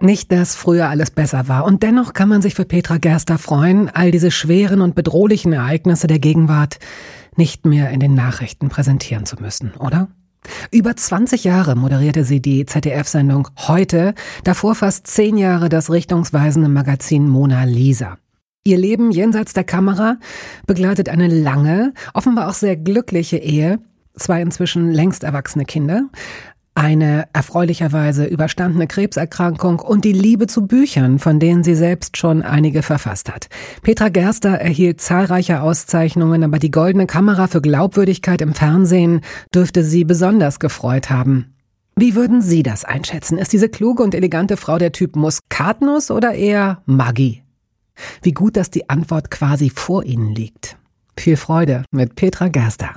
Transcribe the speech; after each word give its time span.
Nicht, 0.00 0.30
dass 0.30 0.54
früher 0.54 0.88
alles 0.88 1.10
besser 1.10 1.48
war. 1.48 1.64
Und 1.64 1.82
dennoch 1.82 2.12
kann 2.12 2.28
man 2.28 2.42
sich 2.42 2.54
für 2.54 2.66
Petra 2.66 2.98
Gerster 2.98 3.38
freuen, 3.38 3.88
all 3.88 4.10
diese 4.10 4.30
schweren 4.30 4.82
und 4.82 4.94
bedrohlichen 4.94 5.52
Ereignisse 5.52 6.06
der 6.06 6.18
Gegenwart 6.18 6.78
nicht 7.34 7.64
mehr 7.64 7.90
in 7.90 8.00
den 8.00 8.14
Nachrichten 8.14 8.68
präsentieren 8.68 9.24
zu 9.24 9.36
müssen, 9.40 9.72
oder? 9.78 10.08
Über 10.70 10.94
20 10.94 11.44
Jahre 11.44 11.76
moderierte 11.76 12.24
sie 12.24 12.40
die 12.40 12.66
ZDF-Sendung 12.66 13.48
Heute, 13.56 14.14
davor 14.44 14.74
fast 14.74 15.06
zehn 15.06 15.38
Jahre 15.38 15.68
das 15.68 15.90
richtungsweisende 15.90 16.68
Magazin 16.68 17.28
Mona 17.28 17.64
Lisa. 17.64 18.18
Ihr 18.64 18.78
Leben 18.78 19.10
jenseits 19.10 19.54
der 19.54 19.64
Kamera 19.64 20.18
begleitet 20.66 21.08
eine 21.08 21.28
lange, 21.28 21.94
offenbar 22.14 22.48
auch 22.48 22.54
sehr 22.54 22.76
glückliche 22.76 23.38
Ehe, 23.38 23.78
zwei 24.14 24.42
inzwischen 24.42 24.90
längst 24.90 25.24
erwachsene 25.24 25.64
Kinder, 25.64 26.08
eine 26.76 27.26
erfreulicherweise 27.32 28.26
überstandene 28.26 28.86
Krebserkrankung 28.86 29.80
und 29.80 30.04
die 30.04 30.12
Liebe 30.12 30.46
zu 30.46 30.66
Büchern, 30.66 31.18
von 31.18 31.40
denen 31.40 31.64
sie 31.64 31.74
selbst 31.74 32.16
schon 32.16 32.42
einige 32.42 32.82
verfasst 32.82 33.32
hat. 33.32 33.48
Petra 33.82 34.10
Gerster 34.10 34.50
erhielt 34.50 35.00
zahlreiche 35.00 35.62
Auszeichnungen, 35.62 36.44
aber 36.44 36.58
die 36.58 36.70
goldene 36.70 37.06
Kamera 37.06 37.46
für 37.46 37.62
Glaubwürdigkeit 37.62 38.42
im 38.42 38.54
Fernsehen 38.54 39.22
dürfte 39.54 39.82
sie 39.82 40.04
besonders 40.04 40.60
gefreut 40.60 41.08
haben. 41.10 41.54
Wie 41.96 42.14
würden 42.14 42.42
Sie 42.42 42.62
das 42.62 42.84
einschätzen? 42.84 43.38
Ist 43.38 43.54
diese 43.54 43.70
kluge 43.70 44.02
und 44.02 44.14
elegante 44.14 44.58
Frau 44.58 44.76
der 44.76 44.92
Typ 44.92 45.16
Muskatnuss 45.16 46.10
oder 46.10 46.34
eher 46.34 46.82
Maggi? 46.84 47.42
Wie 48.20 48.32
gut, 48.32 48.58
dass 48.58 48.70
die 48.70 48.90
Antwort 48.90 49.30
quasi 49.30 49.70
vor 49.70 50.04
Ihnen 50.04 50.34
liegt. 50.34 50.76
Viel 51.16 51.38
Freude 51.38 51.84
mit 51.90 52.14
Petra 52.14 52.48
Gerster. 52.48 52.90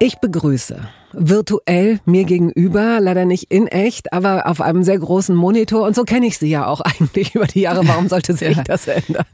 Ich 0.00 0.18
begrüße 0.18 0.78
virtuell 1.12 1.98
mir 2.04 2.24
gegenüber, 2.24 3.00
leider 3.00 3.24
nicht 3.24 3.50
in 3.50 3.66
echt, 3.66 4.12
aber 4.12 4.46
auf 4.46 4.60
einem 4.60 4.84
sehr 4.84 4.98
großen 4.98 5.34
Monitor. 5.34 5.86
Und 5.86 5.96
so 5.96 6.04
kenne 6.04 6.26
ich 6.26 6.38
sie 6.38 6.48
ja 6.48 6.66
auch 6.66 6.80
eigentlich 6.82 7.34
über 7.34 7.46
die 7.46 7.62
Jahre. 7.62 7.86
Warum 7.88 8.08
sollte 8.08 8.34
sich 8.34 8.56
ja. 8.56 8.62
das 8.62 8.86
ändern? 8.86 9.24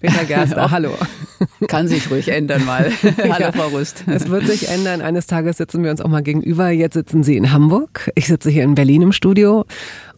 Peter 0.00 0.24
Gerster, 0.24 0.70
hallo. 0.70 0.90
Kann 1.66 1.88
sich 1.88 2.10
ruhig 2.10 2.28
ändern 2.28 2.64
mal. 2.64 2.92
hallo, 3.02 3.34
ja, 3.40 3.52
Frau 3.52 3.68
Rust. 3.68 4.04
Es 4.06 4.28
wird 4.28 4.46
sich 4.46 4.68
ändern. 4.68 5.00
Eines 5.00 5.26
Tages 5.26 5.56
sitzen 5.56 5.82
wir 5.82 5.90
uns 5.90 6.00
auch 6.00 6.08
mal 6.08 6.22
gegenüber. 6.22 6.70
Jetzt 6.70 6.94
sitzen 6.94 7.24
Sie 7.24 7.36
in 7.36 7.50
Hamburg. 7.50 8.10
Ich 8.14 8.28
sitze 8.28 8.50
hier 8.50 8.62
in 8.62 8.76
Berlin 8.76 9.02
im 9.02 9.12
Studio. 9.12 9.64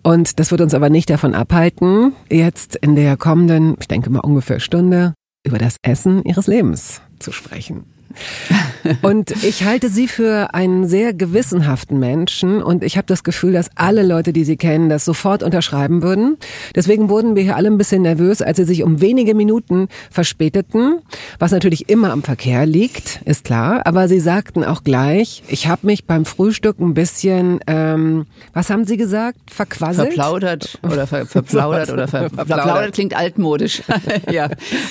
Und 0.02 0.38
das 0.38 0.50
wird 0.50 0.60
uns 0.60 0.74
aber 0.74 0.90
nicht 0.90 1.08
davon 1.08 1.34
abhalten, 1.34 2.12
jetzt 2.30 2.76
in 2.76 2.94
der 2.94 3.16
kommenden, 3.16 3.76
ich 3.80 3.88
denke 3.88 4.10
mal 4.10 4.20
ungefähr 4.20 4.60
Stunde, 4.60 5.14
über 5.44 5.58
das 5.58 5.76
Essen 5.82 6.22
Ihres 6.24 6.46
Lebens 6.46 7.00
zu 7.18 7.32
sprechen. 7.32 7.95
Und 9.02 9.30
ich 9.44 9.64
halte 9.64 9.88
sie 9.88 10.08
für 10.08 10.54
einen 10.54 10.86
sehr 10.86 11.12
gewissenhaften 11.12 11.98
Menschen 11.98 12.62
und 12.62 12.84
ich 12.84 12.96
habe 12.96 13.06
das 13.06 13.24
Gefühl, 13.24 13.52
dass 13.52 13.70
alle 13.74 14.02
Leute, 14.02 14.32
die 14.32 14.44
sie 14.44 14.56
kennen, 14.56 14.88
das 14.88 15.04
sofort 15.04 15.42
unterschreiben 15.42 16.02
würden. 16.02 16.36
Deswegen 16.74 17.08
wurden 17.08 17.36
wir 17.36 17.42
hier 17.42 17.56
alle 17.56 17.68
ein 17.68 17.78
bisschen 17.78 18.02
nervös, 18.02 18.42
als 18.42 18.58
sie 18.58 18.64
sich 18.64 18.82
um 18.82 19.00
wenige 19.00 19.34
Minuten 19.34 19.88
verspäteten, 20.10 21.00
was 21.38 21.52
natürlich 21.52 21.88
immer 21.88 22.12
am 22.12 22.22
Verkehr 22.22 22.66
liegt, 22.66 23.20
ist 23.24 23.44
klar. 23.44 23.82
Aber 23.86 24.08
sie 24.08 24.20
sagten 24.20 24.64
auch 24.64 24.84
gleich, 24.84 25.42
ich 25.48 25.66
habe 25.66 25.86
mich 25.86 26.04
beim 26.04 26.24
Frühstück 26.24 26.78
ein 26.78 26.94
bisschen, 26.94 27.60
ähm, 27.66 28.26
was 28.52 28.70
haben 28.70 28.84
sie 28.84 28.96
gesagt, 28.96 29.38
verquasselt? 29.50 30.08
Verplaudert 30.08 30.78
oder 30.82 31.06
ver, 31.06 31.26
verplaudert 31.26 31.90
oder 31.90 32.08
ver, 32.08 32.30
verplaudert 32.30 32.92
klingt 32.94 33.16
altmodisch. 33.16 33.82
ja, 34.30 34.44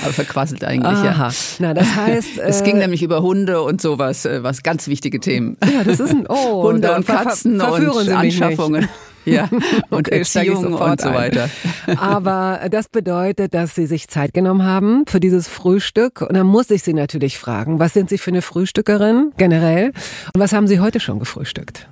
aber 0.04 0.14
verquasselt 0.14 0.64
eigentlich, 0.64 0.98
Aha. 0.98 1.30
ja. 1.30 1.34
Na, 1.60 1.74
das 1.74 1.96
heißt, 1.96 2.38
es 2.40 2.64
ging 2.64 2.78
äh, 2.78 2.80
nämlich 2.80 3.02
über 3.06 3.22
Hunde 3.22 3.62
und 3.62 3.82
sowas, 3.82 4.26
äh, 4.26 4.44
was 4.44 4.64
ganz 4.64 4.88
wichtige 4.88 5.20
Themen. 5.20 5.58
Ja, 5.64 5.84
das 5.84 6.00
ist 6.00 6.12
ein 6.12 6.26
oh, 6.30 6.64
Hunde 6.64 6.94
und 6.94 7.06
Katzen 7.06 7.62
und 7.62 8.10
Anschaffungen. 8.10 8.90
Ja, 9.28 9.50
und 9.90 10.08
okay, 10.08 10.20
Erziehung 10.20 10.76
und 10.76 11.02
so 11.02 11.10
weiter. 11.10 11.50
Aber 11.98 12.60
das 12.70 12.90
bedeutet, 12.90 13.56
dass 13.56 13.74
Sie 13.74 13.88
sich 13.88 14.08
Zeit 14.08 14.36
genommen 14.36 14.64
haben 14.64 15.06
für 15.08 15.20
dieses 15.20 15.48
Frühstück. 15.48 16.22
Und 16.22 16.36
dann 16.36 16.46
muss 16.46 16.70
ich 16.70 16.84
Sie 16.84 16.94
natürlich 16.94 17.40
fragen, 17.40 17.80
was 17.80 17.94
sind 17.94 18.08
Sie 18.08 18.20
für 18.20 18.30
eine 18.30 18.44
Frühstückerin 18.44 19.32
generell? 19.36 19.94
Und 20.36 20.42
was 20.42 20.54
haben 20.54 20.68
Sie 20.68 20.80
heute 20.80 21.00
schon 21.00 21.18
gefrühstückt? 21.18 21.88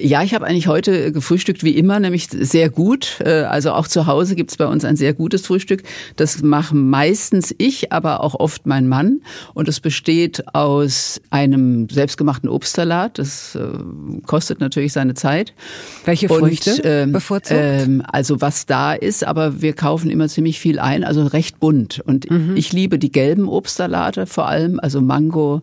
Ja, 0.00 0.22
ich 0.24 0.34
habe 0.34 0.44
eigentlich 0.46 0.66
heute 0.66 1.12
gefrühstückt 1.12 1.62
wie 1.62 1.76
immer, 1.76 2.00
nämlich 2.00 2.28
sehr 2.28 2.68
gut. 2.68 3.20
Äh, 3.24 3.42
also 3.42 3.72
auch 3.72 3.86
zu 3.86 4.06
Hause 4.06 4.34
gibt's 4.34 4.56
bei 4.56 4.66
uns 4.66 4.84
ein 4.84 4.96
sehr 4.96 5.14
gutes 5.14 5.46
Frühstück. 5.46 5.84
Das 6.16 6.42
mache 6.42 6.74
meistens 6.74 7.54
ich, 7.58 7.92
aber 7.92 8.22
auch 8.22 8.34
oft 8.34 8.66
mein 8.66 8.88
Mann. 8.88 9.20
Und 9.54 9.68
es 9.68 9.78
besteht 9.78 10.42
aus 10.52 11.20
einem 11.30 11.88
selbstgemachten 11.88 12.48
Obstsalat. 12.48 13.18
Das 13.18 13.54
äh, 13.54 13.60
kostet 14.26 14.60
natürlich 14.60 14.92
seine 14.92 15.14
Zeit. 15.14 15.54
Welche 16.04 16.28
Früchte 16.28 16.72
Und, 16.72 16.80
ähm, 16.84 17.12
bevorzugt? 17.12 17.60
Ähm, 17.62 18.02
also 18.10 18.40
was 18.40 18.66
da 18.66 18.94
ist, 18.94 19.24
aber 19.24 19.62
wir 19.62 19.74
kaufen 19.74 20.10
immer 20.10 20.28
ziemlich 20.28 20.58
viel 20.58 20.80
ein, 20.80 21.04
also 21.04 21.24
recht 21.24 21.60
bunt. 21.60 22.00
Und 22.04 22.28
mhm. 22.28 22.56
ich 22.56 22.72
liebe 22.72 22.98
die 22.98 23.12
gelben 23.12 23.48
Obstsalate 23.48 24.26
vor 24.26 24.48
allem, 24.48 24.80
also 24.80 25.00
Mango, 25.00 25.62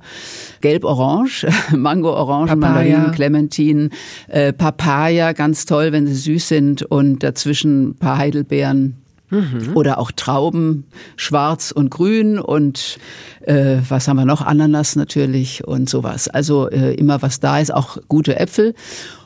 Gelb-Orange, 0.62 1.48
Mango, 1.76 2.14
Orange, 2.14 2.56
Mandarinen, 2.56 3.12
Clementinen 3.12 3.92
äh, 4.28 4.54
Papaya, 4.54 5.34
ganz 5.34 5.66
toll, 5.66 5.92
wenn 5.92 6.08
sie 6.08 6.16
süß 6.16 6.48
sind 6.48 6.84
und 6.84 7.24
dazwischen 7.24 7.90
ein 7.90 7.96
paar 7.96 8.18
Heidelbeeren. 8.18 8.98
Mhm. 9.30 9.72
Oder 9.76 9.98
auch 9.98 10.12
Trauben, 10.12 10.84
schwarz 11.16 11.72
und 11.72 11.90
grün 11.90 12.38
und 12.38 13.00
äh, 13.48 13.78
was 13.88 14.08
haben 14.08 14.18
wir 14.18 14.26
noch? 14.26 14.42
Ananas 14.42 14.96
natürlich 14.96 15.66
und 15.68 15.90
sowas. 15.90 16.28
Also 16.28 16.70
äh, 16.70 16.94
immer 16.96 17.22
was 17.22 17.40
da 17.40 17.60
ist, 17.60 17.74
auch 17.74 17.98
gute 18.08 18.40
Äpfel. 18.40 18.74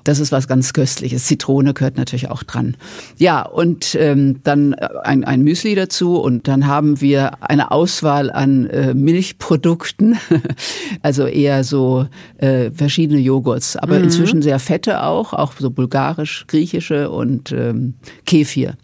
Das 0.06 0.20
ist 0.20 0.32
was 0.32 0.48
ganz 0.48 0.74
Köstliches. 0.74 1.26
Zitrone 1.26 1.74
gehört 1.74 1.98
natürlich 1.98 2.30
auch 2.30 2.44
dran. 2.44 2.78
Ja, 3.18 3.42
und 3.42 3.96
ähm, 4.00 4.42
dann 4.44 4.74
äh, 4.74 4.88
ein, 5.04 5.24
ein 5.24 5.42
Müsli 5.42 5.74
dazu 5.74 6.18
und 6.18 6.48
dann 6.48 6.68
haben 6.68 7.02
wir 7.02 7.44
eine 7.44 7.72
Auswahl 7.72 8.32
an 8.32 8.68
äh, 8.68 8.94
Milchprodukten, 8.94 10.18
also 11.02 11.26
eher 11.26 11.64
so 11.64 12.08
äh, 12.38 12.70
verschiedene 12.72 13.20
Joghurts, 13.20 13.78
aber 13.78 13.98
mhm. 13.98 14.06
inzwischen 14.06 14.42
sehr 14.44 14.60
fette 14.60 15.02
auch, 15.04 15.34
auch 15.34 15.54
so 15.58 15.72
bulgarisch, 15.72 16.46
griechische 16.48 17.10
und 17.10 17.52
ähm, 17.52 17.96
Kefir. 18.28 18.76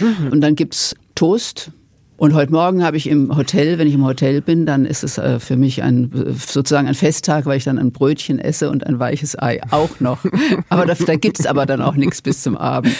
Mhm. 0.00 0.32
Und 0.32 0.40
dann 0.40 0.56
gibt's 0.56 0.96
Toast, 1.14 1.70
und 2.18 2.34
heute 2.34 2.50
Morgen 2.52 2.82
habe 2.82 2.96
ich 2.96 3.08
im 3.08 3.36
Hotel, 3.36 3.78
wenn 3.78 3.86
ich 3.86 3.94
im 3.94 4.04
Hotel 4.04 4.40
bin, 4.40 4.64
dann 4.64 4.86
ist 4.86 5.04
es 5.04 5.18
äh, 5.18 5.38
für 5.38 5.56
mich 5.56 5.82
ein 5.82 6.10
sozusagen 6.34 6.88
ein 6.88 6.94
Festtag, 6.94 7.44
weil 7.44 7.58
ich 7.58 7.64
dann 7.64 7.78
ein 7.78 7.92
Brötchen 7.92 8.38
esse 8.38 8.70
und 8.70 8.86
ein 8.86 8.98
weiches 8.98 9.38
Ei 9.38 9.60
auch 9.70 10.00
noch. 10.00 10.18
Aber 10.70 10.86
da, 10.86 10.94
da 10.94 11.16
gibt 11.16 11.38
es 11.38 11.46
aber 11.46 11.66
dann 11.66 11.82
auch 11.82 11.94
nichts 11.94 12.22
bis 12.22 12.42
zum 12.42 12.56
Abend. 12.56 12.94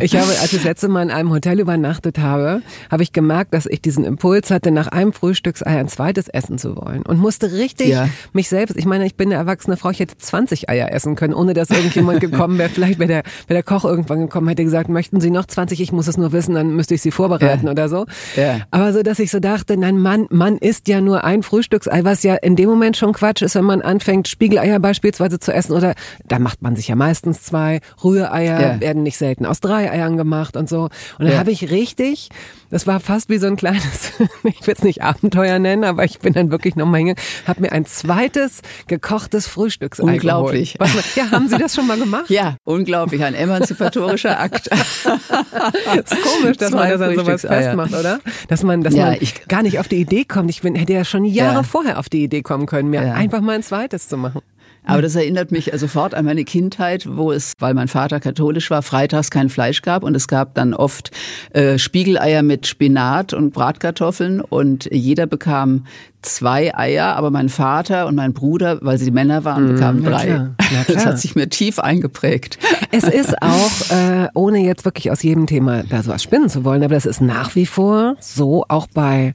Ich 0.00 0.16
habe, 0.16 0.28
als 0.28 0.52
ich 0.52 0.58
das 0.58 0.64
letzte 0.64 0.88
Mal 0.88 1.02
in 1.02 1.10
einem 1.10 1.30
Hotel 1.30 1.60
übernachtet 1.60 2.18
habe, 2.18 2.62
habe 2.90 3.02
ich 3.02 3.12
gemerkt, 3.12 3.54
dass 3.54 3.66
ich 3.66 3.80
diesen 3.80 4.04
Impuls 4.04 4.50
hatte, 4.50 4.70
nach 4.70 4.88
einem 4.88 5.12
Frühstücksei 5.12 5.78
ein 5.78 5.88
zweites 5.88 6.28
essen 6.28 6.58
zu 6.58 6.76
wollen 6.76 7.02
und 7.02 7.18
musste 7.18 7.52
richtig 7.52 7.88
ja. 7.88 8.08
mich 8.32 8.48
selbst, 8.48 8.76
ich 8.76 8.84
meine, 8.84 9.06
ich 9.06 9.14
bin 9.14 9.28
eine 9.28 9.36
erwachsene 9.36 9.76
Frau, 9.76 9.90
ich 9.90 10.00
hätte 10.00 10.16
20 10.16 10.68
Eier 10.68 10.92
essen 10.92 11.14
können, 11.16 11.34
ohne 11.34 11.54
dass 11.54 11.70
irgendjemand 11.70 12.20
gekommen 12.20 12.58
wäre. 12.58 12.68
Vielleicht 12.68 12.98
wäre 12.98 13.08
der, 13.08 13.22
wär 13.46 13.54
der 13.54 13.62
Koch 13.62 13.84
irgendwann 13.84 14.20
gekommen, 14.20 14.48
hätte 14.48 14.64
gesagt, 14.64 14.88
möchten 14.88 15.20
Sie 15.20 15.30
noch 15.30 15.46
20? 15.46 15.80
Ich 15.80 15.92
muss 15.92 16.06
es 16.06 16.16
nur 16.16 16.32
wissen, 16.32 16.54
dann 16.54 16.74
müsste 16.76 16.94
ich 16.94 17.02
Sie 17.02 17.10
vorbereiten 17.10 17.66
ja. 17.66 17.72
oder 17.72 17.88
so. 17.88 18.06
Ja. 18.36 18.57
Aber 18.70 18.92
so, 18.92 19.02
dass 19.02 19.18
ich 19.18 19.30
so 19.30 19.40
dachte, 19.40 19.76
nein, 19.76 19.98
Mann, 19.98 20.26
man 20.30 20.58
isst 20.58 20.88
ja 20.88 21.00
nur 21.00 21.24
ein 21.24 21.42
Frühstücksei, 21.42 22.04
was 22.04 22.22
ja 22.22 22.34
in 22.34 22.56
dem 22.56 22.68
Moment 22.68 22.96
schon 22.96 23.12
Quatsch 23.12 23.42
ist, 23.42 23.54
wenn 23.54 23.64
man 23.64 23.82
anfängt, 23.82 24.28
Spiegeleier 24.28 24.78
beispielsweise 24.80 25.38
zu 25.38 25.52
essen 25.52 25.72
oder 25.74 25.94
da 26.26 26.38
macht 26.38 26.62
man 26.62 26.76
sich 26.76 26.88
ja 26.88 26.96
meistens 26.96 27.42
zwei. 27.42 27.80
Rühreier 28.02 28.60
ja. 28.60 28.80
werden 28.80 29.02
nicht 29.02 29.18
selten 29.18 29.46
aus 29.46 29.60
drei 29.60 29.90
Eiern 29.90 30.16
gemacht 30.16 30.56
und 30.56 30.68
so. 30.68 30.82
Und 30.84 30.92
dann 31.18 31.32
ja. 31.32 31.38
habe 31.38 31.50
ich 31.50 31.70
richtig 31.70 32.28
das 32.70 32.86
war 32.86 33.00
fast 33.00 33.28
wie 33.30 33.38
so 33.38 33.46
ein 33.46 33.56
kleines, 33.56 34.12
ich 34.44 34.66
will 34.66 34.74
es 34.74 34.82
nicht 34.82 35.02
Abenteuer 35.02 35.58
nennen, 35.58 35.84
aber 35.84 36.04
ich 36.04 36.18
bin 36.18 36.32
dann 36.32 36.50
wirklich 36.50 36.76
nochmal 36.76 36.98
hingegangen, 36.98 37.28
habe 37.46 37.62
mir 37.62 37.72
ein 37.72 37.86
zweites 37.86 38.60
gekochtes 38.86 39.46
Frühstücksei 39.46 40.02
Unglaublich. 40.02 40.76
Was, 40.78 41.14
ja, 41.14 41.30
haben 41.30 41.48
Sie 41.48 41.58
das 41.58 41.74
schon 41.74 41.86
mal 41.86 41.98
gemacht? 41.98 42.26
Ja, 42.38 42.56
unglaublich, 42.64 43.24
ein 43.24 43.34
emanzipatorischer 43.34 44.38
Akt. 44.38 44.66
ist 44.68 46.22
komisch, 46.22 46.56
dass 46.58 46.70
man 46.72 46.90
das 46.90 47.00
an 47.00 47.14
sowas 47.16 47.40
festmacht, 47.40 47.94
oder? 47.94 48.20
Dass 48.48 48.62
man, 48.62 48.82
dass 48.82 48.94
ja, 48.94 49.06
man 49.06 49.16
ich, 49.20 49.48
gar 49.48 49.62
nicht 49.62 49.78
auf 49.78 49.88
die 49.88 49.96
Idee 49.96 50.24
kommt. 50.24 50.50
Ich 50.50 50.60
bin, 50.60 50.74
hätte 50.74 50.92
ja 50.92 51.04
schon 51.04 51.24
Jahre 51.24 51.56
ja. 51.56 51.62
vorher 51.62 51.98
auf 51.98 52.08
die 52.08 52.22
Idee 52.22 52.42
kommen 52.42 52.66
können, 52.66 52.90
mir 52.90 53.02
ja. 53.02 53.14
einfach 53.14 53.40
mal 53.40 53.54
ein 53.54 53.62
zweites 53.62 54.08
zu 54.08 54.16
machen. 54.16 54.42
Aber 54.88 55.02
das 55.02 55.14
erinnert 55.14 55.52
mich 55.52 55.70
sofort 55.74 56.14
an 56.14 56.24
meine 56.24 56.44
Kindheit, 56.44 57.06
wo 57.08 57.30
es, 57.30 57.52
weil 57.58 57.74
mein 57.74 57.88
Vater 57.88 58.20
katholisch 58.20 58.70
war, 58.70 58.82
freitags 58.82 59.30
kein 59.30 59.48
Fleisch 59.48 59.82
gab 59.82 60.02
und 60.02 60.14
es 60.14 60.28
gab 60.28 60.54
dann 60.54 60.74
oft 60.74 61.10
äh, 61.50 61.78
Spiegeleier 61.78 62.42
mit 62.42 62.66
Spinat 62.66 63.34
und 63.34 63.52
Bratkartoffeln 63.52 64.40
und 64.40 64.88
jeder 64.90 65.26
bekam 65.26 65.84
zwei 66.22 66.74
Eier, 66.74 67.16
aber 67.16 67.30
mein 67.30 67.48
Vater 67.48 68.06
und 68.06 68.14
mein 68.14 68.32
Bruder, 68.32 68.78
weil 68.82 68.98
sie 68.98 69.10
Männer 69.10 69.44
waren, 69.44 69.64
mhm. 69.68 69.74
bekamen 69.74 70.04
drei. 70.04 70.24
Klar. 70.24 70.54
Das 70.88 71.06
hat 71.06 71.18
sich 71.18 71.34
mir 71.34 71.48
tief 71.48 71.78
eingeprägt. 71.78 72.58
Es 72.90 73.04
ist 73.04 73.40
auch, 73.42 73.90
äh, 73.90 74.28
ohne 74.34 74.58
jetzt 74.58 74.84
wirklich 74.84 75.10
aus 75.10 75.22
jedem 75.22 75.46
Thema 75.46 75.84
da 75.84 76.02
sowas 76.02 76.22
spinnen 76.22 76.48
zu 76.48 76.64
wollen, 76.64 76.82
aber 76.82 76.94
das 76.94 77.06
ist 77.06 77.20
nach 77.20 77.54
wie 77.54 77.66
vor 77.66 78.16
so, 78.20 78.64
auch 78.68 78.86
bei 78.92 79.34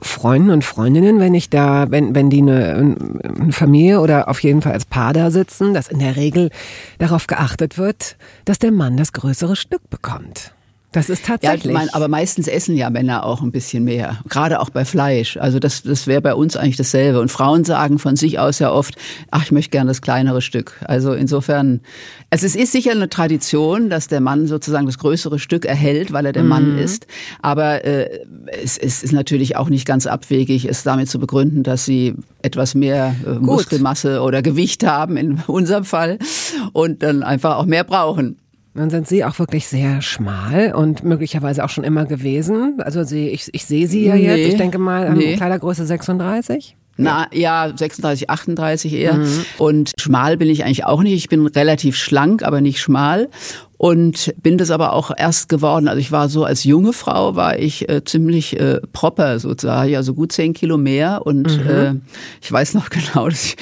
Freunden 0.00 0.50
und 0.50 0.64
Freundinnen, 0.64 1.18
wenn 1.18 1.34
ich 1.34 1.50
da, 1.50 1.90
wenn, 1.90 2.14
wenn 2.14 2.30
die 2.30 2.42
eine, 2.42 2.96
eine 3.22 3.52
Familie 3.52 4.00
oder 4.00 4.28
auf 4.28 4.42
jeden 4.42 4.62
Fall 4.62 4.72
als 4.72 4.84
Paar 4.84 5.12
da 5.12 5.30
sitzen, 5.30 5.74
dass 5.74 5.88
in 5.88 5.98
der 5.98 6.16
Regel 6.16 6.50
darauf 6.98 7.26
geachtet 7.26 7.78
wird, 7.78 8.16
dass 8.44 8.58
der 8.58 8.70
Mann 8.70 8.96
das 8.96 9.12
größere 9.12 9.56
Stück 9.56 9.90
bekommt. 9.90 10.52
Das 10.98 11.08
ist 11.08 11.26
tatsächlich. 11.26 11.64
Ja, 11.64 11.70
ich 11.70 11.74
mein, 11.74 11.94
aber 11.94 12.08
meistens 12.08 12.48
essen 12.48 12.76
ja 12.76 12.90
Männer 12.90 13.24
auch 13.24 13.40
ein 13.40 13.52
bisschen 13.52 13.84
mehr, 13.84 14.18
gerade 14.28 14.58
auch 14.58 14.68
bei 14.68 14.84
Fleisch. 14.84 15.36
Also 15.36 15.60
das, 15.60 15.82
das 15.82 16.08
wäre 16.08 16.20
bei 16.20 16.34
uns 16.34 16.56
eigentlich 16.56 16.76
dasselbe. 16.76 17.20
Und 17.20 17.30
Frauen 17.30 17.64
sagen 17.64 18.00
von 18.00 18.16
sich 18.16 18.40
aus 18.40 18.58
ja 18.58 18.72
oft, 18.72 18.96
ach, 19.30 19.44
ich 19.44 19.52
möchte 19.52 19.70
gerne 19.70 19.90
das 19.90 20.02
kleinere 20.02 20.42
Stück. 20.42 20.72
Also 20.84 21.12
insofern, 21.12 21.82
also 22.30 22.46
es 22.46 22.56
ist 22.56 22.72
sicher 22.72 22.90
eine 22.90 23.08
Tradition, 23.08 23.90
dass 23.90 24.08
der 24.08 24.20
Mann 24.20 24.48
sozusagen 24.48 24.86
das 24.86 24.98
größere 24.98 25.38
Stück 25.38 25.66
erhält, 25.66 26.12
weil 26.12 26.26
er 26.26 26.32
der 26.32 26.42
mhm. 26.42 26.48
Mann 26.48 26.78
ist. 26.78 27.06
Aber 27.42 27.84
äh, 27.84 28.26
es, 28.60 28.76
es 28.76 29.04
ist 29.04 29.12
natürlich 29.12 29.54
auch 29.56 29.68
nicht 29.68 29.86
ganz 29.86 30.08
abwegig, 30.08 30.64
es 30.64 30.82
damit 30.82 31.08
zu 31.08 31.20
begründen, 31.20 31.62
dass 31.62 31.84
sie 31.84 32.16
etwas 32.42 32.74
mehr 32.74 33.14
äh, 33.24 33.34
Muskelmasse 33.34 34.20
oder 34.20 34.42
Gewicht 34.42 34.84
haben 34.84 35.16
in 35.16 35.40
unserem 35.46 35.84
Fall 35.84 36.18
und 36.72 37.04
dann 37.04 37.22
einfach 37.22 37.56
auch 37.56 37.66
mehr 37.66 37.84
brauchen. 37.84 38.36
Dann 38.78 38.90
sind 38.90 39.08
Sie 39.08 39.24
auch 39.24 39.36
wirklich 39.40 39.66
sehr 39.66 40.02
schmal 40.02 40.72
und 40.72 41.02
möglicherweise 41.02 41.64
auch 41.64 41.68
schon 41.68 41.82
immer 41.82 42.06
gewesen. 42.06 42.76
Also 42.78 43.02
Sie, 43.02 43.26
ich, 43.28 43.52
ich 43.52 43.64
sehe 43.64 43.88
Sie 43.88 44.04
ja 44.04 44.14
jetzt, 44.14 44.36
nee, 44.36 44.46
ich 44.46 44.56
denke 44.56 44.78
mal, 44.78 45.12
nee. 45.14 45.34
Kleidergröße 45.34 45.84
36. 45.84 46.76
Na 46.98 47.28
ja, 47.32 47.72
36, 47.74 48.28
38 48.28 48.92
eher. 48.92 49.14
Mhm. 49.14 49.44
Und 49.56 49.92
schmal 49.98 50.36
bin 50.36 50.50
ich 50.50 50.64
eigentlich 50.64 50.84
auch 50.84 51.02
nicht. 51.02 51.14
Ich 51.14 51.28
bin 51.28 51.46
relativ 51.46 51.96
schlank, 51.96 52.42
aber 52.42 52.60
nicht 52.60 52.80
schmal 52.80 53.28
und 53.78 54.34
bin 54.42 54.58
das 54.58 54.70
aber 54.70 54.92
auch 54.92 55.12
erst 55.16 55.48
geworden. 55.48 55.88
Also 55.88 56.00
ich 56.00 56.12
war 56.12 56.28
so 56.28 56.44
als 56.44 56.64
junge 56.64 56.92
Frau 56.92 57.36
war 57.36 57.58
ich 57.58 57.88
äh, 57.88 58.04
ziemlich 58.04 58.58
äh, 58.58 58.80
proper 58.92 59.38
sozusagen, 59.38 59.94
also 59.94 60.14
gut 60.14 60.32
zehn 60.32 60.52
Kilo 60.52 60.76
mehr 60.76 61.24
und 61.24 61.64
mhm. 61.64 61.70
äh, 61.70 61.94
ich 62.42 62.50
weiß 62.50 62.74
noch 62.74 62.90
genau, 62.90 63.28
dass 63.28 63.44
ich 63.44 63.56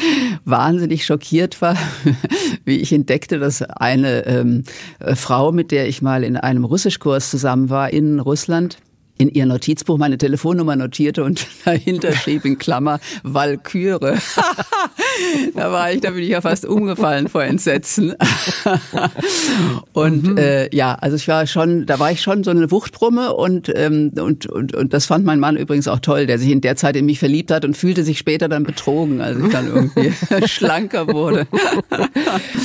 wahnsinnig 0.45 1.05
schockiert 1.05 1.61
war, 1.61 1.77
wie 2.65 2.79
ich 2.79 2.93
entdeckte, 2.93 3.39
dass 3.39 3.63
eine 3.63 4.27
ähm, 4.27 4.65
äh, 4.99 5.15
Frau, 5.15 5.53
mit 5.53 5.71
der 5.71 5.87
ich 5.87 6.01
mal 6.01 6.25
in 6.25 6.37
einem 6.37 6.65
Russischkurs 6.65 7.31
zusammen 7.31 7.69
war 7.69 7.93
in 7.93 8.19
Russland, 8.19 8.79
in 9.19 9.31
ihr 9.31 9.47
Notizbuch 9.47 9.99
meine 9.99 10.19
Telefonnummer 10.19 10.77
notierte 10.77 11.25
und 11.25 11.47
dahinter 11.65 12.13
schrieb 12.13 12.45
in 12.45 12.59
Klammer 12.59 13.01
Walküre. 13.23 14.19
da 15.55 15.73
war 15.73 15.93
ich, 15.93 16.01
da 16.01 16.11
bin 16.11 16.23
ich 16.23 16.29
ja 16.29 16.41
fast 16.41 16.67
umgefallen 16.67 17.29
vor 17.29 17.43
Entsetzen. 17.45 18.15
und 19.93 20.25
mhm. 20.25 20.39
äh, 20.39 20.75
ja, 20.75 20.95
also 20.95 21.17
ich 21.17 21.29
war 21.29 21.47
schon, 21.47 21.87
da 21.87 21.99
war 21.99 22.11
ich 22.11 22.21
schon 22.21 22.45
so 22.45 22.51
eine 22.51 22.71
Wuchtbrumme 22.71 23.35
und, 23.35 23.73
ähm, 23.75 24.13
und, 24.17 24.47
und, 24.47 24.75
und 24.75 24.93
das 24.93 25.07
fand 25.07 25.25
mein 25.25 25.41
Mann 25.41 25.57
übrigens 25.57 25.89
auch 25.89 26.01
toll, 26.01 26.27
der 26.27 26.39
sich 26.39 26.51
in 26.51 26.61
der 26.61 26.77
Zeit 26.77 26.97
in 26.97 27.07
mich 27.07 27.19
verliebt 27.19 27.51
hat 27.51 27.65
und 27.65 27.77
fühlte 27.77 28.05
sich 28.05 28.19
später 28.19 28.49
dann 28.49 28.65
betrogen, 28.65 29.21
als 29.21 29.39
ich 29.39 29.49
dann 29.51 29.67
irgendwie 29.69 30.13
schlanker 30.47 31.09
wurde. 31.09 31.47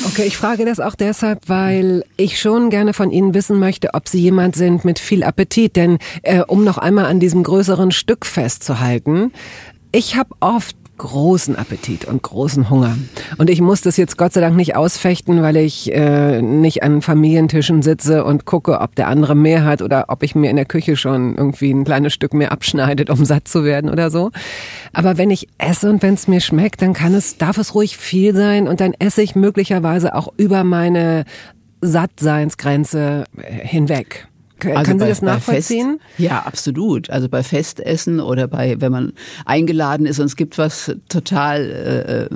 okay, 0.05 0.23
ich 0.25 0.37
frage 0.37 0.65
das 0.65 0.79
auch 0.79 0.95
deshalb, 0.95 1.47
weil 1.47 2.03
ich 2.17 2.39
schon 2.39 2.69
gerne 2.69 2.93
von 2.93 3.11
Ihnen 3.11 3.33
wissen 3.33 3.59
möchte, 3.59 3.93
ob 3.93 4.07
Sie 4.07 4.19
jemand 4.19 4.55
sind 4.55 4.85
mit 4.85 4.99
viel 4.99 5.23
Appetit, 5.23 5.75
denn 5.75 5.97
äh, 6.23 6.40
um 6.47 6.63
noch 6.63 6.77
einmal 6.77 7.05
an 7.05 7.19
diesem 7.19 7.43
größeren 7.43 7.91
Stück 7.91 8.25
festzuhalten. 8.25 9.31
Ich 9.91 10.15
habe 10.15 10.29
oft 10.39 10.75
großen 11.01 11.55
Appetit 11.55 12.05
und 12.05 12.21
großen 12.21 12.69
Hunger. 12.69 12.95
Und 13.39 13.49
ich 13.49 13.59
muss 13.59 13.81
das 13.81 13.97
jetzt 13.97 14.19
Gott 14.19 14.33
sei 14.33 14.41
Dank 14.41 14.55
nicht 14.55 14.75
ausfechten, 14.75 15.41
weil 15.41 15.57
ich 15.57 15.91
äh, 15.91 16.43
nicht 16.43 16.83
an 16.83 17.01
Familientischen 17.01 17.81
sitze 17.81 18.23
und 18.23 18.45
gucke, 18.45 18.79
ob 18.79 18.93
der 18.93 19.07
andere 19.07 19.33
mehr 19.33 19.65
hat 19.65 19.81
oder 19.81 20.05
ob 20.09 20.21
ich 20.21 20.35
mir 20.35 20.51
in 20.51 20.57
der 20.57 20.65
Küche 20.65 20.95
schon 20.95 21.35
irgendwie 21.35 21.71
ein 21.71 21.85
kleines 21.85 22.13
Stück 22.13 22.35
mehr 22.35 22.51
abschneidet, 22.51 23.09
um 23.09 23.25
satt 23.25 23.47
zu 23.47 23.63
werden 23.63 23.89
oder 23.89 24.11
so. 24.11 24.29
Aber 24.93 25.17
wenn 25.17 25.31
ich 25.31 25.47
esse 25.57 25.89
und 25.89 26.03
wenn 26.03 26.13
es 26.13 26.27
mir 26.27 26.39
schmeckt, 26.39 26.83
dann 26.83 26.93
kann 26.93 27.15
es, 27.15 27.39
darf 27.39 27.57
es 27.57 27.73
ruhig 27.73 27.97
viel 27.97 28.35
sein 28.35 28.67
und 28.67 28.79
dann 28.79 28.93
esse 28.99 29.23
ich 29.23 29.35
möglicherweise 29.35 30.13
auch 30.13 30.31
über 30.37 30.63
meine 30.63 31.25
Sattseinsgrenze 31.81 33.23
hinweg. 33.39 34.27
Also 34.65 34.83
Können 34.83 34.99
Sie 34.99 35.07
das 35.07 35.21
nachvollziehen? 35.21 35.99
Fest, 35.99 36.19
ja, 36.19 36.39
absolut. 36.39 37.09
Also 37.09 37.29
bei 37.29 37.43
Festessen 37.43 38.19
oder 38.19 38.47
bei, 38.47 38.75
wenn 38.79 38.91
man 38.91 39.13
eingeladen 39.45 40.05
ist 40.05 40.19
und 40.19 40.25
es 40.25 40.35
gibt 40.35 40.57
was 40.57 40.95
total 41.09 42.29
äh, 42.29 42.35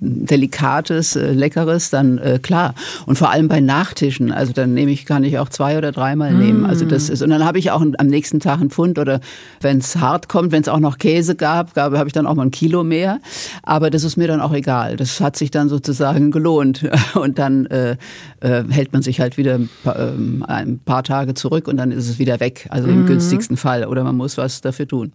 Delikates, 0.00 1.16
äh, 1.16 1.32
Leckeres, 1.32 1.90
dann 1.90 2.18
äh, 2.18 2.38
klar. 2.40 2.74
Und 3.06 3.16
vor 3.16 3.30
allem 3.30 3.48
bei 3.48 3.60
Nachtischen, 3.60 4.32
also 4.32 4.52
dann 4.52 4.74
nehme 4.74 4.90
ich, 4.90 5.06
kann 5.06 5.24
ich 5.24 5.38
auch 5.38 5.48
zwei 5.48 5.78
oder 5.78 5.92
dreimal 5.92 6.32
mm. 6.32 6.38
nehmen. 6.38 6.66
Also 6.66 6.84
das 6.84 7.08
ist, 7.08 7.22
und 7.22 7.30
dann 7.30 7.44
habe 7.44 7.58
ich 7.58 7.70
auch 7.70 7.80
am 7.80 8.06
nächsten 8.06 8.40
Tag 8.40 8.60
einen 8.60 8.70
Pfund 8.70 8.98
oder 8.98 9.20
wenn 9.60 9.78
es 9.78 9.96
hart 9.96 10.28
kommt, 10.28 10.52
wenn 10.52 10.62
es 10.62 10.68
auch 10.68 10.80
noch 10.80 10.98
Käse 10.98 11.34
gab, 11.34 11.74
gab 11.74 11.94
habe 11.94 12.08
ich 12.08 12.12
dann 12.12 12.26
auch 12.26 12.34
mal 12.34 12.42
ein 12.42 12.50
Kilo 12.50 12.84
mehr. 12.84 13.20
Aber 13.62 13.90
das 13.90 14.04
ist 14.04 14.16
mir 14.16 14.28
dann 14.28 14.40
auch 14.40 14.52
egal. 14.52 14.96
Das 14.96 15.20
hat 15.20 15.36
sich 15.36 15.50
dann 15.50 15.68
sozusagen 15.68 16.30
gelohnt. 16.30 16.84
Und 17.14 17.38
dann 17.38 17.66
äh, 17.66 17.96
äh, 18.40 18.64
hält 18.68 18.92
man 18.92 19.02
sich 19.02 19.20
halt 19.20 19.36
wieder 19.36 19.54
ein 19.54 19.70
paar, 19.82 19.98
äh, 19.98 20.12
ein 20.46 20.80
paar 20.84 21.02
Tage 21.02 21.34
zurück 21.34 21.63
zurück 21.64 21.68
und 21.68 21.76
dann 21.76 21.90
ist 21.90 22.08
es 22.08 22.18
wieder 22.18 22.40
weg. 22.40 22.66
Also 22.70 22.88
im 22.88 23.02
mhm. 23.02 23.06
günstigsten 23.06 23.56
Fall. 23.56 23.86
Oder 23.86 24.04
man 24.04 24.16
muss 24.16 24.36
was 24.36 24.60
dafür 24.60 24.86
tun. 24.86 25.12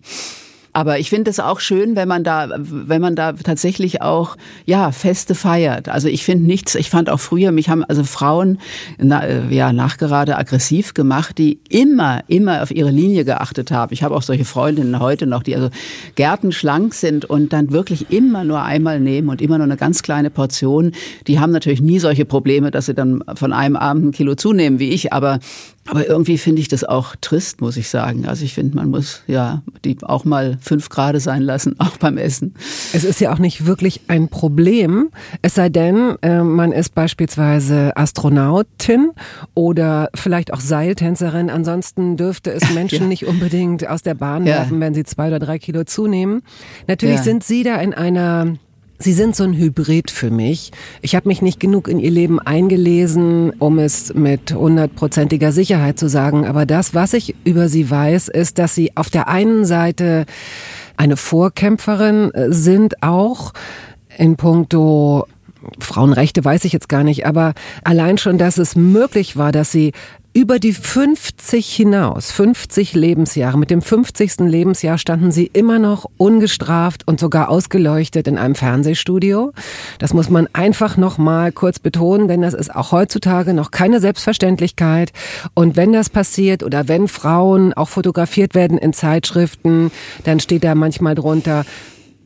Aber 0.72 1.00
ich 1.00 1.10
finde 1.10 1.32
es 1.32 1.40
auch 1.40 1.60
schön, 1.60 1.96
wenn 1.96 2.08
man 2.08 2.24
da, 2.24 2.48
wenn 2.60 3.02
man 3.02 3.16
da 3.16 3.34
tatsächlich 3.34 4.04
auch, 4.04 4.38
ja, 4.66 4.92
Feste 4.92 5.34
feiert. 5.34 5.90
Also 5.90 6.08
ich 6.08 6.24
finde 6.24 6.46
nichts, 6.46 6.76
ich 6.76 6.92
fand 6.92 7.10
auch 7.10 7.20
früher, 7.20 7.52
mich 7.52 7.70
haben 7.70 7.84
also 7.84 8.04
Frauen, 8.04 8.60
na, 9.00 9.26
äh, 9.26 9.42
ja, 9.50 9.74
nachgerade 9.74 10.38
aggressiv 10.38 10.94
gemacht, 10.94 11.40
die 11.40 11.60
immer, 11.70 12.22
immer 12.28 12.62
auf 12.62 12.70
ihre 12.70 12.92
Linie 12.92 13.26
geachtet 13.26 13.72
haben. 13.72 13.92
Ich 13.94 14.04
habe 14.04 14.16
auch 14.16 14.22
solche 14.22 14.46
Freundinnen 14.46 15.00
heute 15.00 15.26
noch, 15.26 15.42
die 15.42 15.56
also 15.56 15.70
gärtenschlank 16.14 16.94
sind 16.94 17.26
und 17.26 17.52
dann 17.52 17.72
wirklich 17.72 18.12
immer 18.12 18.44
nur 18.44 18.62
einmal 18.62 19.00
nehmen 19.00 19.30
und 19.30 19.42
immer 19.42 19.58
nur 19.58 19.66
eine 19.66 19.76
ganz 19.78 20.04
kleine 20.04 20.30
Portion. 20.30 20.92
Die 21.26 21.40
haben 21.40 21.52
natürlich 21.52 21.82
nie 21.82 21.98
solche 21.98 22.26
Probleme, 22.26 22.70
dass 22.70 22.86
sie 22.86 22.94
dann 22.94 23.24
von 23.34 23.54
einem 23.54 23.76
Abend 23.76 24.06
ein 24.06 24.12
Kilo 24.12 24.36
zunehmen 24.36 24.78
wie 24.78 24.92
ich, 24.92 25.14
aber 25.14 25.40
aber 25.90 26.08
irgendwie 26.08 26.38
finde 26.38 26.62
ich 26.62 26.68
das 26.68 26.84
auch 26.84 27.16
trist, 27.20 27.62
muss 27.62 27.78
ich 27.78 27.90
sagen. 27.90 28.28
Also 28.28 28.46
ich 28.46 28.54
finde, 28.54 28.76
man 28.76 28.90
muss 28.90 29.24
ja 29.28 29.62
die 29.84 29.98
auch 30.04 30.26
mal 30.26 30.58
fünf 30.62 30.90
Grad 30.90 31.20
sein 31.22 31.42
lassen, 31.42 31.76
auch 31.80 31.98
beim 31.98 32.18
Essen. 32.18 32.56
Es 32.94 33.04
ist 33.04 33.20
ja 33.20 33.34
auch 33.34 33.40
nicht 33.40 33.66
wirklich 33.66 34.02
ein 34.08 34.30
Problem, 34.30 35.10
es 35.42 35.56
sei 35.56 35.70
denn, 35.70 36.16
äh, 36.22 36.44
man 36.44 36.72
ist 36.72 36.94
beispielsweise 36.94 37.96
Astronautin 37.96 39.12
oder 39.54 40.10
vielleicht 40.14 40.54
auch 40.54 40.60
Seiltänzerin. 40.60 41.50
Ansonsten 41.50 42.18
dürfte 42.18 42.52
es 42.52 42.70
Menschen 42.74 43.04
ja. 43.04 43.08
nicht 43.08 43.26
unbedingt 43.26 43.88
aus 43.88 44.04
der 44.04 44.14
Bahn 44.14 44.46
werfen, 44.46 44.76
ja. 44.76 44.80
wenn 44.82 44.94
sie 44.94 45.04
zwei 45.04 45.28
oder 45.28 45.40
drei 45.40 45.60
Kilo 45.60 45.84
zunehmen. 45.84 46.42
Natürlich 46.88 47.18
ja. 47.18 47.24
sind 47.24 47.44
Sie 47.44 47.64
da 47.64 47.78
in 47.78 47.94
einer 47.94 48.58
Sie 49.02 49.14
sind 49.14 49.34
so 49.34 49.46
ein 49.46 49.54
Hybrid 49.54 50.12
für 50.12 50.30
mich. 50.30 50.72
Ich 51.02 51.16
habe 51.16 51.30
mich 51.30 51.42
nicht 51.42 51.62
genug 51.62 51.88
in 51.88 52.00
Ihr 52.00 52.12
Leben 52.12 52.38
eingelesen, 52.38 53.52
um 53.58 53.80
es 53.80 54.14
mit 54.14 54.54
hundertprozentiger 54.54 55.54
Sicherheit 55.54 55.98
zu 55.98 56.10
sagen. 56.10 56.46
Aber 56.46 56.66
das, 56.66 56.94
was 56.94 57.14
ich 57.14 57.34
über 57.46 57.70
Sie 57.70 57.90
weiß, 57.90 58.28
ist, 58.28 58.58
dass 58.58 58.76
Sie 58.76 58.98
auf 58.98 59.10
der 59.10 59.30
einen 59.30 59.64
Seite 59.64 60.26
eine 60.98 61.16
Vorkämpferin 61.16 62.32
äh, 62.32 62.52
sind, 62.52 63.02
auch 63.02 63.54
in 64.18 64.36
puncto 64.36 65.26
Frauenrechte 65.80 66.44
weiß 66.44 66.66
ich 66.66 66.74
jetzt 66.74 66.90
gar 66.90 67.04
nicht, 67.04 67.26
aber 67.26 67.54
allein 67.84 68.18
schon, 68.18 68.38
dass 68.38 68.58
es 68.58 68.76
möglich 68.76 69.38
war, 69.38 69.52
dass 69.52 69.72
sie 69.72 69.92
über 70.34 70.60
die 70.60 70.74
50 70.74 71.76
hinaus, 71.76 72.32
50 72.32 72.94
Lebensjahre, 72.94 73.58
mit 73.58 73.72
dem 73.72 73.82
50. 73.82 74.40
Lebensjahr 74.42 74.98
standen 74.98 75.32
sie 75.32 75.50
immer 75.52 75.80
noch 75.80 76.06
ungestraft 76.18 77.08
und 77.08 77.20
sogar 77.20 77.50
ausgeleuchtet 77.50 78.28
in 78.28 78.38
einem 78.38 78.56
Fernsehstudio. 78.56 79.54
Das 79.98 80.14
muss 80.14 80.30
man 80.30 80.48
einfach 80.54 80.98
noch 80.98 81.18
mal 81.18 81.52
kurz 81.52 81.80
betonen, 81.80 82.28
denn 82.28 82.42
das 82.42 82.54
ist 82.54 82.74
auch 82.74 82.92
heutzutage 82.92 83.54
noch 83.54 83.72
keine 83.72 84.00
Selbstverständlichkeit. 84.00 85.14
Und 85.56 85.76
wenn 85.76 85.94
das 85.94 86.10
passiert 86.10 86.64
oder 86.64 86.88
wenn 86.88 87.08
Frauen 87.08 87.74
auch 87.74 87.90
fotografiert 87.90 88.54
werden 88.54 88.78
in 88.78 88.94
Zeitschriften, 88.94 89.92
dann 90.26 90.40
steht 90.40 90.64
da 90.64 90.76
manchmal 90.76 91.16
drunter, 91.16 91.66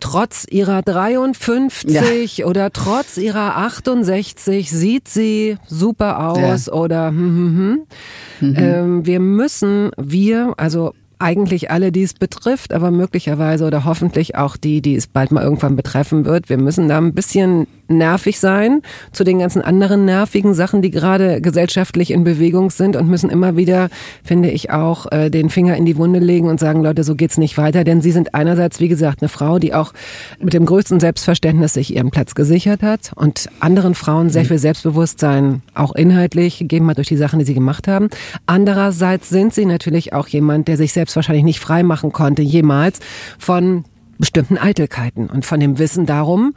trotz 0.04 0.46
ihrer 0.50 0.82
53 0.82 2.38
ja. 2.38 2.46
oder 2.46 2.74
trotz 2.74 3.18
ihrer 3.18 3.56
68 3.56 4.70
sieht 4.70 5.08
sie 5.08 5.58
super 5.66 6.28
aus 6.28 6.66
ja. 6.66 6.74
oder 6.74 7.08
hm, 7.08 7.18
hm, 7.18 7.58
hm. 7.58 8.50
Mhm. 8.50 8.56
Ähm, 8.58 9.06
wir 9.06 9.22
müssen, 9.22 9.92
wir, 9.98 10.56
also 10.58 10.94
eigentlich 11.20 11.72
alle, 11.72 11.94
die 11.94 12.04
es 12.04 12.16
betrifft, 12.16 12.74
aber 12.74 12.92
möglicherweise 12.92 13.66
oder 13.66 13.86
hoffentlich 13.86 14.36
auch 14.36 14.58
die, 14.58 14.82
die 14.82 14.96
es 14.96 15.08
bald 15.08 15.32
mal 15.32 15.42
irgendwann 15.42 15.78
betreffen 15.78 16.26
wird. 16.26 16.50
Wir 16.50 16.58
müssen 16.58 16.90
da 16.90 16.98
ein 16.98 17.14
bisschen 17.14 17.66
nervig 17.88 18.40
sein 18.40 18.82
zu 19.12 19.24
den 19.24 19.40
ganzen 19.40 19.62
anderen 19.62 20.06
nervigen 20.06 20.54
Sachen, 20.54 20.82
die 20.82 20.92
gerade 20.92 21.42
gesellschaftlich 21.42 22.12
in 22.12 22.24
Bewegung 22.24 22.70
sind 22.70 22.96
und 22.96 23.08
müssen 23.10 23.30
immer 23.30 23.58
wieder, 23.58 23.90
finde 24.24 24.50
ich, 24.50 24.72
auch 24.72 25.12
äh, 25.12 25.30
den 25.30 25.50
Finger 25.50 25.76
in 25.76 25.86
die 25.86 25.98
Wunde 25.98 26.20
legen 26.20 26.48
und 26.48 26.60
sagen, 26.60 26.82
Leute, 26.82 27.04
so 27.04 27.16
geht's 27.16 27.38
nicht 27.38 27.58
weiter. 27.58 27.84
Denn 27.84 28.02
sie 28.02 28.12
sind 28.12 28.34
einerseits, 28.34 28.80
wie 28.80 28.88
gesagt, 28.88 29.22
eine 29.22 29.30
Frau, 29.30 29.60
die 29.60 29.74
auch 29.74 29.94
mit 30.40 30.54
dem 30.54 30.66
größten 30.66 31.00
Selbstverständnis 31.00 31.74
sich 31.74 31.96
ihren 31.96 32.12
Platz 32.12 32.36
gesichert 32.36 32.82
hat 32.82 33.12
und 33.16 33.50
anderen 33.60 33.96
Frauen 33.96 34.30
sehr 34.30 34.44
mhm. 34.44 34.48
viel 34.48 34.60
Selbstbewusstsein 34.60 35.62
auch 35.74 35.94
inhaltlich 35.94 36.60
gegeben 36.60 36.90
hat 36.90 36.98
durch 36.98 37.08
die 37.08 37.18
Sachen, 37.18 37.40
die 37.40 37.46
sie 37.46 37.54
gemacht 37.54 37.88
haben. 37.88 38.10
Andererseits 38.46 39.30
sind 39.30 39.54
sie 39.54 39.66
natürlich 39.66 40.14
auch 40.14 40.28
jemand, 40.28 40.68
der 40.68 40.78
sich 40.78 40.94
selbst 40.94 41.16
wahrscheinlich 41.16 41.44
nicht 41.44 41.60
frei 41.60 41.84
machen 41.84 42.12
konnte, 42.12 42.42
jemals 42.42 43.00
von 43.38 43.86
bestimmten 44.18 44.58
Eitelkeiten 44.58 45.30
und 45.30 45.46
von 45.46 45.60
dem 45.60 45.80
Wissen 45.80 46.06
darum, 46.06 46.54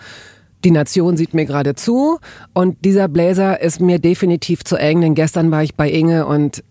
die 0.66 0.72
Nation 0.72 1.16
sieht 1.16 1.32
mir 1.32 1.44
gerade 1.44 1.76
zu 1.76 2.18
und 2.52 2.84
dieser 2.84 3.06
Bläser 3.06 3.60
ist 3.60 3.80
mir 3.80 4.00
definitiv 4.00 4.64
zu 4.64 4.74
eng, 4.74 5.00
denn 5.00 5.14
gestern 5.14 5.52
war 5.52 5.62
ich 5.62 5.76
bei 5.76 5.88
Inge 5.88 6.26
und 6.26 6.64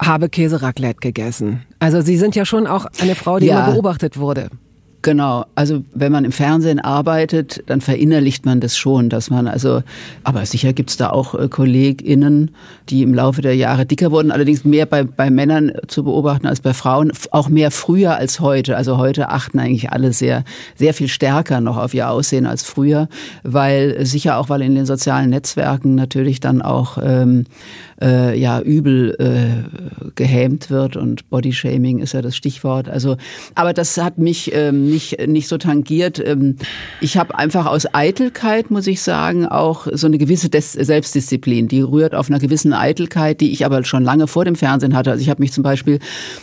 habe 0.00 0.30
Käseraclette 0.30 1.00
gegessen. 1.00 1.66
Also 1.78 2.00
Sie 2.00 2.16
sind 2.16 2.34
ja 2.34 2.46
schon 2.46 2.66
auch 2.66 2.86
eine 2.98 3.14
Frau, 3.14 3.38
die 3.38 3.46
ja. 3.46 3.62
immer 3.62 3.74
beobachtet 3.74 4.18
wurde. 4.18 4.48
Genau, 5.02 5.46
also 5.56 5.82
wenn 5.94 6.12
man 6.12 6.24
im 6.24 6.30
Fernsehen 6.30 6.78
arbeitet, 6.78 7.64
dann 7.66 7.80
verinnerlicht 7.80 8.46
man 8.46 8.60
das 8.60 8.76
schon, 8.76 9.10
dass 9.10 9.30
man 9.30 9.48
also, 9.48 9.82
aber 10.22 10.46
sicher 10.46 10.72
gibt's 10.72 10.96
da 10.96 11.10
auch 11.10 11.34
äh, 11.34 11.48
KollegInnen, 11.48 12.52
die 12.88 13.02
im 13.02 13.12
Laufe 13.12 13.42
der 13.42 13.56
Jahre 13.56 13.84
dicker 13.84 14.12
wurden, 14.12 14.30
allerdings 14.30 14.64
mehr 14.64 14.86
bei, 14.86 15.02
bei 15.02 15.28
Männern 15.28 15.72
zu 15.88 16.04
beobachten 16.04 16.46
als 16.46 16.60
bei 16.60 16.72
Frauen, 16.72 17.10
auch 17.32 17.48
mehr 17.48 17.72
früher 17.72 18.14
als 18.14 18.38
heute. 18.38 18.76
Also 18.76 18.96
heute 18.96 19.30
achten 19.30 19.58
eigentlich 19.58 19.90
alle 19.90 20.12
sehr, 20.12 20.44
sehr 20.76 20.94
viel 20.94 21.08
stärker 21.08 21.60
noch 21.60 21.78
auf 21.78 21.94
ihr 21.94 22.08
Aussehen 22.08 22.46
als 22.46 22.62
früher, 22.62 23.08
weil 23.42 24.06
sicher 24.06 24.38
auch, 24.38 24.50
weil 24.50 24.62
in 24.62 24.76
den 24.76 24.86
sozialen 24.86 25.30
Netzwerken 25.30 25.96
natürlich 25.96 26.38
dann 26.38 26.62
auch 26.62 26.96
ähm, 27.02 27.46
äh, 28.00 28.38
ja 28.38 28.60
übel 28.60 29.16
äh, 29.18 30.10
gehämt 30.14 30.70
wird 30.70 30.96
und 30.96 31.28
Bodyshaming 31.28 31.98
ist 31.98 32.12
ja 32.12 32.22
das 32.22 32.36
Stichwort. 32.36 32.88
Also, 32.88 33.16
aber 33.56 33.72
das 33.72 33.96
hat 33.96 34.18
mich 34.18 34.52
ähm, 34.54 34.91
nicht 34.92 35.26
nicht 35.26 35.48
so 35.48 35.58
tangiert. 35.58 36.22
Ähm, 36.24 36.56
ich 37.00 37.16
habe 37.16 37.36
einfach 37.36 37.66
aus 37.66 37.92
Eitelkeit, 37.92 38.70
muss 38.70 38.86
ich 38.86 39.02
sagen, 39.02 39.46
auch 39.46 39.86
so 39.92 40.06
eine 40.06 40.18
gewisse 40.18 40.48
Des 40.48 40.72
Selbstdisziplin. 40.72 41.68
Die 41.68 41.80
rührt 41.80 42.14
auf 42.14 42.28
einer 42.28 42.38
gewissen 42.38 42.72
Eitelkeit, 42.72 43.40
die 43.40 43.52
ich 43.52 43.64
aber 43.64 43.84
schon 43.84 44.04
lange 44.04 44.26
vor 44.26 44.44
dem 44.44 44.54
Fernsehen 44.54 44.94
hatte. 44.94 45.10
Also 45.10 45.22
ich 45.22 45.30
habe 45.30 45.42
mich 45.42 45.52
zum 45.52 45.62
Beispiel, 45.62 45.98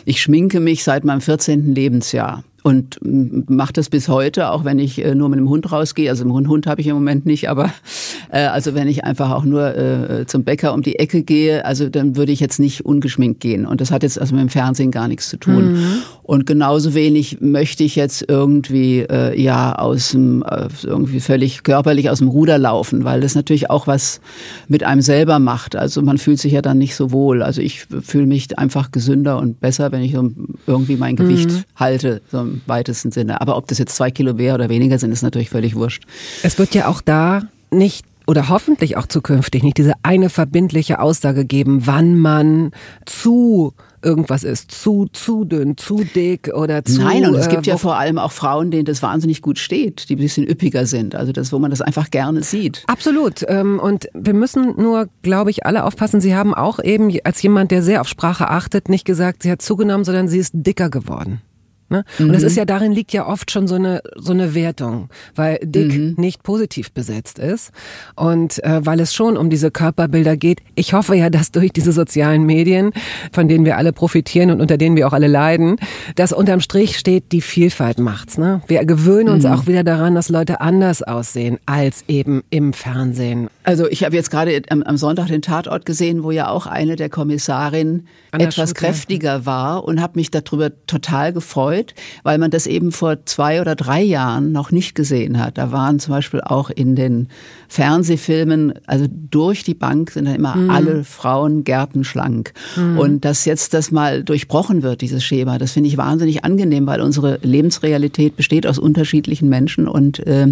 ich 0.05 0.21
schminke 0.21 0.59
mich 0.59 0.83
seit 0.83 1.05
meinem 1.05 1.21
14. 1.21 1.73
Lebensjahr 1.73 2.43
und 2.63 2.99
mache 3.01 3.73
das 3.73 3.89
bis 3.89 4.09
heute, 4.09 4.51
auch 4.51 4.65
wenn 4.65 4.79
ich 4.79 5.03
äh, 5.03 5.15
nur 5.15 5.29
mit 5.29 5.39
dem 5.39 5.49
Hund 5.49 5.71
rausgehe. 5.71 6.09
Also 6.09 6.23
einen 6.23 6.47
Hund 6.47 6.67
habe 6.67 6.81
ich 6.81 6.87
im 6.87 6.95
Moment 6.95 7.25
nicht, 7.25 7.49
aber 7.49 7.73
äh, 8.31 8.45
also 8.45 8.75
wenn 8.75 8.87
ich 8.87 9.03
einfach 9.03 9.31
auch 9.31 9.43
nur 9.43 9.75
äh, 9.75 10.25
zum 10.25 10.43
Bäcker 10.43 10.73
um 10.73 10.81
die 10.81 10.99
Ecke 10.99 11.23
gehe, 11.23 11.65
also 11.65 11.89
dann 11.89 12.15
würde 12.15 12.31
ich 12.31 12.39
jetzt 12.39 12.59
nicht 12.59 12.85
ungeschminkt 12.85 13.39
gehen. 13.39 13.65
Und 13.65 13.81
das 13.81 13.91
hat 13.91 14.03
jetzt 14.03 14.19
also 14.19 14.35
mit 14.35 14.41
dem 14.41 14.49
Fernsehen 14.49 14.91
gar 14.91 15.07
nichts 15.07 15.29
zu 15.29 15.37
tun. 15.37 15.73
Mhm. 15.73 16.01
Und 16.29 16.45
genauso 16.45 16.93
wenig 16.93 17.41
möchte 17.41 17.83
ich 17.83 17.95
jetzt 17.95 18.23
irgendwie 18.27 18.99
äh, 18.99 19.41
ja 19.41 19.73
aus 19.73 20.11
dem 20.11 20.43
äh, 20.43 20.67
irgendwie 20.83 21.21
völlig 21.21 21.63
körperlich 21.63 22.11
aus 22.11 22.19
dem 22.19 22.27
Ruder 22.27 22.59
laufen, 22.59 23.03
weil 23.03 23.21
das 23.21 23.33
natürlich 23.33 23.71
auch 23.71 23.87
was 23.87 24.21
mit 24.67 24.83
einem 24.83 25.01
selber 25.01 25.39
macht. 25.39 25.75
Also 25.75 26.03
man 26.03 26.19
fühlt 26.19 26.37
sich 26.37 26.53
ja 26.53 26.61
dann 26.61 26.77
nicht 26.77 26.95
so 26.95 27.11
wohl. 27.11 27.41
Also 27.41 27.63
ich 27.63 27.87
fühle 28.03 28.27
mich 28.27 28.59
einfach 28.59 28.91
gesünder 28.91 29.39
und 29.39 29.59
besser, 29.59 29.91
wenn 29.91 30.03
ich 30.03 30.13
so 30.13 30.29
irgendwie 30.67 30.97
mein 30.97 31.15
Gewicht 31.15 31.49
mhm. 31.49 31.63
halte, 31.75 32.21
so 32.31 32.41
im 32.41 32.61
weitesten 32.67 33.11
Sinne. 33.11 33.41
Aber 33.41 33.57
ob 33.57 33.67
das 33.67 33.79
jetzt 33.79 33.95
zwei 33.95 34.11
Kilo 34.11 34.35
mehr 34.35 34.53
oder 34.53 34.69
weniger 34.69 34.99
sind, 34.99 35.11
ist 35.11 35.23
natürlich 35.23 35.49
völlig 35.49 35.73
wurscht. 35.73 36.03
Es 36.43 36.59
wird 36.59 36.75
ja 36.75 36.89
auch 36.89 37.01
da 37.01 37.41
nicht 37.71 38.05
oder 38.27 38.49
hoffentlich 38.49 38.97
auch 38.97 39.07
zukünftig 39.07 39.63
nicht 39.63 39.79
diese 39.79 39.93
eine 40.03 40.29
verbindliche 40.29 40.99
Aussage 40.99 41.45
geben, 41.45 41.87
wann 41.87 42.19
man 42.19 42.69
zu 43.07 43.73
irgendwas 44.03 44.43
ist. 44.43 44.71
Zu, 44.71 45.07
zu 45.11 45.45
dünn, 45.45 45.77
zu 45.77 46.03
dick 46.03 46.51
oder 46.53 46.83
zu. 46.83 47.01
Nein, 47.01 47.25
und 47.25 47.35
es 47.35 47.49
gibt 47.49 47.67
äh, 47.67 47.71
ja 47.71 47.77
vor 47.77 47.97
allem 47.97 48.17
auch 48.17 48.31
Frauen, 48.31 48.71
denen 48.71 48.85
das 48.85 49.01
wahnsinnig 49.01 49.41
gut 49.41 49.59
steht, 49.59 50.09
die 50.09 50.15
ein 50.15 50.19
bisschen 50.19 50.47
üppiger 50.47 50.85
sind. 50.85 51.15
Also 51.15 51.31
das, 51.31 51.51
wo 51.51 51.59
man 51.59 51.71
das 51.71 51.81
einfach 51.81 52.09
gerne 52.11 52.43
sieht. 52.43 52.83
Absolut. 52.87 53.43
Ähm, 53.47 53.79
und 53.79 54.07
wir 54.13 54.33
müssen 54.33 54.75
nur, 54.77 55.07
glaube 55.21 55.49
ich, 55.51 55.65
alle 55.65 55.83
aufpassen. 55.83 56.21
Sie 56.21 56.35
haben 56.35 56.53
auch 56.53 56.79
eben 56.83 57.11
als 57.23 57.41
jemand, 57.41 57.71
der 57.71 57.81
sehr 57.81 58.01
auf 58.01 58.07
Sprache 58.07 58.49
achtet, 58.49 58.89
nicht 58.89 59.05
gesagt, 59.05 59.43
sie 59.43 59.51
hat 59.51 59.61
zugenommen, 59.61 60.03
sondern 60.03 60.27
sie 60.27 60.39
ist 60.39 60.51
dicker 60.53 60.89
geworden. 60.89 61.41
Ne? 61.89 62.03
Und 62.19 62.27
mhm. 62.27 62.33
das 62.33 62.43
ist 62.43 62.55
ja 62.55 62.65
darin 62.65 62.91
liegt 62.91 63.13
ja 63.13 63.27
oft 63.27 63.51
schon 63.51 63.67
so 63.67 63.75
eine 63.75 64.01
so 64.15 64.31
eine 64.31 64.53
Wertung, 64.53 65.09
weil 65.35 65.59
dick 65.63 65.97
mhm. 65.97 66.15
nicht 66.17 66.43
positiv 66.43 66.91
besetzt 66.91 67.39
ist 67.39 67.71
und 68.15 68.63
äh, 68.63 68.85
weil 68.85 68.99
es 68.99 69.13
schon 69.13 69.37
um 69.37 69.49
diese 69.49 69.71
Körperbilder 69.71 70.37
geht. 70.37 70.61
Ich 70.75 70.93
hoffe 70.93 71.15
ja, 71.15 71.29
dass 71.29 71.51
durch 71.51 71.71
diese 71.71 71.91
sozialen 71.91 72.45
Medien, 72.45 72.91
von 73.31 73.47
denen 73.47 73.65
wir 73.65 73.77
alle 73.77 73.93
profitieren 73.93 74.51
und 74.51 74.61
unter 74.61 74.77
denen 74.77 74.95
wir 74.95 75.07
auch 75.07 75.13
alle 75.13 75.27
leiden, 75.27 75.77
dass 76.15 76.31
unterm 76.33 76.61
Strich 76.61 76.97
steht, 76.97 77.31
die 77.31 77.41
Vielfalt 77.41 77.99
macht's. 77.99 78.37
Ne? 78.37 78.61
Wir 78.67 78.85
gewöhnen 78.85 79.29
uns 79.29 79.43
mhm. 79.43 79.51
auch 79.51 79.67
wieder 79.67 79.83
daran, 79.83 80.15
dass 80.15 80.29
Leute 80.29 80.61
anders 80.61 81.03
aussehen 81.03 81.57
als 81.65 82.03
eben 82.07 82.43
im 82.49 82.73
Fernsehen. 82.73 83.49
Also 83.69 83.87
ich 83.87 84.03
habe 84.03 84.15
jetzt 84.15 84.31
gerade 84.31 84.61
am, 84.69 84.83
am, 84.83 84.97
Sonntag 84.97 85.27
den 85.27 85.41
Tatort 85.41 85.85
gesehen, 85.85 86.23
wo 86.23 86.31
ja 86.31 86.49
auch 86.49 86.65
eine 86.65 86.95
der 86.95 87.09
Kommissarinnen 87.09 88.07
etwas 88.31 88.69
Schute. 88.69 88.81
kräftiger 88.81 89.45
war 89.45 89.83
und 89.83 90.01
habe 90.01 90.13
mich 90.15 90.31
darüber 90.31 90.71
total 90.87 91.33
gefreut 91.33 91.93
weil 92.23 92.37
man 92.37 92.51
das 92.51 92.67
eben 92.67 92.91
vor 92.91 93.25
zwei 93.25 93.61
oder 93.61 93.75
drei 93.75 94.01
Jahren 94.01 94.51
noch 94.51 94.71
nicht 94.71 94.95
gesehen 94.95 95.39
hat. 95.39 95.57
Da 95.57 95.71
waren 95.71 95.99
zum 95.99 96.13
Beispiel 96.13 96.41
auch 96.41 96.69
in 96.69 96.95
den 96.95 97.27
Fernsehfilmen, 97.67 98.73
also 98.85 99.05
durch 99.09 99.63
die 99.63 99.73
Bank 99.73 100.11
sind 100.11 100.25
da 100.25 100.33
immer 100.33 100.55
mhm. 100.55 100.69
alle 100.69 101.03
Frauen 101.03 101.63
gärtenschlank. 101.63 102.53
Mhm. 102.75 102.97
Und 102.97 103.25
dass 103.25 103.45
jetzt 103.45 103.73
das 103.73 103.91
mal 103.91 104.23
durchbrochen 104.23 104.83
wird, 104.83 105.01
dieses 105.01 105.23
Schema, 105.23 105.57
das 105.57 105.71
finde 105.71 105.89
ich 105.89 105.97
wahnsinnig 105.97 106.43
angenehm, 106.43 106.87
weil 106.87 107.01
unsere 107.01 107.39
Lebensrealität 107.41 108.35
besteht 108.35 108.65
aus 108.65 108.79
unterschiedlichen 108.79 109.49
Menschen. 109.49 109.87
Und 109.87 110.25
äh, 110.25 110.47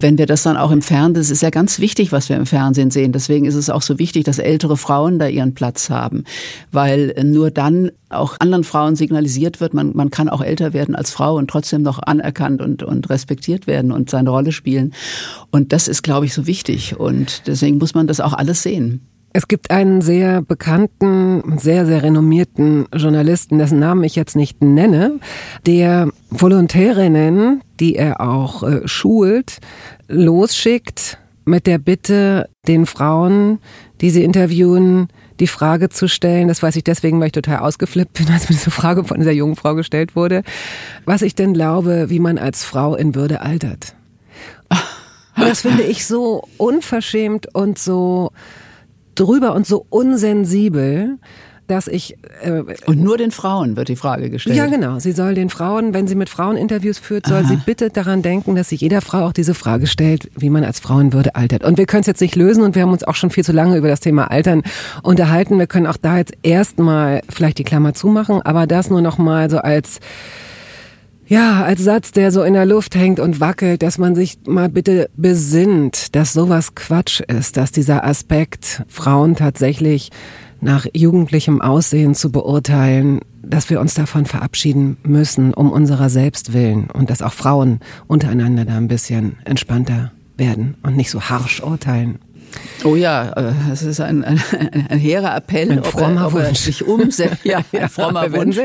wenn 0.00 0.18
wir 0.18 0.26
das 0.26 0.42
dann 0.42 0.56
auch 0.56 0.70
im 0.70 0.82
Fernsehen, 0.82 1.14
das 1.14 1.30
ist 1.30 1.42
ja 1.42 1.50
ganz 1.50 1.78
wichtig, 1.80 2.12
was 2.12 2.28
wir 2.28 2.36
im 2.36 2.46
Fernsehen 2.52 2.90
sehen. 2.90 3.12
Deswegen 3.12 3.46
ist 3.46 3.54
es 3.54 3.70
auch 3.70 3.80
so 3.80 3.98
wichtig, 3.98 4.24
dass 4.24 4.38
ältere 4.38 4.76
Frauen 4.76 5.18
da 5.18 5.26
ihren 5.26 5.54
Platz 5.54 5.88
haben, 5.88 6.24
weil 6.70 7.14
nur 7.24 7.50
dann 7.50 7.90
auch 8.10 8.36
anderen 8.40 8.62
Frauen 8.62 8.94
signalisiert 8.94 9.58
wird, 9.62 9.72
man, 9.72 9.96
man 9.96 10.10
kann 10.10 10.28
auch 10.28 10.42
älter 10.42 10.74
werden 10.74 10.94
als 10.94 11.10
Frau 11.10 11.36
und 11.36 11.48
trotzdem 11.48 11.80
noch 11.80 11.98
anerkannt 11.98 12.60
und, 12.60 12.82
und 12.82 13.08
respektiert 13.08 13.66
werden 13.66 13.90
und 13.90 14.10
seine 14.10 14.28
Rolle 14.28 14.52
spielen. 14.52 14.92
Und 15.50 15.72
das 15.72 15.88
ist, 15.88 16.02
glaube 16.02 16.26
ich, 16.26 16.34
so 16.34 16.46
wichtig. 16.46 17.00
Und 17.00 17.46
deswegen 17.46 17.78
muss 17.78 17.94
man 17.94 18.06
das 18.06 18.20
auch 18.20 18.34
alles 18.34 18.62
sehen. 18.62 19.00
Es 19.32 19.48
gibt 19.48 19.70
einen 19.70 20.02
sehr 20.02 20.42
bekannten, 20.42 21.58
sehr, 21.58 21.86
sehr 21.86 22.02
renommierten 22.02 22.84
Journalisten, 22.94 23.56
dessen 23.56 23.78
Namen 23.78 24.04
ich 24.04 24.14
jetzt 24.14 24.36
nicht 24.36 24.62
nenne, 24.62 25.20
der 25.64 26.10
Volontärinnen, 26.28 27.62
die 27.80 27.96
er 27.96 28.20
auch 28.20 28.62
äh, 28.62 28.86
schult, 28.86 29.60
losschickt 30.06 31.18
mit 31.44 31.66
der 31.66 31.78
Bitte, 31.78 32.48
den 32.66 32.86
Frauen, 32.86 33.58
die 34.00 34.10
sie 34.10 34.24
interviewen, 34.24 35.08
die 35.40 35.46
Frage 35.46 35.88
zu 35.88 36.08
stellen, 36.08 36.48
das 36.48 36.62
weiß 36.62 36.76
ich 36.76 36.84
deswegen, 36.84 37.18
weil 37.18 37.26
ich 37.26 37.32
total 37.32 37.58
ausgeflippt 37.58 38.14
bin, 38.14 38.28
als 38.32 38.48
mir 38.48 38.56
diese 38.56 38.70
Frage 38.70 39.04
von 39.04 39.18
dieser 39.18 39.32
jungen 39.32 39.56
Frau 39.56 39.74
gestellt 39.74 40.14
wurde, 40.16 40.42
was 41.04 41.22
ich 41.22 41.34
denn 41.34 41.54
glaube, 41.54 42.10
wie 42.10 42.20
man 42.20 42.38
als 42.38 42.64
Frau 42.64 42.94
in 42.94 43.14
Würde 43.14 43.40
altert. 43.40 43.94
Und 44.70 44.78
das 45.44 45.62
finde 45.62 45.82
ich 45.82 46.06
so 46.06 46.44
unverschämt 46.58 47.54
und 47.54 47.78
so 47.78 48.30
drüber 49.14 49.54
und 49.54 49.66
so 49.66 49.84
unsensibel 49.90 51.18
dass 51.72 51.88
ich 51.88 52.18
äh, 52.42 52.62
und 52.86 53.00
nur 53.00 53.16
den 53.16 53.30
Frauen 53.30 53.76
wird 53.76 53.88
die 53.88 53.96
Frage 53.96 54.28
gestellt. 54.28 54.56
Ja, 54.56 54.66
genau. 54.66 54.98
Sie 54.98 55.12
soll 55.12 55.34
den 55.34 55.48
Frauen, 55.48 55.94
wenn 55.94 56.06
sie 56.06 56.14
mit 56.14 56.28
Frauen 56.28 56.56
Interviews 56.56 56.98
führt, 56.98 57.26
soll 57.26 57.38
Aha. 57.38 57.48
sie 57.48 57.56
bitte 57.56 57.88
daran 57.88 58.20
denken, 58.20 58.54
dass 58.54 58.68
sich 58.68 58.82
jeder 58.82 59.00
Frau 59.00 59.26
auch 59.26 59.32
diese 59.32 59.54
Frage 59.54 59.86
stellt, 59.86 60.30
wie 60.36 60.50
man 60.50 60.64
als 60.64 60.80
Frauenwürde 60.80 61.34
altert. 61.34 61.64
Und 61.64 61.78
wir 61.78 61.86
können 61.86 62.02
es 62.02 62.06
jetzt 62.06 62.20
nicht 62.20 62.36
lösen 62.36 62.62
und 62.62 62.74
wir 62.74 62.82
haben 62.82 62.92
uns 62.92 63.04
auch 63.04 63.14
schon 63.14 63.30
viel 63.30 63.44
zu 63.44 63.52
lange 63.52 63.78
über 63.78 63.88
das 63.88 64.00
Thema 64.00 64.30
Altern 64.30 64.62
unterhalten. 65.02 65.58
Wir 65.58 65.66
können 65.66 65.86
auch 65.86 65.96
da 65.96 66.18
jetzt 66.18 66.34
erstmal 66.42 67.22
vielleicht 67.30 67.58
die 67.58 67.64
Klammer 67.64 67.94
zumachen, 67.94 68.42
aber 68.42 68.66
das 68.66 68.90
nur 68.90 69.00
noch 69.00 69.16
mal 69.16 69.48
so 69.48 69.58
als 69.58 70.00
ja, 71.26 71.62
als 71.62 71.82
Satz, 71.82 72.12
der 72.12 72.30
so 72.30 72.42
in 72.42 72.52
der 72.52 72.66
Luft 72.66 72.94
hängt 72.94 73.18
und 73.18 73.40
wackelt, 73.40 73.82
dass 73.82 73.96
man 73.96 74.14
sich 74.14 74.40
mal 74.46 74.68
bitte 74.68 75.08
besinnt, 75.16 76.14
dass 76.14 76.34
sowas 76.34 76.74
Quatsch 76.74 77.20
ist, 77.20 77.56
dass 77.56 77.72
dieser 77.72 78.04
Aspekt 78.04 78.82
Frauen 78.88 79.34
tatsächlich 79.34 80.10
nach 80.62 80.86
jugendlichem 80.94 81.60
Aussehen 81.60 82.14
zu 82.14 82.30
beurteilen, 82.30 83.20
dass 83.42 83.68
wir 83.68 83.80
uns 83.80 83.94
davon 83.94 84.24
verabschieden 84.24 84.96
müssen, 85.02 85.52
um 85.52 85.70
unserer 85.70 86.08
selbst 86.08 86.52
willen 86.52 86.88
und 86.90 87.10
dass 87.10 87.20
auch 87.20 87.32
Frauen 87.32 87.80
untereinander 88.06 88.64
da 88.64 88.76
ein 88.76 88.88
bisschen 88.88 89.36
entspannter 89.44 90.12
werden 90.36 90.76
und 90.82 90.96
nicht 90.96 91.10
so 91.10 91.20
harsch 91.20 91.62
urteilen. 91.62 92.18
Oh 92.84 92.96
ja, 92.96 93.32
es 93.72 93.82
ist 93.82 94.00
ein, 94.00 94.24
ein, 94.24 94.42
ein 94.88 94.98
hehrer 94.98 95.36
Appell, 95.36 95.70
ein 95.70 95.78
ob, 95.80 95.94
er, 95.94 96.26
ob 96.26 96.34
er, 96.34 96.54
sich 96.54 96.84
umsetzt. 96.84 97.32
Ja, 97.44 97.60
ein 97.72 97.88
frommer 97.88 98.32
Wunsch. 98.32 98.56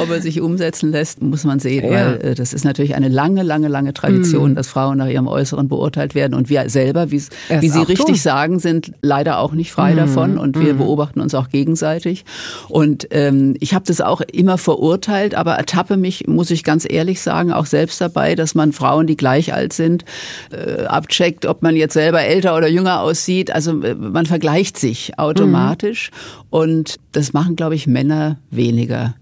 Ob 0.00 0.10
er 0.10 0.20
sich 0.20 0.40
umsetzen 0.40 0.90
lässt, 0.92 1.22
muss 1.22 1.44
man 1.44 1.58
sehen, 1.58 1.84
ja. 1.84 1.90
weil 1.90 2.20
äh, 2.20 2.34
das 2.34 2.52
ist 2.52 2.64
natürlich 2.64 2.94
eine 2.94 3.08
lange, 3.08 3.42
lange, 3.42 3.68
lange 3.68 3.92
Tradition, 3.92 4.52
mm. 4.52 4.54
dass 4.54 4.68
Frauen 4.68 4.98
nach 4.98 5.08
ihrem 5.08 5.26
Äußeren 5.26 5.68
beurteilt 5.68 6.14
werden 6.14 6.34
und 6.34 6.48
wir 6.48 6.68
selber, 6.68 7.10
wie, 7.10 7.22
wie 7.60 7.68
Sie 7.68 7.78
richtig 7.80 8.06
tun. 8.06 8.14
sagen, 8.14 8.58
sind 8.58 8.92
leider 9.02 9.38
auch 9.38 9.52
nicht 9.52 9.72
frei 9.72 9.94
mm. 9.94 9.96
davon 9.96 10.38
und 10.38 10.58
wir 10.58 10.74
mm. 10.74 10.78
beobachten 10.78 11.20
uns 11.20 11.34
auch 11.34 11.48
gegenseitig. 11.48 12.24
Und 12.68 13.08
ähm, 13.10 13.56
ich 13.60 13.74
habe 13.74 13.84
das 13.86 14.00
auch 14.00 14.20
immer 14.20 14.58
verurteilt, 14.58 15.34
aber 15.34 15.54
ertappe 15.54 15.96
mich, 15.96 16.26
muss 16.26 16.50
ich 16.50 16.64
ganz 16.64 16.86
ehrlich 16.88 17.20
sagen, 17.20 17.52
auch 17.52 17.66
selbst 17.66 18.00
dabei, 18.00 18.34
dass 18.34 18.54
man 18.54 18.72
Frauen, 18.72 19.06
die 19.06 19.16
gleich 19.16 19.52
alt 19.52 19.72
sind, 19.72 20.04
äh, 20.50 20.84
abcheckt, 20.84 21.46
ob 21.46 21.62
man 21.62 21.76
jetzt 21.76 21.94
selber 21.94 22.22
älter 22.22 22.56
oder 22.56 22.68
jünger 22.68 23.03
aussieht. 23.04 23.52
Also 23.52 23.82
äh, 23.82 23.94
man 23.94 24.26
vergleicht 24.26 24.78
sich 24.78 25.18
automatisch 25.18 26.10
mhm. 26.10 26.46
und 26.50 26.96
das 27.12 27.32
machen, 27.32 27.56
glaube 27.56 27.74
ich, 27.74 27.86
Männer 27.86 28.38
weniger. 28.50 29.14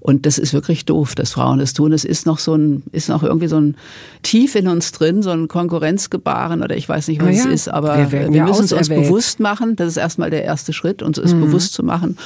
Und 0.00 0.26
das 0.26 0.38
ist 0.38 0.52
wirklich 0.52 0.86
doof, 0.86 1.14
dass 1.14 1.32
Frauen 1.32 1.58
das 1.58 1.72
tun. 1.74 1.92
Es 1.92 2.04
ist 2.04 2.26
noch 2.26 2.38
so 2.38 2.54
ein, 2.54 2.82
ist 2.92 3.08
noch 3.08 3.22
irgendwie 3.22 3.48
so 3.48 3.60
ein 3.60 3.76
tief 4.22 4.54
in 4.54 4.66
uns 4.66 4.92
drin, 4.92 5.22
so 5.22 5.30
ein 5.30 5.46
Konkurrenzgebaren 5.46 6.62
oder 6.62 6.76
ich 6.76 6.88
weiß 6.88 7.08
nicht, 7.08 7.22
was 7.22 7.36
ja, 7.36 7.44
es 7.44 7.46
ist, 7.46 7.68
aber 7.68 8.10
wir, 8.10 8.32
wir 8.32 8.44
müssen 8.44 8.64
es 8.64 8.72
uns 8.72 8.88
bewusst 8.88 9.40
machen. 9.40 9.76
Das 9.76 9.88
ist 9.88 9.96
erstmal 9.96 10.30
der 10.30 10.44
erste 10.44 10.72
Schritt, 10.72 11.02
uns 11.02 11.18
es 11.18 11.34
mhm. 11.34 11.42
bewusst 11.42 11.74
zu 11.74 11.82
machen 11.82 12.16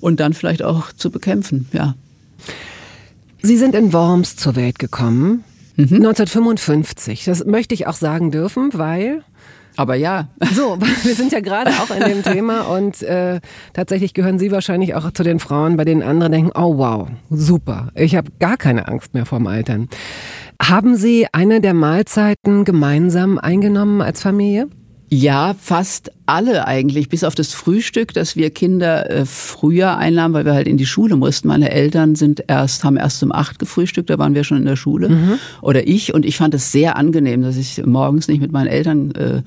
und 0.00 0.20
dann 0.20 0.32
vielleicht 0.32 0.62
auch 0.62 0.92
zu 0.92 1.10
bekämpfen, 1.10 1.68
ja. 1.72 1.94
Sie 3.42 3.56
sind 3.56 3.74
in 3.74 3.92
Worms 3.92 4.36
zur 4.36 4.56
Welt 4.56 4.78
gekommen. 4.78 5.44
Mhm. 5.76 5.96
1955. 5.96 7.24
Das 7.24 7.44
möchte 7.44 7.74
ich 7.74 7.86
auch 7.86 7.94
sagen 7.94 8.30
dürfen, 8.30 8.70
weil 8.72 9.22
aber 9.76 9.94
ja. 9.94 10.28
So, 10.52 10.78
wir 11.02 11.14
sind 11.14 11.32
ja 11.32 11.40
gerade 11.40 11.70
auch 11.70 11.90
in 11.90 12.04
dem 12.04 12.22
Thema 12.22 12.62
und 12.62 13.02
äh, 13.02 13.40
tatsächlich 13.72 14.14
gehören 14.14 14.38
Sie 14.38 14.50
wahrscheinlich 14.50 14.94
auch 14.94 15.10
zu 15.12 15.22
den 15.22 15.38
Frauen, 15.38 15.76
bei 15.76 15.84
denen 15.84 16.02
andere 16.02 16.30
denken, 16.30 16.50
oh 16.54 16.78
wow, 16.78 17.08
super, 17.30 17.90
ich 17.94 18.16
habe 18.16 18.30
gar 18.38 18.56
keine 18.56 18.88
Angst 18.88 19.14
mehr 19.14 19.26
vorm 19.26 19.46
Altern. 19.46 19.88
Haben 20.60 20.96
Sie 20.96 21.26
eine 21.32 21.60
der 21.60 21.74
Mahlzeiten 21.74 22.64
gemeinsam 22.64 23.38
eingenommen 23.38 24.00
als 24.00 24.22
Familie? 24.22 24.68
Ja, 25.08 25.54
fast 25.58 26.10
alle 26.26 26.66
eigentlich, 26.66 27.08
bis 27.08 27.24
auf 27.24 27.34
das 27.34 27.52
Frühstück, 27.52 28.12
dass 28.12 28.36
wir 28.36 28.50
Kinder 28.50 29.10
äh, 29.10 29.24
früher 29.24 29.96
einnahmen, 29.96 30.34
weil 30.34 30.44
wir 30.44 30.54
halt 30.54 30.68
in 30.68 30.76
die 30.76 30.86
Schule 30.86 31.16
mussten. 31.16 31.48
Meine 31.48 31.70
Eltern 31.70 32.14
sind 32.14 32.44
erst, 32.48 32.84
haben 32.84 32.96
erst 32.96 33.22
um 33.22 33.32
acht 33.32 33.58
gefrühstückt, 33.58 34.10
da 34.10 34.18
waren 34.18 34.34
wir 34.34 34.44
schon 34.44 34.58
in 34.58 34.64
der 34.64 34.76
Schule. 34.76 35.08
Mhm. 35.08 35.38
Oder 35.62 35.86
ich. 35.86 36.14
Und 36.14 36.24
ich 36.26 36.36
fand 36.36 36.54
es 36.54 36.72
sehr 36.72 36.96
angenehm, 36.96 37.42
dass 37.42 37.56
ich 37.56 37.84
morgens 37.86 38.28
nicht 38.28 38.40
mit 38.40 38.52
meinen 38.52 38.66
Eltern 38.66 39.12
äh, 39.12 39.42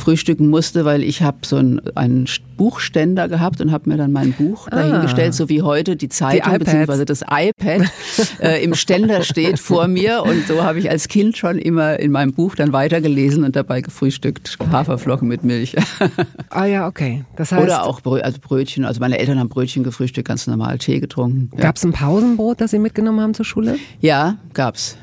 frühstücken 0.00 0.48
musste, 0.48 0.84
weil 0.84 1.02
ich 1.02 1.22
habe 1.22 1.38
so 1.42 1.56
einen, 1.56 1.80
einen 1.94 2.26
Buchständer 2.56 3.28
gehabt 3.28 3.60
und 3.60 3.72
habe 3.72 3.90
mir 3.90 3.96
dann 3.96 4.12
mein 4.12 4.32
Buch 4.32 4.68
ah. 4.70 4.76
dahingestellt, 4.76 5.34
so 5.34 5.48
wie 5.48 5.62
heute 5.62 5.96
die 5.96 6.08
Zeitung 6.08 6.58
bzw. 6.58 7.04
das 7.04 7.22
iPad 7.22 7.82
äh, 8.40 8.62
im 8.62 8.74
Ständer 8.74 9.22
steht 9.22 9.58
vor 9.58 9.88
mir. 9.88 10.22
Und 10.22 10.46
so 10.46 10.62
habe 10.62 10.78
ich 10.78 10.90
als 10.90 11.08
Kind 11.08 11.36
schon 11.36 11.58
immer 11.58 11.98
in 11.98 12.10
meinem 12.10 12.32
Buch 12.32 12.54
dann 12.54 12.72
weitergelesen 12.72 13.44
und 13.44 13.56
dabei 13.56 13.80
gefrühstückt. 13.80 14.58
Haferflocken 14.70 15.28
mit 15.28 15.44
Milch. 15.44 15.76
Ah 16.50 16.64
ja, 16.64 16.86
okay. 16.86 17.24
Das 17.36 17.52
heißt, 17.52 17.62
Oder 17.62 17.84
auch 17.84 18.00
Brö 18.00 18.20
also 18.20 18.38
Brötchen. 18.40 18.84
Also 18.84 19.00
meine 19.00 19.18
Eltern 19.18 19.38
haben 19.38 19.48
Brötchen 19.48 19.82
gefrühstückt, 19.82 20.28
ganz 20.28 20.46
normal 20.46 20.78
Tee 20.78 21.00
getrunken. 21.00 21.50
Ja. 21.54 21.62
Gab 21.62 21.76
es 21.76 21.84
ein 21.84 21.92
Pausenbrot, 21.92 22.60
das 22.60 22.70
Sie 22.70 22.78
mitgenommen 22.78 23.20
haben 23.20 23.34
zur 23.34 23.44
Schule? 23.44 23.78
Ja, 24.00 24.36
gab's. 24.52 24.96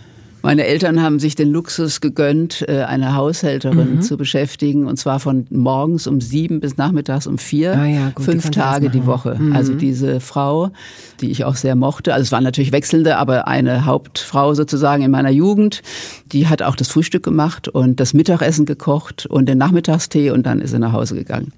Meine 0.44 0.66
Eltern 0.66 1.02
haben 1.02 1.20
sich 1.20 1.36
den 1.36 1.52
Luxus 1.52 2.02
gegönnt, 2.02 2.66
äh, 2.68 2.84
eine 2.84 3.16
Haushälterin 3.16 3.96
mhm. 3.96 4.02
zu 4.02 4.18
beschäftigen, 4.18 4.88
und 4.88 4.98
zwar 4.98 5.20
von 5.20 5.46
morgens 5.50 6.08
um 6.08 6.20
sieben 6.20 6.60
bis 6.60 6.78
nachmittags 6.78 7.28
um 7.28 7.38
vier, 7.38 7.78
ah 7.78 7.86
ja, 7.86 8.10
gut, 8.10 8.26
fünf 8.26 8.50
Tage 8.50 8.90
die 8.90 9.06
Woche. 9.06 9.38
Mhm. 9.38 9.56
Also 9.56 9.74
diese 9.76 10.20
Frau, 10.20 10.72
die 11.20 11.30
ich 11.30 11.46
auch 11.46 11.56
sehr 11.56 11.76
mochte, 11.76 12.14
also 12.14 12.24
es 12.24 12.32
waren 12.32 12.44
natürlich 12.44 12.72
wechselnde, 12.72 13.18
aber 13.18 13.48
eine 13.48 13.86
Hauptfrau 13.86 14.54
sozusagen 14.54 15.04
in 15.04 15.12
meiner 15.12 15.30
Jugend, 15.30 15.84
die 16.32 16.48
hat 16.48 16.62
auch 16.64 16.76
das 16.76 16.88
Frühstück 16.88 17.24
gemacht 17.24 17.68
und 17.68 18.00
das 18.00 18.14
Mittagessen 18.14 18.66
gekocht 18.66 19.28
und 19.28 19.48
den 19.48 19.60
Nachmittagstee 19.60 20.32
und 20.32 20.46
dann 20.46 20.60
ist 20.60 20.72
sie 20.72 20.80
nach 20.80 20.94
Hause 20.94 21.16
gegangen. 21.16 21.54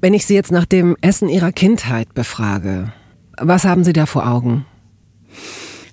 Wenn 0.00 0.14
ich 0.14 0.26
Sie 0.26 0.34
jetzt 0.34 0.52
nach 0.52 0.66
dem 0.66 0.96
Essen 1.00 1.28
Ihrer 1.28 1.52
Kindheit 1.52 2.12
befrage, 2.12 2.92
was 3.38 3.64
haben 3.64 3.82
Sie 3.82 3.92
da 3.92 4.06
vor 4.06 4.28
Augen? 4.28 4.66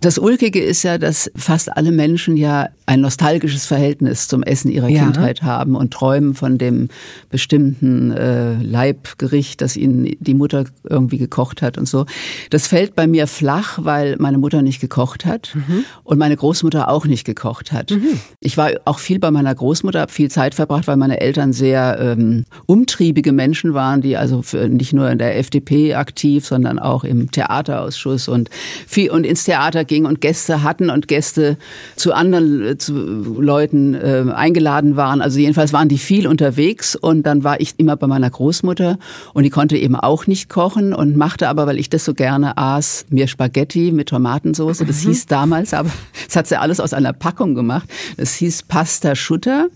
Das 0.04 0.18
Ulkige 0.18 0.62
ist 0.62 0.84
ja, 0.84 0.98
dass 0.98 1.32
fast 1.34 1.78
alle 1.78 1.94
Menschen 1.94 2.36
ja 2.36 2.68
ein 2.86 3.00
nostalgisches 3.00 3.66
Verhältnis 3.66 4.28
zum 4.28 4.44
Essen 4.44 4.70
ihrer 4.70 4.90
ja. 4.90 5.04
Kindheit 5.04 5.44
haben 5.44 5.78
und 5.78 5.94
träumen 5.94 6.34
von 6.34 6.58
dem 6.58 6.90
bestimmten 7.30 8.12
äh, 8.12 8.62
Leibgericht, 8.62 9.62
das 9.62 9.78
ihnen 9.78 10.14
die 10.20 10.34
Mutter 10.34 10.66
irgendwie 10.84 11.18
gekocht 11.18 11.62
hat 11.62 11.78
und 11.78 11.88
so. 11.88 12.06
Das 12.50 12.68
fällt 12.68 12.96
bei 12.96 13.08
mir 13.08 13.28
flach, 13.28 13.80
weil 13.82 14.18
meine 14.20 14.38
Mutter 14.38 14.62
nicht 14.62 14.82
gekocht 14.82 15.26
hat 15.26 15.56
mhm. 15.56 15.86
und 16.04 16.18
meine 16.18 16.36
Großmutter 16.36 16.90
auch 16.90 17.06
nicht 17.06 17.24
gekocht 17.24 17.72
hat. 17.72 17.92
Mhm. 17.92 18.20
Ich 18.42 18.58
war 18.58 18.72
auch 18.84 19.00
viel 19.00 19.20
bei 19.20 19.32
meiner 19.32 19.56
Großmutter, 19.56 20.02
habe 20.02 20.12
viel 20.12 20.30
Zeit 20.30 20.54
verbracht, 20.54 20.88
weil 20.88 20.98
meine 20.98 21.22
Eltern 21.22 21.54
sehr 21.54 21.98
ähm, 22.02 22.44
umtriebige 22.66 23.32
Menschen 23.32 23.74
waren, 23.74 24.02
die 24.02 24.18
also 24.18 24.42
für, 24.42 24.68
nicht 24.68 24.92
nur 24.92 25.10
in 25.10 25.18
der 25.18 25.38
FDP 25.38 25.96
aktiv, 25.96 26.46
sondern 26.46 26.78
auch 26.78 27.06
im 27.06 27.32
Theaterausschuss 27.32 28.28
und 28.28 28.50
viel 28.86 29.10
und 29.10 29.26
ins 29.26 29.46
Theater 29.46 29.86
ging 29.94 30.08
und 30.08 30.22
Gäste 30.22 30.64
hatten 30.64 30.90
und 30.90 31.08
Gäste 31.08 31.56
zu 31.96 32.14
anderen 32.14 32.66
äh, 32.66 32.78
zu 32.80 32.94
Leuten 32.96 33.94
äh, 33.94 34.26
eingeladen 34.34 34.96
waren. 34.96 35.22
Also 35.22 35.38
jedenfalls 35.38 35.72
waren 35.72 35.88
die 35.88 36.00
viel 36.00 36.26
unterwegs 36.26 36.96
und 36.96 37.28
dann 37.28 37.44
war 37.44 37.62
ich 37.62 37.76
immer 37.78 37.96
bei 37.96 38.08
meiner 38.08 38.32
Großmutter 38.32 38.98
und 39.34 39.44
die 39.44 39.52
konnte 39.52 39.78
eben 39.78 39.96
auch 39.96 40.26
nicht 40.26 40.50
kochen 40.50 40.96
und 40.96 41.16
machte 41.16 41.48
aber, 41.48 41.68
weil 41.68 41.78
ich 41.78 41.92
das 41.92 42.06
so 42.06 42.16
gerne 42.16 42.58
aß, 42.58 43.06
mir 43.10 43.28
Spaghetti 43.28 43.92
mit 43.92 44.10
Tomatensauce. 44.10 44.80
Das 44.80 45.04
mhm. 45.04 45.10
hieß 45.10 45.28
damals, 45.28 45.76
aber 45.76 45.92
das 46.26 46.36
hat 46.36 46.48
sie 46.48 46.60
alles 46.60 46.80
aus 46.80 46.94
einer 46.94 47.14
Packung 47.14 47.54
gemacht. 47.54 47.88
Das 48.18 48.34
hieß 48.34 48.64
Pasta 48.64 49.14
Schutter. 49.14 49.68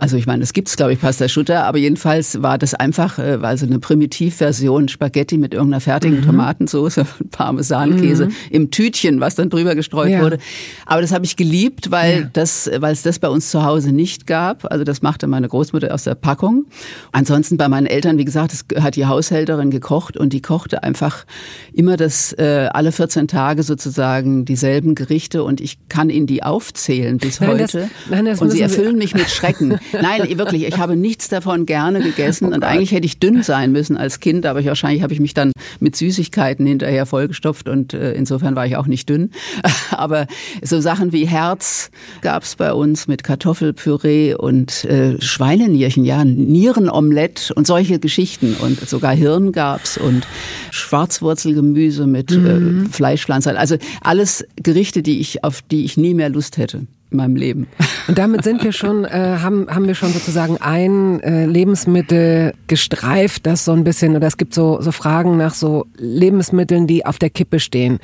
Also 0.00 0.16
ich 0.16 0.26
meine, 0.26 0.42
es 0.42 0.54
gibt's 0.54 0.76
glaube 0.76 0.94
ich 0.94 1.00
Pasta 1.00 1.28
Schutter, 1.28 1.64
aber 1.64 1.76
jedenfalls 1.76 2.42
war 2.42 2.56
das 2.56 2.72
einfach, 2.72 3.18
äh, 3.18 3.42
war 3.42 3.56
so 3.58 3.66
eine 3.66 3.78
Primitivversion 3.78 4.88
Spaghetti 4.88 5.36
mit 5.36 5.52
irgendeiner 5.52 5.80
fertigen 5.80 6.20
mhm. 6.20 6.24
Tomatensauce, 6.24 7.00
Parmesankäse 7.30 8.26
mhm. 8.26 8.34
im 8.50 8.70
Tütchen, 8.70 9.20
was 9.20 9.34
dann 9.34 9.50
drüber 9.50 9.74
gestreut 9.74 10.08
ja. 10.08 10.22
wurde. 10.22 10.38
Aber 10.86 11.02
das 11.02 11.12
habe 11.12 11.26
ich 11.26 11.36
geliebt, 11.36 11.90
weil 11.90 12.20
ja. 12.20 12.30
das, 12.32 12.70
weil 12.78 12.92
es 12.92 13.02
das 13.02 13.18
bei 13.18 13.28
uns 13.28 13.50
zu 13.50 13.62
Hause 13.62 13.92
nicht 13.92 14.26
gab. 14.26 14.70
Also 14.72 14.84
das 14.84 15.02
machte 15.02 15.26
meine 15.26 15.48
Großmutter 15.48 15.92
aus 15.92 16.04
der 16.04 16.14
Packung. 16.14 16.64
Ansonsten 17.12 17.58
bei 17.58 17.68
meinen 17.68 17.86
Eltern, 17.86 18.16
wie 18.16 18.24
gesagt, 18.24 18.54
es 18.54 18.64
hat 18.82 18.96
die 18.96 19.04
Haushälterin 19.04 19.70
gekocht 19.70 20.16
und 20.16 20.32
die 20.32 20.40
kochte 20.40 20.82
einfach 20.82 21.26
immer 21.74 21.98
das 21.98 22.32
äh, 22.32 22.68
alle 22.72 22.92
14 22.92 23.28
Tage 23.28 23.62
sozusagen 23.62 24.46
dieselben 24.46 24.94
Gerichte 24.94 25.44
und 25.44 25.60
ich 25.60 25.76
kann 25.90 26.08
Ihnen 26.08 26.26
die 26.26 26.42
aufzählen 26.42 27.18
bis 27.18 27.40
nein, 27.40 27.50
heute. 27.50 27.62
Das, 27.64 27.88
nein, 28.08 28.24
das 28.24 28.40
und 28.40 28.50
sie 28.50 28.62
erfüllen 28.62 28.96
mich 28.96 29.14
mit 29.14 29.28
Schrecken. 29.28 29.78
Nein, 29.92 30.38
wirklich, 30.38 30.66
ich 30.66 30.78
habe 30.78 30.96
nichts 30.96 31.28
davon 31.28 31.66
gerne 31.66 32.00
gegessen 32.00 32.48
oh 32.50 32.54
und 32.54 32.64
eigentlich 32.64 32.92
hätte 32.92 33.06
ich 33.06 33.18
dünn 33.18 33.42
sein 33.42 33.72
müssen 33.72 33.96
als 33.96 34.20
Kind, 34.20 34.46
aber 34.46 34.60
ich, 34.60 34.66
wahrscheinlich 34.66 35.02
habe 35.02 35.12
ich 35.12 35.20
mich 35.20 35.34
dann 35.34 35.52
mit 35.80 35.96
Süßigkeiten 35.96 36.66
hinterher 36.66 37.06
vollgestopft 37.06 37.68
und 37.68 37.94
äh, 37.94 38.12
insofern 38.12 38.56
war 38.56 38.66
ich 38.66 38.76
auch 38.76 38.86
nicht 38.86 39.08
dünn. 39.08 39.30
Aber 39.90 40.26
so 40.62 40.80
Sachen 40.80 41.12
wie 41.12 41.26
Herz 41.26 41.90
gab 42.22 42.42
es 42.42 42.56
bei 42.56 42.72
uns 42.72 43.08
mit 43.08 43.24
Kartoffelpüree 43.24 44.34
und 44.34 44.84
äh, 44.84 45.20
Schweinenierchen, 45.20 46.04
ja, 46.04 46.24
Nierenomelett 46.24 47.52
und 47.54 47.66
solche 47.66 47.98
Geschichten 47.98 48.54
und 48.54 48.88
sogar 48.88 49.14
Hirn 49.14 49.52
gab's 49.52 49.98
und 49.98 50.26
Schwarzwurzelgemüse 50.70 52.06
mit 52.06 52.30
äh, 52.32 52.36
mhm. 52.36 52.86
äh, 52.86 52.88
Fleischpflanzen. 52.88 53.56
Also 53.56 53.76
alles 54.00 54.44
Gerichte, 54.56 55.02
die 55.02 55.20
ich 55.20 55.44
auf 55.44 55.62
die 55.62 55.84
ich 55.84 55.96
nie 55.96 56.14
mehr 56.14 56.28
Lust 56.28 56.56
hätte 56.56 56.86
in 57.10 57.16
meinem 57.16 57.36
Leben. 57.36 57.68
Und 58.08 58.18
damit 58.18 58.44
sind 58.44 58.62
wir 58.62 58.72
schon, 58.72 59.04
äh, 59.04 59.38
haben, 59.40 59.66
haben 59.68 59.86
wir 59.86 59.94
schon 59.94 60.12
sozusagen 60.12 60.58
ein 60.58 61.20
äh, 61.20 61.46
Lebensmittel 61.46 62.54
gestreift, 62.66 63.46
das 63.46 63.64
so 63.64 63.72
ein 63.72 63.84
bisschen, 63.84 64.16
oder 64.16 64.26
es 64.26 64.36
gibt 64.36 64.54
so, 64.54 64.80
so 64.80 64.92
Fragen 64.92 65.36
nach 65.36 65.54
so 65.54 65.86
Lebensmitteln, 65.96 66.86
die 66.86 67.06
auf 67.06 67.18
der 67.18 67.30
Kippe 67.30 67.60
stehen. 67.60 67.98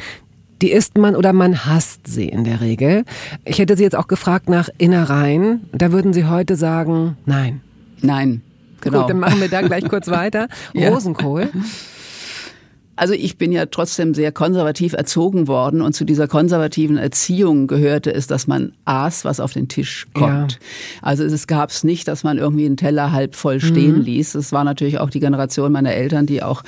Die 0.62 0.72
isst 0.72 0.96
man 0.96 1.14
oder 1.14 1.32
man 1.32 1.66
hasst 1.66 2.06
sie 2.06 2.28
in 2.28 2.44
der 2.44 2.60
Regel. 2.62 3.04
Ich 3.44 3.58
hätte 3.58 3.76
Sie 3.76 3.82
jetzt 3.82 3.96
auch 3.96 4.08
gefragt 4.08 4.48
nach 4.48 4.70
Innereien. 4.78 5.68
Da 5.72 5.92
würden 5.92 6.14
Sie 6.14 6.24
heute 6.24 6.56
sagen, 6.56 7.18
nein. 7.26 7.60
Nein, 8.00 8.40
genau. 8.80 9.00
Gut, 9.00 9.10
dann 9.10 9.20
machen 9.20 9.40
wir 9.40 9.48
da 9.48 9.60
gleich 9.60 9.86
kurz 9.88 10.08
weiter. 10.08 10.48
ja. 10.72 10.88
Rosenkohl. 10.88 11.50
Also 12.96 13.12
ich 13.12 13.36
bin 13.36 13.52
ja 13.52 13.66
trotzdem 13.66 14.14
sehr 14.14 14.32
konservativ 14.32 14.94
erzogen 14.94 15.48
worden 15.48 15.82
und 15.82 15.92
zu 15.92 16.04
dieser 16.04 16.28
konservativen 16.28 16.96
Erziehung 16.96 17.66
gehörte 17.66 18.12
es, 18.12 18.26
dass 18.26 18.46
man 18.46 18.72
aß, 18.86 19.24
was 19.24 19.38
auf 19.38 19.52
den 19.52 19.68
Tisch 19.68 20.06
kommt. 20.14 20.52
Ja. 20.52 20.58
Also 21.02 21.24
es 21.24 21.46
gab 21.46 21.70
es 21.70 21.84
nicht, 21.84 22.08
dass 22.08 22.24
man 22.24 22.38
irgendwie 22.38 22.66
einen 22.66 22.78
Teller 22.78 23.12
halb 23.12 23.36
voll 23.36 23.60
stehen 23.60 23.98
mhm. 23.98 24.04
ließ. 24.04 24.34
Es 24.34 24.50
war 24.52 24.64
natürlich 24.64 24.98
auch 24.98 25.10
die 25.10 25.20
Generation 25.20 25.72
meiner 25.72 25.92
Eltern, 25.92 26.26
die 26.26 26.42
auch 26.42 26.62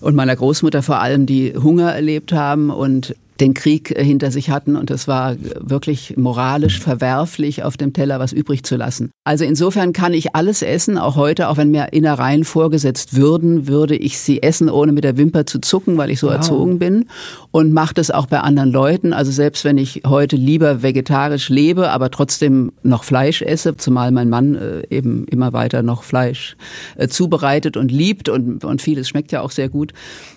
und 0.00 0.14
meiner 0.14 0.36
Großmutter 0.36 0.82
vor 0.82 1.00
allem, 1.00 1.26
die 1.26 1.54
Hunger 1.54 1.92
erlebt 1.92 2.32
haben 2.32 2.70
und 2.70 3.16
den 3.42 3.54
Krieg 3.54 3.90
äh, 3.90 4.04
hinter 4.04 4.30
sich 4.30 4.50
hatten 4.50 4.76
und 4.76 4.90
es 4.90 5.08
war 5.08 5.36
wirklich 5.58 6.16
moralisch 6.16 6.78
verwerflich, 6.80 7.64
auf 7.64 7.76
dem 7.76 7.92
Teller 7.92 8.20
was 8.20 8.32
übrig 8.32 8.62
zu 8.62 8.76
lassen. 8.76 9.10
Also 9.24 9.44
insofern 9.44 9.92
kann 9.92 10.14
ich 10.14 10.34
alles 10.34 10.62
essen, 10.62 10.96
auch 10.96 11.16
heute, 11.16 11.48
auch 11.48 11.56
wenn 11.56 11.70
mir 11.70 11.92
Innereien 11.92 12.44
vorgesetzt 12.44 13.16
würden, 13.16 13.66
würde 13.66 13.96
ich 13.96 14.18
sie 14.18 14.42
essen, 14.42 14.70
ohne 14.70 14.92
mit 14.92 15.04
der 15.04 15.16
Wimper 15.16 15.44
zu 15.44 15.60
zucken, 15.60 15.98
weil 15.98 16.10
ich 16.10 16.20
so 16.20 16.28
wow. 16.28 16.34
erzogen 16.34 16.78
bin 16.78 17.06
und 17.50 17.72
mache 17.72 17.94
das 17.94 18.10
auch 18.10 18.26
bei 18.26 18.40
anderen 18.40 18.70
Leuten. 18.70 19.12
Also 19.12 19.32
selbst 19.32 19.64
wenn 19.64 19.76
ich 19.76 20.02
heute 20.06 20.36
lieber 20.36 20.82
vegetarisch 20.82 21.48
lebe, 21.48 21.90
aber 21.90 22.10
trotzdem 22.10 22.72
noch 22.82 23.02
Fleisch 23.02 23.42
esse, 23.42 23.76
zumal 23.76 24.12
mein 24.12 24.28
Mann 24.28 24.54
äh, 24.54 24.82
eben 24.88 25.26
immer 25.26 25.52
weiter 25.52 25.82
noch 25.82 26.04
Fleisch 26.04 26.56
äh, 26.96 27.08
zubereitet 27.08 27.76
und 27.76 27.90
liebt 27.90 28.28
und, 28.28 28.64
und 28.64 28.80
vieles 28.80 29.08
schmeckt 29.08 29.32
ja 29.32 29.40
auch 29.40 29.50
sehr 29.50 29.68
gut. 29.68 29.92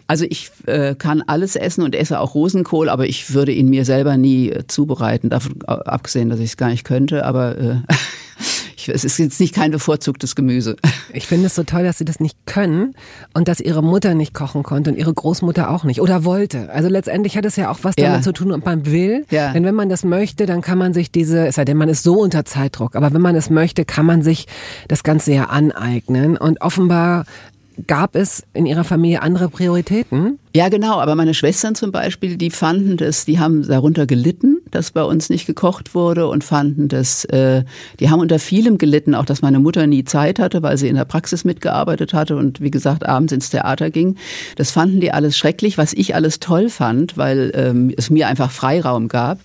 Also 0.08 0.26
ich 0.30 0.52
äh, 0.68 0.96
kann 0.96 1.24
alles 1.26 1.56
essen 1.56 1.84
und 1.84 1.96
esse 1.96 2.20
auch 2.20 2.36
Rosenkohl, 2.36 2.90
aber 2.90 3.08
ich 3.08 3.34
würde 3.34 3.52
ihn 3.52 3.70
mir 3.70 3.86
selber 3.86 4.18
nie 4.18 4.52
äh, 4.52 4.68
zubereiten, 4.68 5.30
davon 5.30 5.56
äh, 5.68 5.72
abgesehen, 5.72 6.30
dass 6.30 6.40
ich 6.40 6.52
es 6.52 6.58
gar 6.58 6.70
nicht 6.70 6.84
könnte, 6.84 7.26
aber 7.26 7.58
äh, 7.58 7.76
ich, 8.78 8.90
es 8.90 9.04
ist 9.04 9.18
jetzt 9.18 9.40
nicht 9.40 9.56
kein 9.56 9.72
bevorzugtes 9.72 10.36
Gemüse. 10.36 10.76
Ich 11.14 11.28
finde 11.28 11.46
es 11.46 11.56
so 11.56 11.64
toll, 11.64 11.84
dass 11.84 11.98
sie 11.98 12.04
das 12.04 12.20
nicht 12.20 12.46
können 12.46 12.94
und 13.34 13.48
dass 13.48 13.62
ihre 13.62 13.82
Mutter 13.82 14.16
nicht 14.16 14.34
kochen 14.34 14.64
konnte 14.64 14.90
und 14.90 14.98
ihre 14.98 15.14
Großmutter 15.14 15.70
auch 15.70 15.86
nicht 15.86 16.02
oder 16.02 16.26
wollte. 16.26 16.70
Also 16.72 16.90
letztendlich 16.90 17.38
hat 17.38 17.46
es 17.46 17.56
ja 17.56 17.72
auch 17.72 17.80
was 17.84 17.96
damit 17.96 18.18
ja. 18.18 18.22
zu 18.22 18.34
tun, 18.34 18.52
ob 18.52 18.66
man 18.66 18.86
will. 18.86 19.26
Ja. 19.30 19.54
Denn 19.54 19.64
wenn 19.64 19.76
man 19.76 19.88
das 19.88 20.04
möchte, 20.04 20.46
dann 20.46 20.60
kann 20.60 20.78
man 20.78 20.94
sich 20.94 21.14
diese, 21.14 21.48
es 21.48 21.56
sei 21.56 21.64
denn, 21.64 21.78
man 21.78 21.88
ist 21.88 22.04
so 22.04 22.20
unter 22.20 22.44
Zeitdruck, 22.44 22.98
aber 22.98 23.14
wenn 23.14 23.22
man 23.22 23.34
es 23.38 23.50
möchte, 23.50 23.86
kann 23.86 24.06
man 24.06 24.24
sich 24.24 24.48
das 24.90 25.04
Ganze 25.04 25.32
ja 25.32 25.46
aneignen. 25.46 26.36
Und 26.36 26.60
offenbar 26.60 27.24
gab 27.88 28.16
es 28.16 28.44
in 28.54 28.66
Ihrer 28.66 28.84
Familie 28.84 29.22
andere 29.22 29.50
Prioritäten? 29.50 30.40
Ja, 30.56 30.70
genau. 30.70 31.02
Aber 31.02 31.16
meine 31.16 31.34
Schwestern 31.34 31.76
zum 31.76 31.92
Beispiel, 31.92 32.38
die 32.38 32.50
fanden 32.50 32.96
das, 32.96 33.26
die 33.26 33.40
haben 33.40 33.68
darunter 33.68 34.06
gelitten, 34.06 34.60
dass 34.72 34.92
bei 34.92 35.04
uns 35.04 35.30
nicht 35.30 35.48
gekocht 35.48 35.94
wurde 35.94 36.30
und 36.30 36.46
fanden 36.46 36.88
das, 36.88 37.26
äh, 37.26 37.66
die 38.00 38.10
haben 38.10 38.22
unter 38.22 38.40
vielem 38.40 38.78
gelitten, 38.78 39.16
auch 39.16 39.26
dass 39.26 39.42
meine 39.42 39.60
Mutter 39.60 39.86
nie 39.86 40.06
Zeit 40.06 40.40
hatte, 40.40 40.64
weil 40.64 40.78
sie 40.78 40.88
in 40.88 40.96
der 40.96 41.04
Praxis 41.04 41.44
mitgearbeitet 41.44 42.14
hatte 42.14 42.38
und 42.38 42.62
wie 42.62 42.72
gesagt 42.72 43.06
abends 43.06 43.34
ins 43.34 43.50
Theater 43.50 43.90
ging. 43.90 44.16
Das 44.56 44.72
fanden 44.72 45.02
die 45.02 45.12
alles 45.12 45.38
schrecklich, 45.38 45.78
was 45.78 45.92
ich 45.92 46.16
alles 46.16 46.40
toll 46.40 46.70
fand, 46.70 47.18
weil 47.18 47.52
ähm, 47.54 47.94
es 47.98 48.10
mir 48.10 48.30
einfach 48.30 48.50
Freiraum 48.50 49.10
gab. 49.10 49.40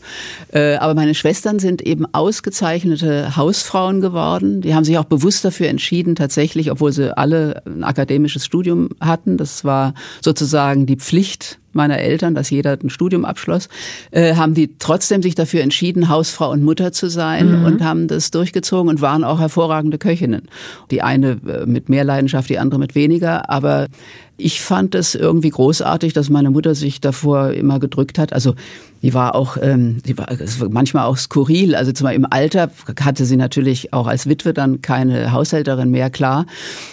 Äh, 0.52 0.76
aber 0.76 0.94
meine 0.94 1.16
Schwestern 1.16 1.58
sind 1.58 1.82
eben 1.82 2.06
ausgezeichnete 2.14 3.34
Hausfrauen 3.34 4.00
geworden. 4.00 4.60
Die 4.60 4.76
haben 4.76 4.84
sich 4.84 4.96
auch 4.96 5.06
bewusst 5.06 5.44
dafür 5.44 5.70
entschieden, 5.70 6.14
tatsächlich, 6.14 6.70
obwohl 6.70 6.92
sie 6.92 7.18
alle 7.18 7.64
ein 7.66 7.82
akademisches 7.82 8.44
Studium 8.44 8.90
hatten. 9.00 9.38
Das 9.38 9.64
war 9.64 9.94
sozusagen 10.22 10.86
die 10.86 10.99
Pflicht 11.00 11.58
meiner 11.72 11.98
Eltern, 11.98 12.34
dass 12.34 12.50
jeder 12.50 12.78
ein 12.82 12.90
Studium 12.90 13.24
abschloss, 13.24 13.68
äh, 14.10 14.34
haben 14.34 14.54
die 14.54 14.76
trotzdem 14.78 15.22
sich 15.22 15.34
dafür 15.34 15.62
entschieden, 15.62 16.08
Hausfrau 16.08 16.50
und 16.50 16.62
Mutter 16.62 16.92
zu 16.92 17.08
sein 17.08 17.60
mhm. 17.60 17.64
und 17.64 17.84
haben 17.84 18.08
das 18.08 18.30
durchgezogen 18.30 18.88
und 18.88 19.00
waren 19.00 19.24
auch 19.24 19.40
hervorragende 19.40 19.98
Köchinnen. 19.98 20.48
Die 20.90 21.02
eine 21.02 21.38
äh, 21.46 21.66
mit 21.66 21.88
mehr 21.88 22.04
Leidenschaft, 22.04 22.48
die 22.48 22.58
andere 22.58 22.80
mit 22.80 22.94
weniger, 22.94 23.50
aber 23.50 23.88
ich 24.40 24.60
fand 24.60 24.94
es 24.94 25.14
irgendwie 25.14 25.50
großartig, 25.50 26.12
dass 26.12 26.30
meine 26.30 26.50
Mutter 26.50 26.74
sich 26.74 27.00
davor 27.00 27.52
immer 27.52 27.78
gedrückt 27.78 28.18
hat. 28.18 28.32
Also 28.32 28.54
die 29.02 29.14
war 29.14 29.34
auch, 29.34 29.56
ähm, 29.60 30.02
die 30.04 30.16
war 30.18 30.26
manchmal 30.70 31.06
auch 31.06 31.16
skurril. 31.16 31.74
Also 31.74 31.92
zum 31.92 32.04
Beispiel 32.04 32.24
im 32.24 32.30
Alter 32.30 32.70
hatte 33.00 33.24
sie 33.24 33.36
natürlich 33.36 33.92
auch 33.92 34.06
als 34.06 34.28
Witwe 34.28 34.52
dann 34.52 34.82
keine 34.82 35.32
Haushälterin 35.32 35.90
mehr, 35.90 36.10
klar. 36.10 36.46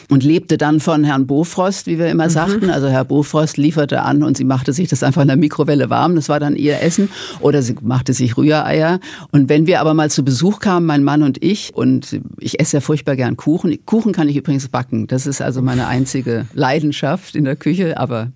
Und 0.10 0.24
lebte 0.24 0.58
dann 0.58 0.80
von 0.80 1.04
Herrn 1.04 1.28
Bofrost, 1.28 1.88
wie 1.88 2.00
wir 2.00 2.08
immer 2.08 2.26
mhm. 2.26 2.32
sagten. 2.32 2.70
Also 2.70 2.88
Herr 2.88 3.06
Bofrost 3.06 3.58
lieferte 3.58 4.04
an 4.04 4.24
und 4.24 4.38
sie 4.38 4.46
machte 4.46 4.67
sich 4.74 4.90
das 4.90 5.04
einfach 5.04 5.22
in 5.22 5.28
der 5.28 5.38
Mikrowelle 5.38 5.90
warm. 5.90 6.16
Das 6.16 6.30
war 6.30 6.40
dann 6.40 6.56
ihr 6.56 6.82
Essen. 6.82 7.10
Oder 7.40 7.62
sie 7.62 7.76
machte 7.82 8.14
sich 8.14 8.38
Rühreier. 8.38 9.00
Und 9.32 9.50
wenn 9.50 9.68
wir 9.68 9.82
aber 9.82 9.94
mal 9.94 10.10
zu 10.10 10.24
Besuch 10.24 10.60
kamen, 10.60 10.86
mein 10.86 11.04
Mann 11.04 11.24
und 11.24 11.44
ich, 11.44 11.74
und 11.76 12.20
ich 12.40 12.60
esse 12.60 12.78
ja 12.78 12.82
furchtbar 12.82 13.16
gern 13.16 13.38
Kuchen. 13.38 13.78
Kuchen 13.86 14.14
kann 14.14 14.30
ich 14.30 14.36
übrigens 14.36 14.68
backen. 14.68 15.08
Das 15.08 15.28
ist 15.28 15.42
also 15.42 15.62
meine 15.62 15.88
einzige 15.88 16.46
Leidenschaft 16.54 17.36
in 17.36 17.44
der 17.44 17.56
Küche, 17.56 17.98
aber 17.98 18.32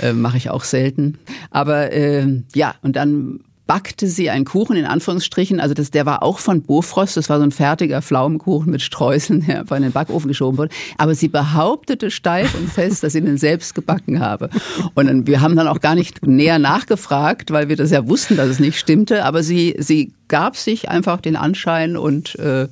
äh, 0.00 0.12
mache 0.12 0.36
ich 0.36 0.50
auch 0.50 0.64
selten. 0.64 1.18
Aber 1.50 1.92
äh, 1.92 2.26
ja, 2.54 2.74
und 2.82 2.96
dann 2.96 3.40
backte 3.70 4.08
sie 4.08 4.30
einen 4.30 4.44
Kuchen 4.44 4.74
in 4.74 4.84
Anführungsstrichen. 4.84 5.60
Also 5.60 5.74
das, 5.74 5.92
der 5.92 6.04
war 6.04 6.24
auch 6.24 6.40
von 6.40 6.62
Bofrost. 6.62 7.16
Das 7.16 7.28
war 7.28 7.38
so 7.38 7.44
ein 7.44 7.52
fertiger 7.52 8.02
Pflaumenkuchen 8.02 8.68
mit 8.68 8.82
Streuseln, 8.82 9.46
der 9.46 9.60
einfach 9.60 9.76
in 9.76 9.84
den 9.84 9.92
Backofen 9.92 10.26
geschoben 10.26 10.58
wurde. 10.58 10.74
Aber 10.98 11.14
sie 11.14 11.28
behauptete 11.28 12.10
steif 12.10 12.56
und 12.56 12.68
fest, 12.68 13.04
dass 13.04 13.12
sie 13.12 13.20
den 13.20 13.38
selbst 13.38 13.76
gebacken 13.76 14.18
habe. 14.18 14.50
Und 14.94 15.06
dann, 15.06 15.28
wir 15.28 15.40
haben 15.40 15.54
dann 15.54 15.68
auch 15.68 15.80
gar 15.80 15.94
nicht 15.94 16.26
näher 16.26 16.58
nachgefragt, 16.58 17.52
weil 17.52 17.68
wir 17.68 17.76
das 17.76 17.92
ja 17.92 18.08
wussten, 18.08 18.36
dass 18.36 18.48
es 18.48 18.58
nicht 18.58 18.76
stimmte. 18.76 19.24
Aber 19.24 19.44
sie, 19.44 19.76
sie 19.78 20.14
gab 20.26 20.56
sich 20.56 20.88
einfach 20.88 21.20
den 21.20 21.36
Anschein 21.36 21.96
und 21.96 22.36
äh, 22.40 22.66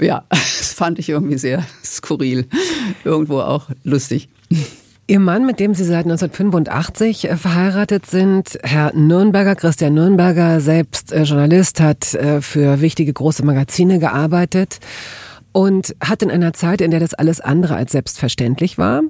ja, 0.00 0.26
das 0.28 0.74
fand 0.74 1.00
ich 1.00 1.08
irgendwie 1.08 1.38
sehr 1.38 1.66
skurril. 1.84 2.46
Irgendwo 3.02 3.40
auch 3.40 3.68
lustig. 3.82 4.28
Ihr 5.08 5.20
Mann, 5.20 5.46
mit 5.46 5.60
dem 5.60 5.72
Sie 5.72 5.84
seit 5.84 6.04
1985 6.04 7.28
äh, 7.28 7.36
verheiratet 7.36 8.06
sind, 8.06 8.58
Herr 8.64 8.92
Nürnberger, 8.92 9.54
Christian 9.54 9.94
Nürnberger, 9.94 10.60
selbst 10.60 11.12
äh, 11.12 11.22
Journalist, 11.22 11.80
hat 11.80 12.14
äh, 12.14 12.40
für 12.40 12.80
wichtige 12.80 13.12
große 13.12 13.44
Magazine 13.44 14.00
gearbeitet 14.00 14.80
und 15.52 15.94
hat 16.00 16.22
in 16.22 16.30
einer 16.32 16.54
Zeit, 16.54 16.80
in 16.80 16.90
der 16.90 16.98
das 16.98 17.14
alles 17.14 17.40
andere 17.40 17.76
als 17.76 17.92
selbstverständlich 17.92 18.78
war, 18.78 19.02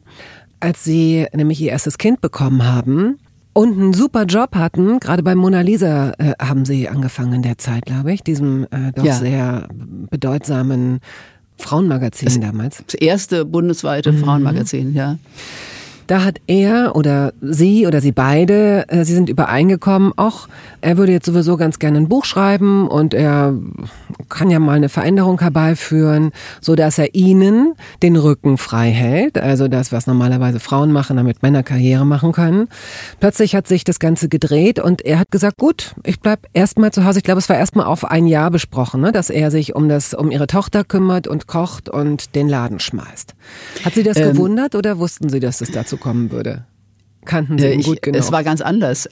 als 0.60 0.84
Sie 0.84 1.26
nämlich 1.32 1.62
Ihr 1.62 1.70
erstes 1.70 1.96
Kind 1.96 2.20
bekommen 2.20 2.66
haben 2.66 3.18
und 3.54 3.78
einen 3.78 3.94
super 3.94 4.24
Job 4.24 4.54
hatten, 4.54 5.00
gerade 5.00 5.22
bei 5.22 5.34
Mona 5.34 5.62
Lisa 5.62 6.12
äh, 6.18 6.34
haben 6.38 6.66
Sie 6.66 6.90
angefangen 6.90 7.32
in 7.32 7.42
der 7.42 7.56
Zeit, 7.56 7.86
glaube 7.86 8.12
ich, 8.12 8.22
diesem 8.22 8.64
äh, 8.64 8.92
doch 8.94 9.02
ja. 9.02 9.14
sehr 9.14 9.66
bedeutsamen 10.10 11.00
Frauenmagazin 11.56 12.26
das, 12.26 12.40
damals. 12.40 12.82
Das 12.84 12.96
erste 12.96 13.46
bundesweite 13.46 14.12
mhm. 14.12 14.18
Frauenmagazin, 14.18 14.92
ja. 14.92 15.16
Da 16.06 16.24
hat 16.24 16.40
er 16.46 16.94
oder 16.94 17.32
sie 17.40 17.86
oder 17.86 18.00
sie 18.00 18.12
beide, 18.12 18.88
äh, 18.88 19.04
sie 19.04 19.14
sind 19.14 19.28
übereingekommen, 19.28 20.12
auch 20.16 20.48
er 20.80 20.96
würde 20.96 21.12
jetzt 21.12 21.26
sowieso 21.26 21.56
ganz 21.56 21.78
gerne 21.78 21.98
ein 21.98 22.08
Buch 22.08 22.24
schreiben 22.24 22.86
und 22.88 23.12
er 23.12 23.54
kann 24.28 24.50
ja 24.50 24.58
mal 24.58 24.76
eine 24.76 24.88
Veränderung 24.88 25.40
herbeiführen, 25.40 26.32
so 26.60 26.74
dass 26.74 26.98
er 26.98 27.14
ihnen 27.14 27.74
den 28.02 28.16
Rücken 28.16 28.58
frei 28.58 28.90
hält, 28.90 29.38
also 29.38 29.68
das, 29.68 29.92
was 29.92 30.06
normalerweise 30.06 30.60
Frauen 30.60 30.92
machen, 30.92 31.16
damit 31.16 31.42
Männer 31.42 31.62
Karriere 31.62 32.06
machen 32.06 32.32
können. 32.32 32.68
Plötzlich 33.20 33.54
hat 33.54 33.66
sich 33.66 33.84
das 33.84 33.98
Ganze 33.98 34.28
gedreht 34.28 34.78
und 34.78 35.02
er 35.02 35.18
hat 35.18 35.30
gesagt, 35.30 35.58
gut, 35.58 35.94
ich 36.04 36.20
bleib 36.20 36.40
erstmal 36.52 36.92
zu 36.92 37.04
Hause. 37.04 37.18
Ich 37.18 37.24
glaube, 37.24 37.38
es 37.38 37.48
war 37.48 37.56
erstmal 37.56 37.86
auf 37.86 38.04
ein 38.04 38.26
Jahr 38.26 38.50
besprochen, 38.50 39.00
ne, 39.00 39.12
dass 39.12 39.30
er 39.30 39.50
sich 39.50 39.74
um 39.74 39.88
das, 39.88 40.14
um 40.14 40.30
ihre 40.30 40.46
Tochter 40.46 40.84
kümmert 40.84 41.26
und 41.26 41.46
kocht 41.46 41.88
und 41.88 42.34
den 42.34 42.48
Laden 42.48 42.80
schmeißt. 42.80 43.34
Hat 43.84 43.94
Sie 43.94 44.02
das 44.02 44.16
ähm, 44.16 44.32
gewundert 44.32 44.74
oder 44.74 44.98
wussten 44.98 45.28
Sie, 45.28 45.40
dass 45.40 45.60
es 45.60 45.70
dazu 45.70 45.95
kommen 45.96 46.30
würde? 46.30 46.64
Kannten 47.26 47.58
Sie 47.58 47.68
ihn 47.68 47.82
gut 47.82 48.00
genug? 48.00 48.20
Es 48.20 48.32
war 48.32 48.42
ganz 48.42 48.60
anders. 48.62 49.08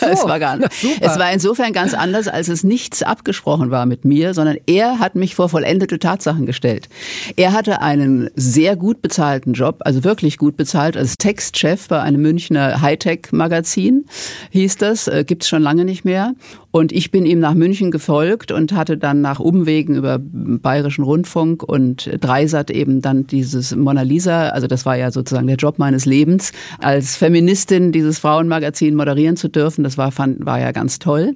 So, 0.00 0.06
es, 0.10 0.24
war 0.24 0.40
gar, 0.40 0.58
es 0.58 1.18
war 1.18 1.32
insofern 1.32 1.72
ganz 1.72 1.94
anders, 1.94 2.26
als 2.26 2.48
es 2.48 2.64
nichts 2.64 3.02
abgesprochen 3.02 3.70
war 3.70 3.86
mit 3.86 4.04
mir, 4.04 4.34
sondern 4.34 4.56
er 4.66 4.98
hat 4.98 5.14
mich 5.14 5.34
vor 5.34 5.48
vollendete 5.48 5.98
Tatsachen 5.98 6.46
gestellt. 6.46 6.88
Er 7.36 7.52
hatte 7.52 7.80
einen 7.80 8.30
sehr 8.34 8.74
gut 8.74 9.02
bezahlten 9.02 9.52
Job, 9.52 9.76
also 9.80 10.02
wirklich 10.02 10.38
gut 10.38 10.56
bezahlt, 10.56 10.96
als 10.96 11.16
Textchef 11.18 11.88
bei 11.88 12.00
einem 12.00 12.22
Münchner 12.22 12.80
Hightech-Magazin, 12.80 14.06
hieß 14.50 14.78
das, 14.78 15.06
äh, 15.06 15.24
gibt's 15.24 15.48
schon 15.48 15.62
lange 15.62 15.84
nicht 15.84 16.04
mehr. 16.04 16.32
Und 16.78 16.92
ich 16.92 17.10
bin 17.10 17.26
ihm 17.26 17.40
nach 17.40 17.54
München 17.54 17.90
gefolgt 17.90 18.52
und 18.52 18.70
hatte 18.70 18.96
dann 18.96 19.20
nach 19.20 19.40
Umwegen 19.40 19.96
über 19.96 20.20
Bayerischen 20.20 21.02
Rundfunk 21.02 21.64
und 21.64 22.08
Dreisat 22.20 22.70
eben 22.70 23.02
dann 23.02 23.26
dieses 23.26 23.74
Mona 23.74 24.02
Lisa, 24.02 24.50
also 24.50 24.68
das 24.68 24.86
war 24.86 24.96
ja 24.96 25.10
sozusagen 25.10 25.48
der 25.48 25.56
Job 25.56 25.80
meines 25.80 26.06
Lebens, 26.06 26.52
als 26.78 27.16
Feministin 27.16 27.90
dieses 27.90 28.20
Frauenmagazin 28.20 28.94
moderieren 28.94 29.36
zu 29.36 29.48
dürfen. 29.48 29.82
Das 29.82 29.98
war, 29.98 30.12
fand, 30.12 30.46
war 30.46 30.60
ja 30.60 30.70
ganz 30.70 31.00
toll 31.00 31.34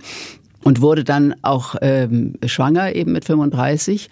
und 0.62 0.80
wurde 0.80 1.02
dann 1.02 1.34
auch 1.42 1.74
ähm, 1.82 2.34
schwanger 2.46 2.94
eben 2.94 3.10
mit 3.10 3.24
35 3.24 4.10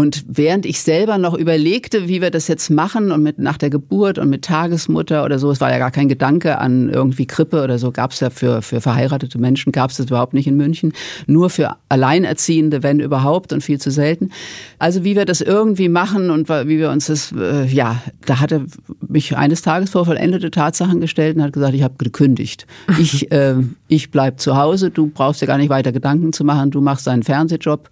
und 0.00 0.24
während 0.26 0.64
ich 0.64 0.80
selber 0.80 1.18
noch 1.18 1.34
überlegte, 1.34 2.08
wie 2.08 2.22
wir 2.22 2.30
das 2.30 2.48
jetzt 2.48 2.70
machen 2.70 3.12
und 3.12 3.22
mit 3.22 3.38
nach 3.38 3.58
der 3.58 3.68
Geburt 3.68 4.18
und 4.18 4.30
mit 4.30 4.46
Tagesmutter 4.46 5.26
oder 5.26 5.38
so, 5.38 5.50
es 5.50 5.60
war 5.60 5.70
ja 5.70 5.76
gar 5.76 5.90
kein 5.90 6.08
Gedanke 6.08 6.56
an 6.56 6.88
irgendwie 6.88 7.26
Krippe 7.26 7.62
oder 7.62 7.78
so, 7.78 7.92
gab 7.92 8.12
es 8.12 8.20
ja 8.20 8.30
für, 8.30 8.62
für 8.62 8.80
verheiratete 8.80 9.36
Menschen, 9.38 9.72
gab 9.72 9.90
es 9.90 9.98
das 9.98 10.06
überhaupt 10.06 10.32
nicht 10.32 10.46
in 10.46 10.56
München, 10.56 10.94
nur 11.26 11.50
für 11.50 11.76
Alleinerziehende, 11.90 12.82
wenn 12.82 12.98
überhaupt 12.98 13.52
und 13.52 13.62
viel 13.62 13.78
zu 13.78 13.90
selten. 13.90 14.30
Also 14.78 15.04
wie 15.04 15.16
wir 15.16 15.26
das 15.26 15.42
irgendwie 15.42 15.90
machen 15.90 16.30
und 16.30 16.48
wie 16.48 16.78
wir 16.78 16.90
uns 16.90 17.08
das, 17.08 17.34
äh, 17.38 17.66
ja, 17.66 18.00
da 18.24 18.40
hat 18.40 18.52
er 18.52 18.62
mich 19.06 19.36
eines 19.36 19.60
Tages 19.60 19.90
vor 19.90 20.06
vollendete 20.06 20.50
Tatsachen 20.50 21.02
gestellt 21.02 21.36
und 21.36 21.42
hat 21.42 21.52
gesagt, 21.52 21.74
ich 21.74 21.82
habe 21.82 21.96
gekündigt. 21.98 22.66
Ich, 23.00 23.32
äh, 23.32 23.54
ich 23.88 24.10
bleib 24.10 24.40
zu 24.40 24.56
Hause, 24.56 24.90
du 24.90 25.06
brauchst 25.06 25.40
dir 25.40 25.46
gar 25.46 25.56
nicht 25.56 25.70
weiter 25.70 25.90
Gedanken 25.90 26.32
zu 26.32 26.44
machen, 26.44 26.70
du 26.70 26.80
machst 26.80 27.06
deinen 27.06 27.22
Fernsehjob 27.22 27.88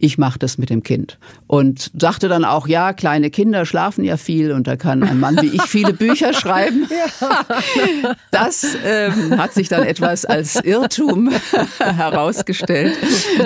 ich 0.00 0.18
mache 0.18 0.38
das 0.38 0.58
mit 0.58 0.70
dem 0.70 0.82
Kind. 0.82 1.18
Und 1.46 1.90
sagte 1.98 2.28
dann 2.28 2.44
auch, 2.44 2.66
ja, 2.66 2.92
kleine 2.92 3.30
Kinder 3.30 3.66
schlafen 3.66 4.02
ja 4.04 4.16
viel 4.16 4.52
und 4.52 4.66
da 4.66 4.76
kann 4.76 5.02
ein 5.02 5.20
Mann 5.20 5.36
wie 5.40 5.48
ich 5.48 5.62
viele 5.62 5.92
Bücher 5.92 6.32
schreiben. 6.32 6.88
Das 8.30 8.64
ähm, 8.84 9.36
hat 9.38 9.52
sich 9.52 9.68
dann 9.68 9.82
etwas 9.82 10.24
als 10.24 10.56
Irrtum 10.56 11.30
herausgestellt, 11.78 12.96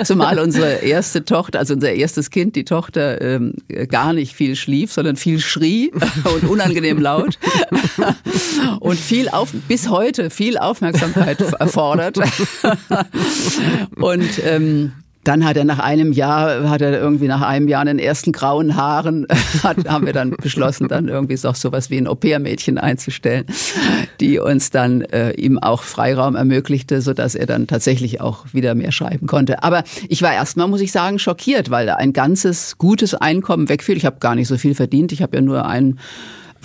zumal 0.03 0.39
unsere 0.39 0.75
erste 0.75 1.25
Tochter, 1.25 1.59
also 1.59 1.73
unser 1.73 1.91
erstes 1.93 2.29
Kind, 2.29 2.55
die 2.55 2.65
Tochter, 2.65 3.21
ähm, 3.21 3.53
gar 3.89 4.13
nicht 4.13 4.35
viel 4.35 4.55
schlief, 4.55 4.93
sondern 4.93 5.15
viel 5.15 5.39
schrie 5.39 5.91
und 6.23 6.49
unangenehm 6.49 6.99
laut 6.99 7.37
und 8.79 8.99
viel 8.99 9.29
auf, 9.29 9.51
bis 9.67 9.89
heute 9.89 10.29
viel 10.29 10.57
Aufmerksamkeit 10.57 11.41
erfordert. 11.59 12.17
und 13.95 14.29
ähm, 14.43 14.93
dann 15.25 15.43
hat 15.43 15.57
er 15.57 15.65
nach 15.65 15.79
einem 15.79 16.13
Jahr, 16.13 16.69
hat 16.69 16.81
er 16.81 16.97
irgendwie 16.99 17.27
nach 17.27 17.41
einem 17.41 17.67
Jahr 17.67 17.83
den 17.83 17.99
ersten 17.99 18.31
grauen 18.31 18.75
Haaren, 18.75 19.27
hat, 19.63 19.87
haben 19.89 20.05
wir 20.05 20.13
dann 20.13 20.31
beschlossen, 20.31 20.87
dann 20.87 21.07
irgendwie 21.07 21.35
doch 21.35 21.55
sowas 21.55 21.89
wie 21.89 21.97
ein 21.97 22.07
Au-pair-Mädchen 22.07 22.77
einzustellen, 22.77 23.45
die 24.19 24.39
uns 24.39 24.69
dann 24.69 25.01
äh, 25.01 25.31
ihm 25.31 25.59
auch 25.59 25.83
Freiraum 25.83 26.35
ermöglichte, 26.35 27.01
so 27.01 27.13
dass 27.13 27.35
er 27.35 27.47
dann 27.47 27.67
tatsächlich 27.67 28.21
auch 28.21 28.45
wieder 28.53 28.75
mehr 28.75 28.91
schreiben 28.91 29.27
konnte. 29.27 29.63
Aber 29.63 29.83
ich 30.07 30.21
war 30.21 30.33
erstmal, 30.33 30.67
muss 30.67 30.81
ich 30.81 30.91
sagen, 30.91 31.19
schockiert, 31.19 31.71
weil 31.71 31.89
ein 31.89 32.13
ganzes 32.13 32.77
gutes 32.77 33.15
Einkommen 33.15 33.67
wegfiel. 33.67 33.97
Ich 33.97 34.05
habe 34.05 34.17
gar 34.19 34.35
nicht 34.35 34.47
so 34.47 34.57
viel 34.57 34.75
verdient. 34.75 35.11
Ich 35.11 35.21
habe 35.21 35.37
ja 35.37 35.41
nur 35.41 35.65
ein 35.65 35.99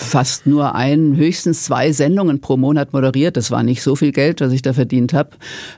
fast 0.00 0.46
nur 0.46 0.74
ein, 0.74 1.16
höchstens 1.16 1.64
zwei 1.64 1.92
Sendungen 1.92 2.40
pro 2.40 2.56
Monat 2.56 2.92
moderiert. 2.92 3.36
Das 3.36 3.50
war 3.50 3.62
nicht 3.62 3.82
so 3.82 3.96
viel 3.96 4.12
Geld, 4.12 4.40
was 4.40 4.52
ich 4.52 4.62
da 4.62 4.72
verdient 4.72 5.12
habe 5.12 5.30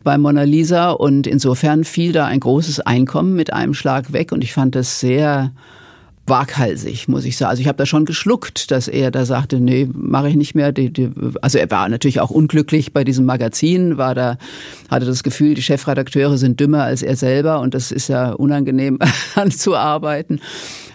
bei 0.05 0.17
Mona 0.19 0.45
Lisa. 0.45 0.91
Und 0.91 1.27
insofern 1.27 1.85
fiel 1.85 2.13
da 2.13 2.27
ein 2.27 2.41
großes 2.41 2.81
Einkommen 2.81 3.35
mit 3.35 3.53
einem 3.53 3.75
Schlag 3.75 4.13
weg. 4.13 4.33
Und 4.33 4.43
ich 4.43 4.53
fand 4.53 4.75
das 4.75 5.01
sehr 5.01 5.53
waghalsig, 6.27 7.09
muss 7.09 7.25
ich 7.25 7.37
sagen. 7.37 7.51
Also 7.51 7.63
ich 7.63 7.69
habe 7.69 7.79
da 7.79 7.85
schon 7.87 8.05
geschluckt, 8.05 8.71
dass 8.71 8.87
er 8.87 9.11
da 9.11 9.25
sagte, 9.25 9.59
nee, 9.59 9.89
mache 9.93 10.29
ich 10.29 10.37
nicht 10.37 10.55
mehr. 10.55 10.73
Also 11.41 11.59
er 11.59 11.71
war 11.71 11.89
natürlich 11.89 12.21
auch 12.21 12.31
unglücklich 12.31 12.93
bei 12.93 13.03
diesem 13.03 13.25
Magazin, 13.25 13.99
war 13.99 14.15
da, 14.15 14.39
hatte 14.89 15.05
das 15.05 15.25
Gefühl, 15.25 15.55
die 15.55 15.63
Chefredakteure 15.63 16.39
sind 16.39 16.61
dümmer 16.61 16.85
als 16.85 17.03
er 17.03 17.17
selber 17.17 17.61
und 17.61 17.75
das 17.75 17.91
ist 17.91 18.09
ja 18.09 18.33
unangenehm 18.33 18.99
anzuarbeiten. 19.35 20.41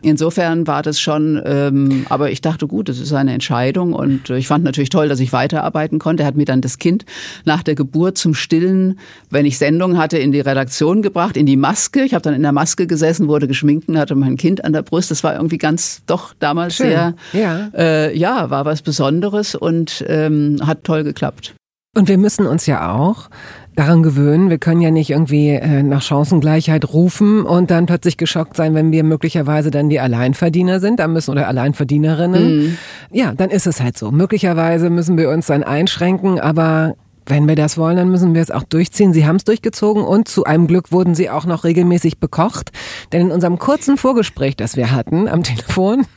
Insofern 0.01 0.67
war 0.67 0.81
das 0.81 0.99
schon, 0.99 1.41
ähm, 1.45 2.05
aber 2.09 2.31
ich 2.31 2.41
dachte, 2.41 2.67
gut, 2.67 2.89
das 2.89 2.99
ist 2.99 3.13
eine 3.13 3.33
Entscheidung 3.33 3.93
und 3.93 4.29
ich 4.29 4.47
fand 4.47 4.63
natürlich 4.63 4.89
toll, 4.89 5.09
dass 5.09 5.19
ich 5.19 5.33
weiterarbeiten 5.33 5.99
konnte. 5.99 6.23
Er 6.23 6.27
hat 6.27 6.35
mir 6.35 6.45
dann 6.45 6.61
das 6.61 6.77
Kind 6.77 7.05
nach 7.45 7.63
der 7.63 7.75
Geburt 7.75 8.17
zum 8.17 8.33
Stillen, 8.33 8.99
wenn 9.29 9.45
ich 9.45 9.57
Sendung 9.57 9.97
hatte, 9.97 10.17
in 10.17 10.31
die 10.31 10.39
Redaktion 10.39 11.01
gebracht, 11.01 11.37
in 11.37 11.45
die 11.45 11.57
Maske. 11.57 12.03
Ich 12.03 12.13
habe 12.13 12.21
dann 12.21 12.33
in 12.33 12.43
der 12.43 12.51
Maske 12.51 12.87
gesessen, 12.87 13.27
wurde 13.27 13.47
geschminkt 13.47 13.89
und 13.89 13.97
hatte 13.97 14.15
mein 14.15 14.37
Kind 14.37 14.63
an 14.63 14.73
der 14.73 14.83
Brust. 14.83 15.11
Das 15.11 15.23
war 15.23 15.35
irgendwie 15.35 15.57
ganz, 15.57 16.01
doch 16.05 16.33
damals 16.39 16.75
Schön. 16.75 16.87
sehr, 16.87 17.15
ja. 17.33 17.69
Äh, 17.75 18.17
ja, 18.17 18.49
war 18.49 18.65
was 18.65 18.81
Besonderes 18.81 19.55
und 19.55 20.03
ähm, 20.07 20.59
hat 20.65 20.83
toll 20.83 21.03
geklappt. 21.03 21.53
Und 21.95 22.07
wir 22.07 22.17
müssen 22.19 22.45
uns 22.45 22.67
ja 22.67 22.93
auch 22.93 23.29
daran 23.77 24.01
gewöhnen. 24.01 24.49
Wir 24.49 24.57
können 24.57 24.81
ja 24.81 24.89
nicht 24.89 25.11
irgendwie 25.11 25.49
äh, 25.49 25.83
nach 25.83 26.01
Chancengleichheit 26.01 26.93
rufen 26.93 27.43
und 27.43 27.69
dann 27.69 27.85
plötzlich 27.85 28.17
geschockt 28.17 28.57
sein, 28.57 28.73
wenn 28.73 28.91
wir 28.91 29.03
möglicherweise 29.03 29.69
dann 29.69 29.89
die 29.89 29.99
Alleinverdiener 29.99 30.79
sind, 30.79 30.99
dann 30.99 31.13
müssen 31.13 31.31
oder 31.31 31.47
Alleinverdienerinnen. 31.47 32.57
Mhm. 32.57 32.77
Ja, 33.11 33.33
dann 33.33 33.51
ist 33.51 33.67
es 33.67 33.79
halt 33.79 33.95
so. 33.97 34.11
Möglicherweise 34.11 34.89
müssen 34.89 35.15
wir 35.15 35.29
uns 35.29 35.45
dann 35.45 35.63
einschränken, 35.63 36.39
aber 36.39 36.95
wenn 37.27 37.47
wir 37.47 37.55
das 37.55 37.77
wollen, 37.77 37.97
dann 37.97 38.09
müssen 38.09 38.33
wir 38.33 38.41
es 38.41 38.49
auch 38.49 38.63
durchziehen. 38.63 39.13
Sie 39.13 39.27
haben 39.27 39.35
es 39.35 39.43
durchgezogen 39.43 40.03
und 40.03 40.27
zu 40.27 40.45
einem 40.45 40.65
Glück 40.65 40.91
wurden 40.91 41.13
Sie 41.13 41.29
auch 41.29 41.45
noch 41.45 41.63
regelmäßig 41.63 42.19
bekocht. 42.19 42.71
Denn 43.11 43.27
in 43.27 43.31
unserem 43.31 43.59
kurzen 43.59 43.97
Vorgespräch, 43.97 44.55
das 44.55 44.75
wir 44.75 44.91
hatten 44.91 45.27
am 45.27 45.43
Telefon, 45.43 46.07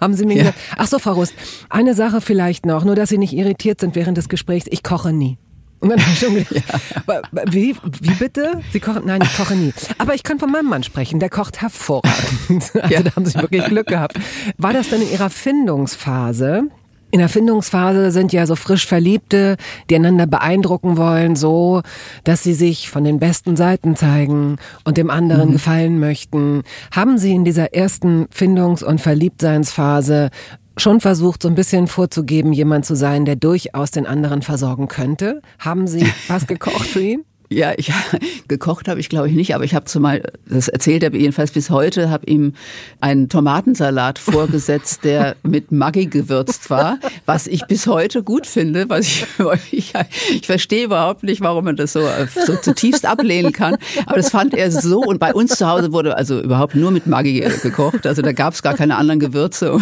haben 0.00 0.14
Sie 0.14 0.26
mir 0.26 0.36
ja. 0.36 0.42
gesagt, 0.42 0.58
ach 0.76 0.86
so, 0.86 0.98
Frau 1.00 1.14
Rust, 1.14 1.34
eine 1.70 1.94
Sache 1.94 2.20
vielleicht 2.20 2.66
noch, 2.66 2.84
nur 2.84 2.94
dass 2.94 3.08
Sie 3.08 3.18
nicht 3.18 3.32
irritiert 3.32 3.80
sind 3.80 3.96
während 3.96 4.16
des 4.16 4.28
Gesprächs. 4.28 4.66
Ich 4.70 4.84
koche 4.84 5.12
nie. 5.12 5.38
Und 5.80 5.90
dann 5.90 6.00
habe 6.00 6.12
ich 6.12 6.18
schon 6.18 6.34
gedacht, 6.34 6.64
ja. 7.06 7.42
wie, 7.52 7.76
wie 8.00 8.14
bitte? 8.14 8.60
Sie 8.72 8.80
kochen? 8.80 9.02
Nein, 9.04 9.20
ich 9.22 9.36
koche 9.36 9.54
nie. 9.54 9.72
Aber 9.98 10.14
ich 10.14 10.22
kann 10.22 10.38
von 10.38 10.50
meinem 10.50 10.68
Mann 10.68 10.82
sprechen, 10.82 11.20
der 11.20 11.30
kocht 11.30 11.60
hervorragend. 11.60 12.16
Also 12.76 12.94
ja. 12.94 13.02
da 13.02 13.14
haben 13.16 13.26
Sie 13.26 13.34
wirklich 13.34 13.64
Glück 13.66 13.86
gehabt. 13.86 14.18
War 14.58 14.72
das 14.72 14.88
dann 14.88 15.02
in 15.02 15.10
Ihrer 15.10 15.30
Findungsphase? 15.30 16.68
In 17.10 17.20
der 17.20 17.28
Findungsphase 17.28 18.10
sind 18.10 18.32
ja 18.32 18.46
so 18.46 18.56
frisch 18.56 18.86
Verliebte, 18.86 19.56
die 19.88 19.94
einander 19.94 20.26
beeindrucken 20.26 20.96
wollen, 20.96 21.36
so, 21.36 21.82
dass 22.24 22.42
sie 22.42 22.52
sich 22.52 22.90
von 22.90 23.04
den 23.04 23.18
besten 23.18 23.56
Seiten 23.56 23.96
zeigen 23.96 24.56
und 24.84 24.96
dem 24.96 25.10
anderen 25.10 25.48
mhm. 25.48 25.52
gefallen 25.52 26.00
möchten. 26.00 26.62
Haben 26.94 27.16
Sie 27.18 27.32
in 27.32 27.44
dieser 27.44 27.74
ersten 27.74 28.26
Findungs- 28.30 28.82
und 28.82 29.00
Verliebtseinsphase 29.00 30.30
schon 30.76 31.00
versucht, 31.00 31.42
so 31.42 31.48
ein 31.48 31.54
bisschen 31.54 31.86
vorzugeben, 31.86 32.52
jemand 32.52 32.84
zu 32.84 32.94
sein, 32.96 33.24
der 33.24 33.36
durchaus 33.36 33.90
den 33.90 34.06
anderen 34.06 34.42
versorgen 34.42 34.88
könnte? 34.88 35.42
Haben 35.58 35.86
Sie 35.86 36.06
was 36.28 36.46
gekocht 36.46 36.86
für 36.86 37.02
ihn? 37.02 37.24
Ja, 37.48 37.72
ich 37.76 37.92
gekocht 38.48 38.88
habe 38.88 38.98
ich 39.00 39.08
glaube 39.08 39.28
ich 39.28 39.34
nicht, 39.34 39.54
aber 39.54 39.64
ich 39.64 39.74
habe 39.74 39.84
zumal, 39.84 40.22
das 40.48 40.68
erzählt 40.68 41.02
er 41.02 41.14
jedenfalls 41.14 41.52
bis 41.52 41.70
heute, 41.70 42.10
habe 42.10 42.26
ihm 42.26 42.54
einen 43.00 43.28
Tomatensalat 43.28 44.18
vorgesetzt, 44.18 45.04
der 45.04 45.36
mit 45.42 45.70
Maggi 45.70 46.06
gewürzt 46.06 46.70
war, 46.70 46.98
was 47.24 47.46
ich 47.46 47.66
bis 47.66 47.86
heute 47.86 48.22
gut 48.22 48.46
finde, 48.46 48.88
was 48.88 49.06
ich, 49.06 49.26
ich, 49.72 49.92
ich 50.30 50.46
verstehe 50.46 50.84
überhaupt 50.84 51.22
nicht, 51.22 51.40
warum 51.40 51.64
man 51.64 51.76
das 51.76 51.92
so, 51.92 52.06
so 52.46 52.56
zutiefst 52.56 53.06
ablehnen 53.06 53.52
kann, 53.52 53.76
aber 54.06 54.16
das 54.16 54.30
fand 54.30 54.54
er 54.54 54.70
so 54.70 55.00
und 55.00 55.18
bei 55.20 55.32
uns 55.32 55.56
zu 55.56 55.68
Hause 55.68 55.92
wurde 55.92 56.16
also 56.16 56.40
überhaupt 56.40 56.74
nur 56.74 56.90
mit 56.90 57.06
Maggi 57.06 57.40
gekocht, 57.62 58.06
also 58.06 58.22
da 58.22 58.32
gab 58.32 58.54
es 58.54 58.62
gar 58.62 58.74
keine 58.74 58.96
anderen 58.96 59.20
Gewürze. 59.20 59.78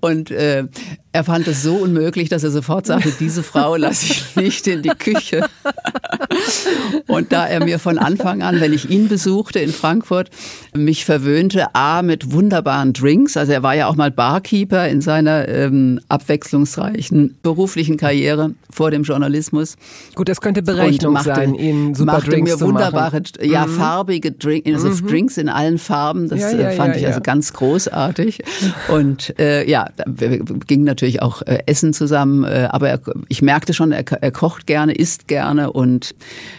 Und 0.00 0.30
äh, 0.30 0.64
er 1.16 1.24
fand 1.24 1.48
es 1.48 1.62
so 1.62 1.76
unmöglich, 1.76 2.28
dass 2.28 2.44
er 2.44 2.50
sofort 2.50 2.84
sagte, 2.84 3.10
diese 3.18 3.42
Frau 3.42 3.76
lasse 3.76 4.04
ich 4.04 4.36
nicht 4.36 4.66
in 4.66 4.82
die 4.82 4.90
Küche. 4.90 5.48
Und 7.06 7.32
da 7.32 7.46
er 7.46 7.64
mir 7.64 7.78
von 7.78 7.96
Anfang 7.96 8.42
an, 8.42 8.60
wenn 8.60 8.74
ich 8.74 8.90
ihn 8.90 9.08
besuchte 9.08 9.58
in 9.60 9.72
Frankfurt, 9.72 10.28
mich 10.74 11.06
verwöhnte, 11.06 11.74
A, 11.74 12.02
mit 12.02 12.32
wunderbaren 12.32 12.92
Drinks, 12.92 13.38
also 13.38 13.50
er 13.50 13.62
war 13.62 13.74
ja 13.74 13.86
auch 13.86 13.96
mal 13.96 14.10
Barkeeper 14.10 14.86
in 14.88 15.00
seiner 15.00 15.48
ähm, 15.48 16.00
abwechslungsreichen 16.08 17.38
beruflichen 17.42 17.96
Karriere 17.96 18.54
vor 18.68 18.90
dem 18.90 19.02
Journalismus. 19.02 19.76
Gut, 20.16 20.28
das 20.28 20.42
könnte 20.42 20.60
Berechnung 20.60 21.14
machte, 21.14 21.34
sein, 21.34 21.54
ihn 21.54 21.94
super 21.94 22.12
machte 22.12 22.30
Drinks 22.30 22.60
mir 22.60 22.60
wunderbare, 22.60 23.20
machen. 23.20 23.50
ja, 23.50 23.64
mhm. 23.64 23.70
farbige 23.70 24.32
Drink, 24.32 24.66
also 24.66 24.88
mhm. 24.88 25.06
Drinks 25.06 25.38
in 25.38 25.48
allen 25.48 25.78
Farben, 25.78 26.28
das 26.28 26.40
ja, 26.40 26.50
ja, 26.50 26.70
äh, 26.72 26.76
fand 26.76 26.94
ja, 26.96 27.00
ich 27.00 27.06
also 27.06 27.22
ganz 27.22 27.54
großartig. 27.54 28.42
Und 28.88 29.38
äh, 29.38 29.66
ja, 29.66 29.88
ging 30.66 30.84
natürlich 30.84 31.05
natürlich 31.06 31.22
auch 31.22 31.42
äh, 31.42 31.60
essen 31.66 31.92
zusammen, 31.92 32.44
äh, 32.44 32.68
aber 32.70 32.88
er, 32.88 33.00
ich 33.28 33.40
merkte 33.40 33.72
schon, 33.72 33.92
er, 33.92 34.04
er 34.04 34.30
kocht 34.32 34.66
gerne, 34.66 34.92
isst 34.92 35.28
gerne 35.28 35.72
und 35.72 36.14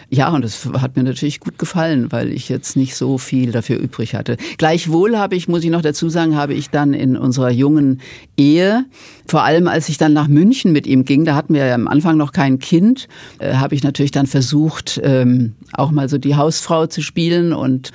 ja, 0.08 0.30
und 0.30 0.42
das 0.42 0.66
hat 0.80 0.96
mir 0.96 1.02
natürlich 1.02 1.40
gut 1.40 1.58
gefallen, 1.58 2.10
weil 2.10 2.32
ich 2.32 2.48
jetzt 2.48 2.76
nicht 2.76 2.96
so 2.96 3.18
viel 3.18 3.52
dafür 3.52 3.78
übrig 3.78 4.14
hatte. 4.14 4.38
Gleichwohl 4.56 5.18
habe 5.18 5.36
ich, 5.36 5.48
muss 5.48 5.64
ich 5.64 5.70
noch 5.70 5.82
dazu 5.82 6.08
sagen, 6.08 6.34
habe 6.34 6.54
ich 6.54 6.70
dann 6.70 6.94
in 6.94 7.16
unserer 7.16 7.50
jungen 7.50 8.00
Ehe, 8.38 8.86
vor 9.26 9.42
allem 9.44 9.68
als 9.68 9.90
ich 9.90 9.98
dann 9.98 10.14
nach 10.14 10.28
München 10.28 10.72
mit 10.72 10.86
ihm 10.86 11.04
ging, 11.04 11.26
da 11.26 11.34
hatten 11.34 11.52
wir 11.52 11.66
ja 11.66 11.74
am 11.74 11.88
Anfang 11.88 12.16
noch 12.16 12.32
kein 12.32 12.58
Kind, 12.58 13.06
äh, 13.38 13.54
habe 13.54 13.74
ich 13.74 13.82
natürlich 13.82 14.12
dann 14.12 14.26
versucht, 14.26 14.98
ähm, 15.04 15.56
auch 15.74 15.90
mal 15.90 16.08
so 16.08 16.16
die 16.16 16.36
Hausfrau 16.36 16.86
zu 16.86 17.02
spielen 17.02 17.52
und 17.52 17.92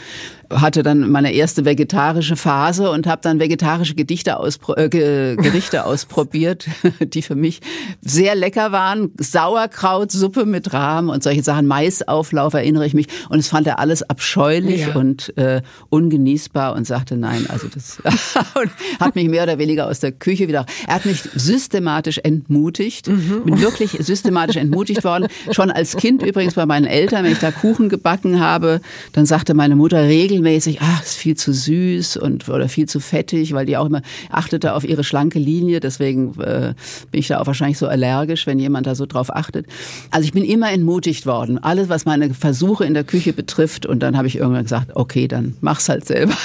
hatte 0.61 0.83
dann 0.83 1.09
meine 1.11 1.33
erste 1.33 1.65
vegetarische 1.65 2.35
Phase 2.35 2.89
und 2.89 3.07
habe 3.07 3.21
dann 3.21 3.39
vegetarische 3.39 3.95
Gedichte 3.95 4.37
auspro 4.37 4.75
äh, 4.75 4.89
Gerichte 4.89 5.85
ausprobiert, 5.85 6.67
die 6.99 7.21
für 7.21 7.35
mich 7.35 7.61
sehr 8.01 8.35
lecker 8.35 8.71
waren. 8.71 9.11
Sauerkrautsuppe 9.17 10.45
mit 10.45 10.73
Rahm 10.73 11.09
und 11.09 11.23
solche 11.23 11.43
Sachen. 11.43 11.67
Maisauflauf 11.67 12.53
erinnere 12.53 12.85
ich 12.85 12.93
mich. 12.93 13.07
Und 13.29 13.39
es 13.39 13.47
fand 13.47 13.67
er 13.67 13.79
alles 13.79 14.03
abscheulich 14.03 14.87
ja. 14.87 14.95
und 14.95 15.35
äh, 15.37 15.61
ungenießbar 15.89 16.75
und 16.75 16.85
sagte 16.85 17.17
nein. 17.17 17.45
Also 17.49 17.67
das 17.67 17.99
und 18.55 18.71
hat 18.99 19.15
mich 19.15 19.29
mehr 19.29 19.43
oder 19.43 19.57
weniger 19.57 19.87
aus 19.87 19.99
der 19.99 20.11
Küche 20.11 20.47
wieder. 20.47 20.65
Er 20.87 20.95
hat 20.95 21.05
mich 21.05 21.21
systematisch 21.35 22.19
entmutigt. 22.19 23.07
Mhm. 23.07 23.43
Bin 23.45 23.61
wirklich 23.61 23.91
systematisch 23.91 24.57
entmutigt 24.57 25.03
worden. 25.03 25.27
Schon 25.51 25.71
als 25.71 25.95
Kind 25.97 26.23
übrigens 26.23 26.55
bei 26.55 26.65
meinen 26.65 26.85
Eltern, 26.85 27.23
wenn 27.23 27.31
ich 27.31 27.39
da 27.39 27.51
Kuchen 27.51 27.89
gebacken 27.89 28.39
habe, 28.39 28.81
dann 29.13 29.25
sagte 29.25 29.53
meine 29.53 29.75
Mutter 29.75 30.07
regelmäßig, 30.43 30.79
ach, 30.81 31.03
ist 31.03 31.15
viel 31.15 31.35
zu 31.35 31.53
süß 31.53 32.17
und 32.17 32.47
oder 32.49 32.69
viel 32.69 32.87
zu 32.87 32.99
fettig, 32.99 33.53
weil 33.53 33.65
die 33.65 33.77
auch 33.77 33.85
immer 33.85 34.01
achtete 34.29 34.73
auf 34.73 34.83
ihre 34.83 35.03
schlanke 35.03 35.39
Linie. 35.39 35.79
Deswegen 35.79 36.39
äh, 36.39 36.73
bin 37.11 37.19
ich 37.19 37.27
da 37.27 37.39
auch 37.39 37.47
wahrscheinlich 37.47 37.77
so 37.77 37.87
allergisch, 37.87 38.45
wenn 38.45 38.59
jemand 38.59 38.87
da 38.87 38.95
so 38.95 39.05
drauf 39.05 39.33
achtet. 39.33 39.65
Also 40.11 40.25
ich 40.25 40.33
bin 40.33 40.43
immer 40.43 40.71
entmutigt 40.71 41.25
worden, 41.25 41.57
alles 41.63 41.89
was 41.89 42.05
meine 42.05 42.33
Versuche 42.33 42.85
in 42.85 42.93
der 42.93 43.03
Küche 43.03 43.33
betrifft. 43.33 43.85
Und 43.85 44.01
dann 44.01 44.17
habe 44.17 44.27
ich 44.27 44.37
irgendwann 44.37 44.63
gesagt, 44.63 44.95
okay, 44.95 45.27
dann 45.27 45.55
mach's 45.61 45.89
halt 45.89 46.05
selber. 46.05 46.35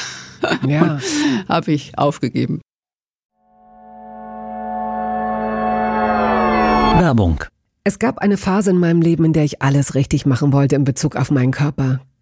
Ja. 0.66 1.00
habe 1.48 1.72
ich 1.72 1.98
aufgegeben. 1.98 2.60
Werbung. 7.00 7.44
Es 7.84 7.98
gab 7.98 8.18
eine 8.18 8.36
Phase 8.36 8.70
in 8.70 8.78
meinem 8.78 9.00
Leben, 9.00 9.24
in 9.24 9.32
der 9.32 9.44
ich 9.44 9.62
alles 9.62 9.94
richtig 9.94 10.26
machen 10.26 10.52
wollte 10.52 10.74
in 10.74 10.84
Bezug 10.84 11.16
auf 11.16 11.30
meinen 11.30 11.52
Körper. 11.52 12.00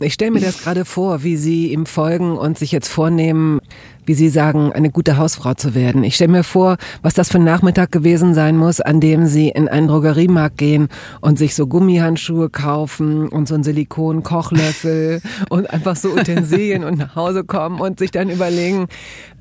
Ich 0.00 0.14
stelle 0.14 0.30
mir 0.30 0.40
das 0.40 0.62
gerade 0.62 0.84
vor, 0.84 1.24
wie 1.24 1.36
Sie 1.36 1.72
ihm 1.72 1.84
folgen 1.84 2.38
und 2.38 2.56
sich 2.56 2.70
jetzt 2.70 2.86
vornehmen, 2.86 3.58
wie 4.06 4.14
Sie 4.14 4.28
sagen, 4.28 4.72
eine 4.72 4.90
gute 4.90 5.16
Hausfrau 5.16 5.54
zu 5.54 5.74
werden. 5.74 6.04
Ich 6.04 6.14
stelle 6.14 6.30
mir 6.30 6.44
vor, 6.44 6.76
was 7.02 7.14
das 7.14 7.30
für 7.32 7.38
ein 7.38 7.44
Nachmittag 7.44 7.90
gewesen 7.90 8.32
sein 8.32 8.56
muss, 8.56 8.80
an 8.80 9.00
dem 9.00 9.26
Sie 9.26 9.48
in 9.48 9.66
einen 9.66 9.88
Drogeriemarkt 9.88 10.56
gehen 10.56 10.86
und 11.20 11.36
sich 11.36 11.56
so 11.56 11.66
Gummihandschuhe 11.66 12.48
kaufen 12.48 13.28
und 13.28 13.48
so 13.48 13.54
einen 13.54 13.64
Silikon-Kochlöffel 13.64 15.20
und 15.50 15.68
einfach 15.68 15.96
so 15.96 16.10
Utensilien 16.12 16.84
und 16.84 16.96
nach 16.96 17.16
Hause 17.16 17.42
kommen 17.42 17.80
und 17.80 17.98
sich 17.98 18.12
dann 18.12 18.30
überlegen, 18.30 18.86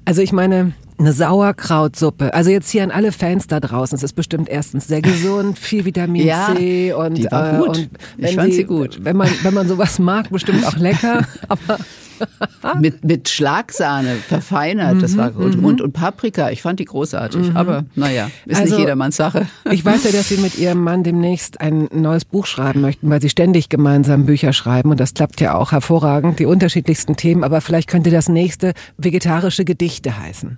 also 0.08 0.22
ich 0.22 0.32
meine, 0.32 0.72
eine 0.98 1.12
Sauerkrautsuppe. 1.12 2.34
Also 2.34 2.50
jetzt 2.50 2.70
hier 2.70 2.82
an 2.82 2.92
alle 2.92 3.12
Fans 3.12 3.48
da 3.48 3.60
draußen. 3.60 3.94
Es 3.94 4.04
ist 4.04 4.14
bestimmt 4.14 4.48
erstens 4.48 4.88
sehr 4.88 5.02
gesund, 5.02 5.60
viel 5.60 5.84
Vitamin 5.84 6.26
ja, 6.26 6.56
C 6.56 6.94
und, 6.94 7.18
die 7.18 7.30
war 7.30 7.58
gut. 7.58 7.78
Äh, 7.78 7.82
und 7.82 7.90
wenn 8.16 8.30
ich 8.30 8.36
fand 8.36 8.52
sie, 8.52 8.58
sie 8.60 8.64
gut. 8.64 9.00
Wenn 9.02 9.18
man, 9.18 9.30
wenn 9.44 9.54
man 9.54 9.68
sowas 9.68 10.00
mag, 10.00 10.30
bestimmt 10.30 10.66
auch 10.66 10.78
lecker. 10.78 11.28
Aber 11.50 11.78
mit, 12.80 13.04
mit 13.04 13.30
Schlagsahne 13.30 14.16
verfeinert, 14.16 15.02
das 15.02 15.18
war 15.18 15.32
gut. 15.32 15.58
Mhm, 15.58 15.66
und, 15.66 15.82
und 15.82 15.94
Paprika, 15.94 16.50
ich 16.50 16.62
fand 16.62 16.80
die 16.80 16.86
großartig. 16.86 17.50
Mhm. 17.50 17.58
Aber 17.58 17.86
naja, 17.96 18.30
ist 18.46 18.60
also, 18.60 18.76
nicht 18.76 18.80
jedermanns 18.80 19.16
Sache. 19.16 19.48
Ich 19.72 19.84
weiß 19.84 20.04
ja, 20.06 20.12
dass 20.12 20.30
Sie 20.30 20.38
mit 20.38 20.58
Ihrem 20.58 20.84
Mann 20.84 21.04
demnächst 21.04 21.62
ein 21.62 21.88
neues 21.92 22.26
Buch 22.26 22.46
schreiben 22.46 22.82
möchten, 22.82 23.10
weil 23.10 23.22
Sie 23.22 23.30
ständig 23.30 23.70
gemeinsam 23.70 24.26
Bücher 24.26 24.54
schreiben 24.54 24.92
und 24.92 25.00
das 25.00 25.14
klappt 25.14 25.42
ja 25.42 25.56
auch 25.56 25.72
hervorragend, 25.72 26.40
die 26.40 26.46
unterschiedlichsten 26.46 27.16
Themen, 27.16 27.44
aber 27.44 27.62
vielleicht 27.62 27.90
könnte 27.90 28.10
das 28.10 28.30
nächste 28.30 28.74
vegetarische 28.98 29.66
Gedichte 29.66 30.18
heißen. 30.18 30.58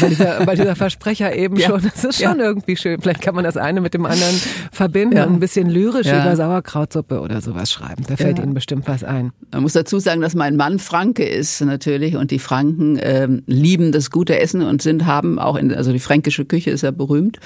Weil 0.00 0.08
dieser, 0.08 0.46
weil 0.46 0.56
dieser 0.56 0.76
Versprecher 0.76 1.34
eben 1.34 1.56
ja. 1.58 1.68
schon, 1.68 1.82
das 1.82 2.04
ist 2.04 2.22
schon 2.22 2.38
ja. 2.38 2.44
irgendwie 2.44 2.76
schön. 2.76 3.00
Vielleicht 3.00 3.22
kann 3.22 3.34
man 3.34 3.44
das 3.44 3.56
eine 3.56 3.80
mit 3.80 3.94
dem 3.94 4.06
anderen 4.06 4.34
verbinden 4.72 5.16
ja. 5.16 5.24
und 5.24 5.34
ein 5.34 5.40
bisschen 5.40 5.68
lyrisch 5.68 6.06
über 6.06 6.36
Sauerkrautsuppe 6.36 7.20
oder 7.20 7.40
sowas 7.40 7.70
schreiben. 7.70 8.04
Da 8.06 8.16
fällt 8.16 8.38
Ihnen 8.38 8.54
bestimmt 8.54 8.88
was 8.88 9.04
ein. 9.04 9.32
Man 9.52 9.62
muss 9.62 9.72
dazu 9.72 9.98
sagen, 9.98 10.20
dass 10.20 10.34
mein 10.34 10.56
Mann 10.56 10.78
Franke 10.82 11.24
ist 11.24 11.60
natürlich 11.62 12.16
und 12.16 12.30
die 12.30 12.38
Franken 12.38 12.98
ähm, 13.00 13.42
lieben 13.46 13.92
das 13.92 14.10
gute 14.10 14.38
Essen 14.38 14.62
und 14.62 14.82
sind 14.82 15.06
haben 15.06 15.38
auch 15.38 15.56
in, 15.56 15.72
also 15.72 15.92
die 15.92 15.98
fränkische 15.98 16.44
Küche 16.44 16.70
ist 16.70 16.82
ja 16.82 16.90
berühmt 16.90 17.38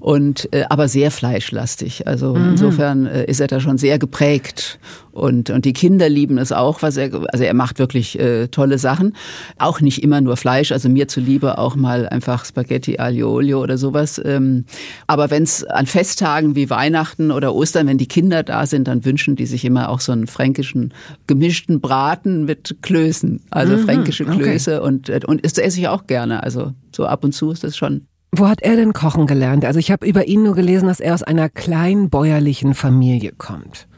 und 0.00 0.48
äh, 0.52 0.64
aber 0.68 0.88
sehr 0.88 1.10
fleischlastig. 1.10 2.06
Also 2.06 2.34
mhm. 2.34 2.50
insofern 2.50 3.06
äh, 3.06 3.24
ist 3.24 3.40
er 3.40 3.46
da 3.46 3.60
schon 3.60 3.78
sehr 3.78 3.98
geprägt 3.98 4.78
und, 5.12 5.50
und 5.50 5.64
die 5.64 5.72
Kinder 5.72 6.08
lieben 6.08 6.38
es 6.38 6.52
auch, 6.52 6.82
was 6.82 6.96
er, 6.96 7.10
also 7.32 7.44
er 7.44 7.54
macht 7.54 7.78
wirklich 7.78 8.18
äh, 8.18 8.48
tolle 8.48 8.78
Sachen. 8.78 9.14
Auch 9.58 9.80
nicht 9.80 10.02
immer 10.02 10.20
nur 10.20 10.36
Fleisch, 10.36 10.72
also 10.72 10.88
mir 10.88 11.08
zuliebe 11.08 11.58
auch 11.58 11.76
mal 11.76 12.08
einfach 12.08 12.44
Spaghetti 12.44 12.98
aglio 12.98 13.32
olio 13.32 13.62
oder 13.62 13.78
sowas. 13.78 14.20
Ähm, 14.24 14.64
aber 15.06 15.30
wenn 15.30 15.42
es 15.42 15.64
an 15.64 15.86
Festtagen 15.86 16.54
wie 16.54 16.70
Weihnachten 16.70 17.30
oder 17.30 17.54
Ostern, 17.54 17.86
wenn 17.86 17.98
die 17.98 18.08
Kinder 18.08 18.42
da 18.42 18.66
sind, 18.66 18.88
dann 18.88 19.04
wünschen 19.04 19.36
die 19.36 19.46
sich 19.46 19.64
immer 19.64 19.88
auch 19.88 20.00
so 20.00 20.12
einen 20.12 20.26
fränkischen 20.26 20.94
gemischten 21.26 21.80
Braten 21.80 22.44
mit 22.44 22.76
Klößen, 22.82 23.40
also 23.50 23.76
mhm, 23.76 23.80
fränkische 23.80 24.24
Klöße 24.24 24.80
okay. 24.80 24.86
und, 24.86 25.08
äh, 25.08 25.20
und 25.26 25.44
das 25.44 25.58
esse 25.58 25.80
ich 25.80 25.88
auch 25.88 26.06
gerne. 26.06 26.42
Also 26.42 26.72
so 26.94 27.06
ab 27.06 27.24
und 27.24 27.32
zu 27.32 27.50
ist 27.50 27.64
das 27.64 27.76
schon 27.76 28.06
wo 28.32 28.46
hat 28.46 28.62
er 28.62 28.76
denn 28.76 28.92
kochen 28.92 29.26
gelernt? 29.26 29.64
Also 29.64 29.80
ich 29.80 29.90
habe 29.90 30.06
über 30.06 30.28
ihn 30.28 30.44
nur 30.44 30.54
gelesen, 30.54 30.86
dass 30.86 31.00
er 31.00 31.14
aus 31.14 31.24
einer 31.24 31.48
kleinbäuerlichen 31.48 32.74
Familie 32.74 33.32
kommt. 33.36 33.88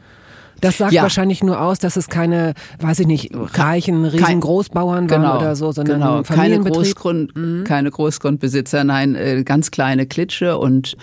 Das 0.63 0.77
sagt 0.77 0.93
ja. 0.93 1.01
wahrscheinlich 1.01 1.43
nur 1.43 1.59
aus, 1.59 1.77
dass 1.79 1.97
es 1.97 2.07
keine, 2.07 2.53
weiß 2.79 2.99
ich 2.99 3.07
nicht, 3.07 3.31
reichen, 3.33 4.05
riesen 4.05 4.39
Großbauern 4.39 5.09
waren 5.09 5.21
genau, 5.21 5.37
oder 5.37 5.57
so, 5.57 5.73
sondern 5.73 5.99
genau. 5.99 6.23
keine, 6.23 6.57
Großgrund, 6.61 7.35
mhm. 7.35 7.65
keine 7.65 7.91
Großgrundbesitzer, 7.91 8.85
nein, 8.85 9.15
äh, 9.15 9.43
ganz 9.43 9.71
kleine 9.71 10.05
Klitsche 10.05 10.57
und 10.57 10.95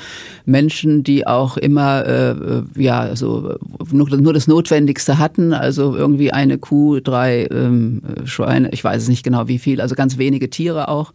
Menschen, 0.47 1.05
die 1.05 1.27
auch 1.27 1.59
immer 1.59 2.07
äh, 2.07 2.63
ja 2.77 3.15
so 3.15 3.57
nur, 3.91 4.09
nur 4.17 4.33
das 4.33 4.47
Notwendigste 4.47 5.19
hatten, 5.19 5.53
also 5.53 5.95
irgendwie 5.95 6.33
eine 6.33 6.57
Kuh, 6.57 7.01
drei 7.01 7.47
ähm, 7.51 8.01
Schweine, 8.25 8.71
ich 8.71 8.83
weiß 8.83 9.03
es 9.03 9.09
nicht 9.11 9.25
genau 9.25 9.47
wie 9.47 9.59
viel, 9.59 9.83
also 9.83 9.95
ganz 9.95 10.17
wenige 10.17 10.49
Tiere 10.49 10.89
auch 10.89 11.13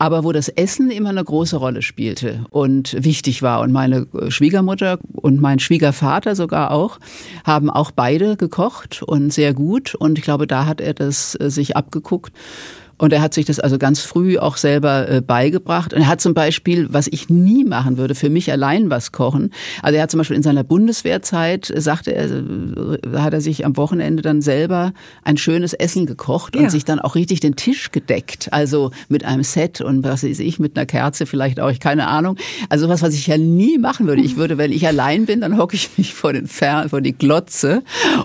aber 0.00 0.24
wo 0.24 0.32
das 0.32 0.48
Essen 0.48 0.90
immer 0.90 1.10
eine 1.10 1.22
große 1.22 1.58
Rolle 1.58 1.82
spielte 1.82 2.46
und 2.48 2.96
wichtig 3.04 3.42
war. 3.42 3.60
Und 3.60 3.70
meine 3.70 4.06
Schwiegermutter 4.28 4.98
und 5.12 5.42
mein 5.42 5.58
Schwiegervater 5.58 6.34
sogar 6.34 6.70
auch 6.70 6.98
haben 7.44 7.68
auch 7.68 7.90
beide 7.90 8.38
gekocht 8.38 9.02
und 9.02 9.30
sehr 9.30 9.52
gut. 9.52 9.94
Und 9.94 10.16
ich 10.16 10.24
glaube, 10.24 10.46
da 10.46 10.64
hat 10.64 10.80
er 10.80 10.94
das 10.94 11.38
äh, 11.38 11.50
sich 11.50 11.76
abgeguckt. 11.76 12.32
Und 13.00 13.14
er 13.14 13.22
hat 13.22 13.32
sich 13.32 13.46
das 13.46 13.58
also 13.58 13.78
ganz 13.78 14.00
früh 14.00 14.36
auch 14.36 14.58
selber 14.58 15.08
äh, 15.08 15.20
beigebracht. 15.22 15.94
Und 15.94 16.02
er 16.02 16.08
hat 16.08 16.20
zum 16.20 16.34
Beispiel, 16.34 16.86
was 16.90 17.08
ich 17.10 17.30
nie 17.30 17.64
machen 17.64 17.96
würde, 17.96 18.14
für 18.14 18.28
mich 18.28 18.52
allein 18.52 18.90
was 18.90 19.10
kochen. 19.10 19.54
Also 19.82 19.96
er 19.96 20.02
hat 20.02 20.10
zum 20.10 20.18
Beispiel 20.18 20.36
in 20.36 20.42
seiner 20.42 20.64
Bundeswehrzeit, 20.64 21.70
äh, 21.70 21.80
sagte 21.80 22.14
er, 22.14 22.26
äh, 22.26 23.18
hat 23.18 23.32
er 23.32 23.40
sich 23.40 23.64
am 23.64 23.78
Wochenende 23.78 24.22
dann 24.22 24.42
selber 24.42 24.92
ein 25.24 25.38
schönes 25.38 25.72
Essen 25.72 26.04
gekocht 26.04 26.56
und 26.56 26.64
ja. 26.64 26.70
sich 26.70 26.84
dann 26.84 26.98
auch 26.98 27.14
richtig 27.14 27.40
den 27.40 27.56
Tisch 27.56 27.90
gedeckt. 27.90 28.52
Also 28.52 28.90
mit 29.08 29.24
einem 29.24 29.44
Set 29.44 29.80
und 29.80 30.04
was 30.04 30.22
weiß 30.22 30.38
ich, 30.38 30.58
mit 30.58 30.76
einer 30.76 30.84
Kerze 30.84 31.24
vielleicht 31.24 31.58
auch, 31.58 31.70
ich 31.70 31.80
keine 31.80 32.06
Ahnung. 32.06 32.36
Also 32.68 32.90
was, 32.90 33.00
was 33.00 33.14
ich 33.14 33.26
ja 33.26 33.38
nie 33.38 33.78
machen 33.78 34.08
würde. 34.08 34.20
Ich 34.20 34.36
würde, 34.36 34.58
wenn 34.58 34.72
ich 34.72 34.86
allein 34.86 35.24
bin, 35.24 35.40
dann 35.40 35.56
hocke 35.56 35.74
ich 35.74 35.88
mich 35.96 36.12
vor 36.12 36.34
den 36.34 36.46
Fern, 36.46 36.90
vor 36.90 37.00
die 37.00 37.14
Glotze 37.14 37.82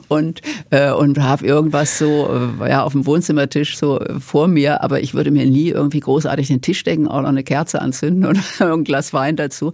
und, 0.09 0.41
äh, 0.69 0.91
und 0.91 1.17
habe 1.23 1.45
irgendwas 1.45 1.97
so, 1.97 2.29
äh, 2.59 2.69
ja, 2.71 2.83
auf 2.83 2.91
dem 2.91 3.05
Wohnzimmertisch 3.05 3.77
so 3.77 4.01
vor 4.19 4.49
mir 4.49 4.64
mir, 4.65 4.83
aber 4.83 5.01
ich 5.01 5.13
würde 5.13 5.31
mir 5.31 5.45
nie 5.45 5.69
irgendwie 5.69 5.99
großartig 5.99 6.47
den 6.47 6.61
Tisch 6.61 6.83
decken, 6.83 7.07
auch 7.07 7.21
noch 7.21 7.29
eine 7.29 7.43
Kerze 7.43 7.81
anzünden 7.81 8.25
oder 8.25 8.39
ein 8.73 8.83
Glas 8.83 9.13
Wein 9.13 9.35
dazu. 9.35 9.73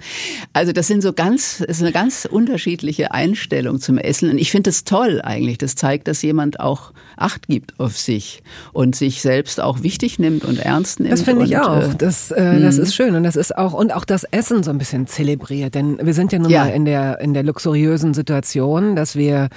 Also 0.54 0.72
das 0.72 0.88
sind 0.88 1.02
so 1.02 1.14
ganz, 1.14 1.62
ist 1.62 1.82
eine 1.82 1.92
ganz 1.92 2.28
unterschiedliche 2.30 3.12
Einstellung 3.12 3.80
zum 3.80 3.98
Essen. 3.98 4.30
Und 4.30 4.38
ich 4.38 4.52
finde 4.52 4.70
das 4.70 4.84
toll 4.84 5.22
eigentlich. 5.24 5.58
Das 5.58 5.76
zeigt, 5.76 6.08
dass 6.08 6.22
jemand 6.22 6.60
auch 6.60 6.94
Acht 7.18 7.48
gibt 7.48 7.80
auf 7.80 7.98
sich 7.98 8.42
und 8.74 8.96
sich 8.96 9.22
selbst 9.22 9.62
auch 9.62 9.84
wichtig 9.84 10.18
nimmt 10.18 10.44
und 10.44 10.58
ernst 10.58 11.00
nimmt. 11.00 11.14
Das 11.14 11.22
finde 11.22 11.46
ich 11.46 11.58
auch. 11.58 11.84
Äh, 11.84 11.96
das, 11.98 12.32
äh, 12.32 12.60
das 12.60 12.78
mhm. 12.78 12.84
ist 12.84 12.96
schön. 12.96 13.16
Und 13.16 13.24
das 13.24 13.36
ist 13.36 13.56
auch, 13.56 13.74
und 13.74 13.94
auch 13.94 14.06
das 14.06 14.24
Essen 14.24 14.64
so 14.64 14.72
ein 14.72 14.78
bisschen 14.78 15.08
zelebriert. 15.08 15.76
Denn 15.76 16.00
wir 16.02 16.14
sind 16.14 16.32
ja 16.32 16.40
nun 16.40 16.50
ja. 16.50 16.66
mal 16.66 16.72
in 16.72 16.86
der, 16.86 17.20
in 17.20 17.34
der 17.34 17.44
luxuriösen 17.44 18.14
Situation, 18.14 18.96
dass 18.96 19.16
wir 19.16 19.50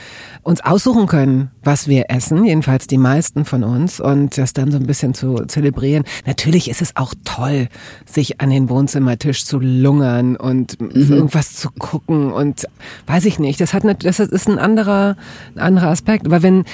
uns 0.42 0.62
aussuchen 0.62 1.06
können, 1.06 1.50
was 1.62 1.88
wir 1.88 2.10
essen. 2.10 2.44
Jedenfalls 2.44 2.86
die 2.86 2.98
meisten 2.98 3.46
von 3.46 3.64
uns. 3.64 3.98
Und 3.98 4.36
das 4.36 4.52
dann 4.52 4.70
so 4.70 4.76
ein 4.76 4.86
bisschen 4.86 5.14
zu 5.14 5.23
zu 5.24 5.46
zelebrieren. 5.46 6.04
Natürlich 6.26 6.68
ist 6.68 6.82
es 6.82 6.96
auch 6.96 7.14
toll, 7.24 7.68
sich 8.04 8.40
an 8.40 8.50
den 8.50 8.68
Wohnzimmertisch 8.68 9.44
zu 9.44 9.58
lungern 9.58 10.36
und 10.36 10.80
mhm. 10.80 11.12
irgendwas 11.12 11.54
zu 11.54 11.70
gucken 11.70 12.32
und 12.32 12.66
weiß 13.06 13.24
ich 13.24 13.38
nicht. 13.38 13.60
Das 13.60 13.72
hat 13.72 13.84
das 14.04 14.20
ist 14.20 14.48
ein 14.48 14.58
anderer, 14.58 15.16
ein 15.54 15.60
anderer 15.60 15.88
Aspekt. 15.88 16.26
Aber 16.26 16.42
wenn, 16.42 16.64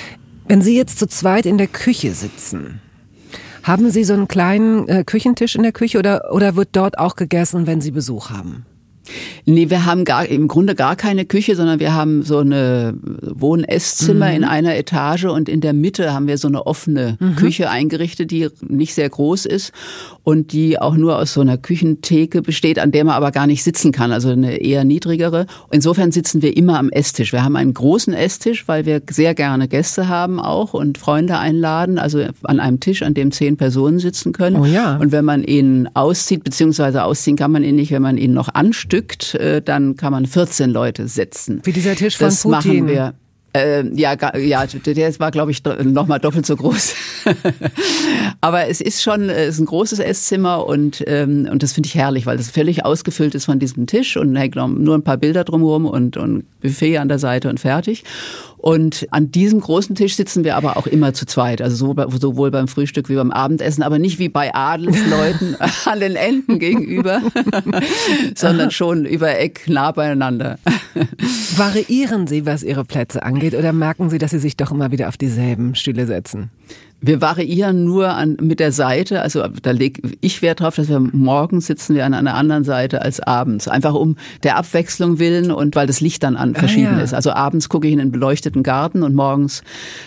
wenn 0.48 0.62
Sie 0.62 0.76
jetzt 0.76 0.98
zu 0.98 1.06
zweit 1.06 1.46
in 1.46 1.58
der 1.58 1.68
Küche 1.68 2.12
sitzen, 2.12 2.80
haben 3.62 3.90
Sie 3.90 4.04
so 4.04 4.14
einen 4.14 4.28
kleinen 4.28 4.88
äh, 4.88 5.04
Küchentisch 5.04 5.54
in 5.54 5.62
der 5.62 5.72
Küche 5.72 5.98
oder, 5.98 6.32
oder 6.32 6.56
wird 6.56 6.70
dort 6.72 6.98
auch 6.98 7.14
gegessen, 7.14 7.66
wenn 7.66 7.80
Sie 7.80 7.90
Besuch 7.90 8.30
haben? 8.30 8.64
Nee, 9.46 9.70
wir 9.70 9.86
haben 9.86 10.04
gar, 10.04 10.26
im 10.26 10.48
Grunde 10.48 10.74
gar 10.74 10.96
keine 10.96 11.24
Küche, 11.24 11.56
sondern 11.56 11.80
wir 11.80 11.94
haben 11.94 12.22
so 12.22 12.38
eine 12.38 12.94
Wohn-Esszimmer 13.22 14.28
mhm. 14.28 14.36
in 14.36 14.44
einer 14.44 14.76
Etage 14.76 15.24
und 15.24 15.48
in 15.48 15.60
der 15.60 15.72
Mitte 15.72 16.12
haben 16.12 16.26
wir 16.26 16.38
so 16.38 16.48
eine 16.48 16.66
offene 16.66 17.16
mhm. 17.18 17.36
Küche 17.36 17.70
eingerichtet, 17.70 18.30
die 18.30 18.48
nicht 18.68 18.94
sehr 18.94 19.08
groß 19.08 19.46
ist 19.46 19.72
und 20.22 20.52
die 20.52 20.78
auch 20.78 20.96
nur 20.96 21.18
aus 21.18 21.32
so 21.32 21.40
einer 21.40 21.56
Küchentheke 21.56 22.42
besteht, 22.42 22.78
an 22.78 22.92
der 22.92 23.04
man 23.04 23.14
aber 23.14 23.32
gar 23.32 23.46
nicht 23.46 23.64
sitzen 23.64 23.92
kann, 23.92 24.12
also 24.12 24.30
eine 24.30 24.58
eher 24.58 24.84
niedrigere. 24.84 25.46
Insofern 25.70 26.12
sitzen 26.12 26.42
wir 26.42 26.56
immer 26.56 26.78
am 26.78 26.90
Esstisch. 26.90 27.32
Wir 27.32 27.42
haben 27.42 27.56
einen 27.56 27.74
großen 27.74 28.12
Esstisch, 28.12 28.68
weil 28.68 28.86
wir 28.86 29.02
sehr 29.10 29.34
gerne 29.34 29.68
Gäste 29.68 30.08
haben 30.08 30.38
auch 30.38 30.74
und 30.74 30.98
Freunde 30.98 31.38
einladen, 31.38 31.98
also 31.98 32.24
an 32.44 32.60
einem 32.60 32.80
Tisch, 32.80 33.02
an 33.02 33.14
dem 33.14 33.32
zehn 33.32 33.56
Personen 33.56 33.98
sitzen 33.98 34.32
können. 34.32 34.56
Oh 34.56 34.66
ja. 34.66 34.96
Und 34.96 35.12
wenn 35.12 35.24
man 35.24 35.42
ihn 35.42 35.88
auszieht, 35.94 36.44
beziehungsweise 36.44 37.04
ausziehen 37.04 37.36
kann 37.36 37.50
man 37.50 37.64
ihn 37.64 37.76
nicht, 37.76 37.90
wenn 37.90 38.02
man 38.02 38.18
ihn 38.18 38.34
noch 38.34 38.54
anstückt, 38.54 38.99
äh, 39.34 39.62
dann 39.62 39.96
kann 39.96 40.12
man 40.12 40.26
14 40.26 40.70
Leute 40.70 41.08
setzen. 41.08 41.60
Wie 41.64 41.72
dieser 41.72 41.94
Tisch 41.94 42.16
von 42.16 42.26
das 42.26 42.42
Putin. 42.42 42.84
machen 42.84 42.88
wir. 42.88 43.14
Äh, 43.52 43.84
ja, 43.96 44.14
ja, 44.38 44.64
der 44.66 45.20
war, 45.20 45.32
glaube 45.32 45.50
ich, 45.50 45.64
noch 45.64 46.06
mal 46.06 46.20
doppelt 46.20 46.46
so 46.46 46.54
groß. 46.54 46.94
Aber 48.40 48.68
es 48.68 48.80
ist 48.80 49.02
schon, 49.02 49.28
es 49.28 49.56
ist 49.56 49.60
ein 49.60 49.66
großes 49.66 49.98
Esszimmer 49.98 50.66
und 50.66 51.02
ähm, 51.08 51.48
und 51.50 51.64
das 51.64 51.72
finde 51.72 51.88
ich 51.88 51.96
herrlich, 51.96 52.26
weil 52.26 52.36
das 52.36 52.48
völlig 52.48 52.84
ausgefüllt 52.84 53.34
ist 53.34 53.46
von 53.46 53.58
diesem 53.58 53.88
Tisch 53.88 54.16
und 54.16 54.36
hängt 54.36 54.54
nur 54.54 54.94
ein 54.94 55.02
paar 55.02 55.16
Bilder 55.16 55.42
drumherum 55.42 55.86
und 55.86 56.16
und 56.16 56.44
Buffet 56.60 56.98
an 56.98 57.08
der 57.08 57.18
Seite 57.18 57.48
und 57.48 57.58
fertig. 57.58 58.04
Und 58.60 59.06
an 59.10 59.30
diesem 59.30 59.60
großen 59.60 59.94
Tisch 59.94 60.16
sitzen 60.16 60.44
wir 60.44 60.54
aber 60.54 60.76
auch 60.76 60.86
immer 60.86 61.14
zu 61.14 61.24
zweit, 61.24 61.62
also 61.62 61.94
sowohl 62.08 62.50
beim 62.50 62.68
Frühstück 62.68 63.08
wie 63.08 63.14
beim 63.14 63.30
Abendessen, 63.30 63.82
aber 63.82 63.98
nicht 63.98 64.18
wie 64.18 64.28
bei 64.28 64.54
Adelsleuten 64.54 65.56
an 65.86 66.00
den 66.00 66.14
Enden 66.14 66.58
gegenüber, 66.58 67.22
sondern 68.34 68.70
schon 68.70 69.06
über 69.06 69.38
Eck 69.38 69.62
nah 69.66 69.92
beieinander. 69.92 70.58
Variieren 71.56 72.26
Sie, 72.26 72.44
was 72.44 72.62
Ihre 72.62 72.84
Plätze 72.84 73.22
angeht, 73.22 73.54
oder 73.54 73.72
merken 73.72 74.10
Sie, 74.10 74.18
dass 74.18 74.32
Sie 74.32 74.38
sich 74.38 74.58
doch 74.58 74.72
immer 74.72 74.90
wieder 74.90 75.08
auf 75.08 75.16
dieselben 75.16 75.74
Stühle 75.74 76.06
setzen? 76.06 76.50
Wir 77.02 77.20
variieren 77.20 77.84
nur 77.84 78.10
an, 78.10 78.36
mit 78.40 78.60
der 78.60 78.72
Seite, 78.72 79.22
also 79.22 79.46
da 79.62 79.70
lege 79.70 80.02
ich 80.20 80.42
Wert 80.42 80.60
drauf, 80.60 80.76
dass 80.76 80.88
wir 80.88 81.00
morgens 81.00 81.66
sitzen 81.66 81.94
wir 81.94 82.04
an 82.04 82.12
einer 82.12 82.34
anderen 82.34 82.64
Seite 82.64 83.02
als 83.02 83.20
abends. 83.20 83.68
Einfach 83.68 83.94
um 83.94 84.16
der 84.42 84.56
Abwechslung 84.56 85.18
willen 85.18 85.50
und 85.50 85.76
weil 85.76 85.86
das 85.86 86.00
Licht 86.00 86.22
dann 86.22 86.36
an 86.36 86.54
verschieden 86.54 86.94
ah, 86.94 86.98
ja. 86.98 87.04
ist. 87.04 87.14
Also 87.14 87.32
abends 87.32 87.68
gucke 87.68 87.86
ich 87.86 87.94
in 87.94 88.00
einen 88.00 88.12
beleuchteten 88.12 88.62
Garten 88.62 89.02
und 89.02 89.14
morgens, 89.14 89.62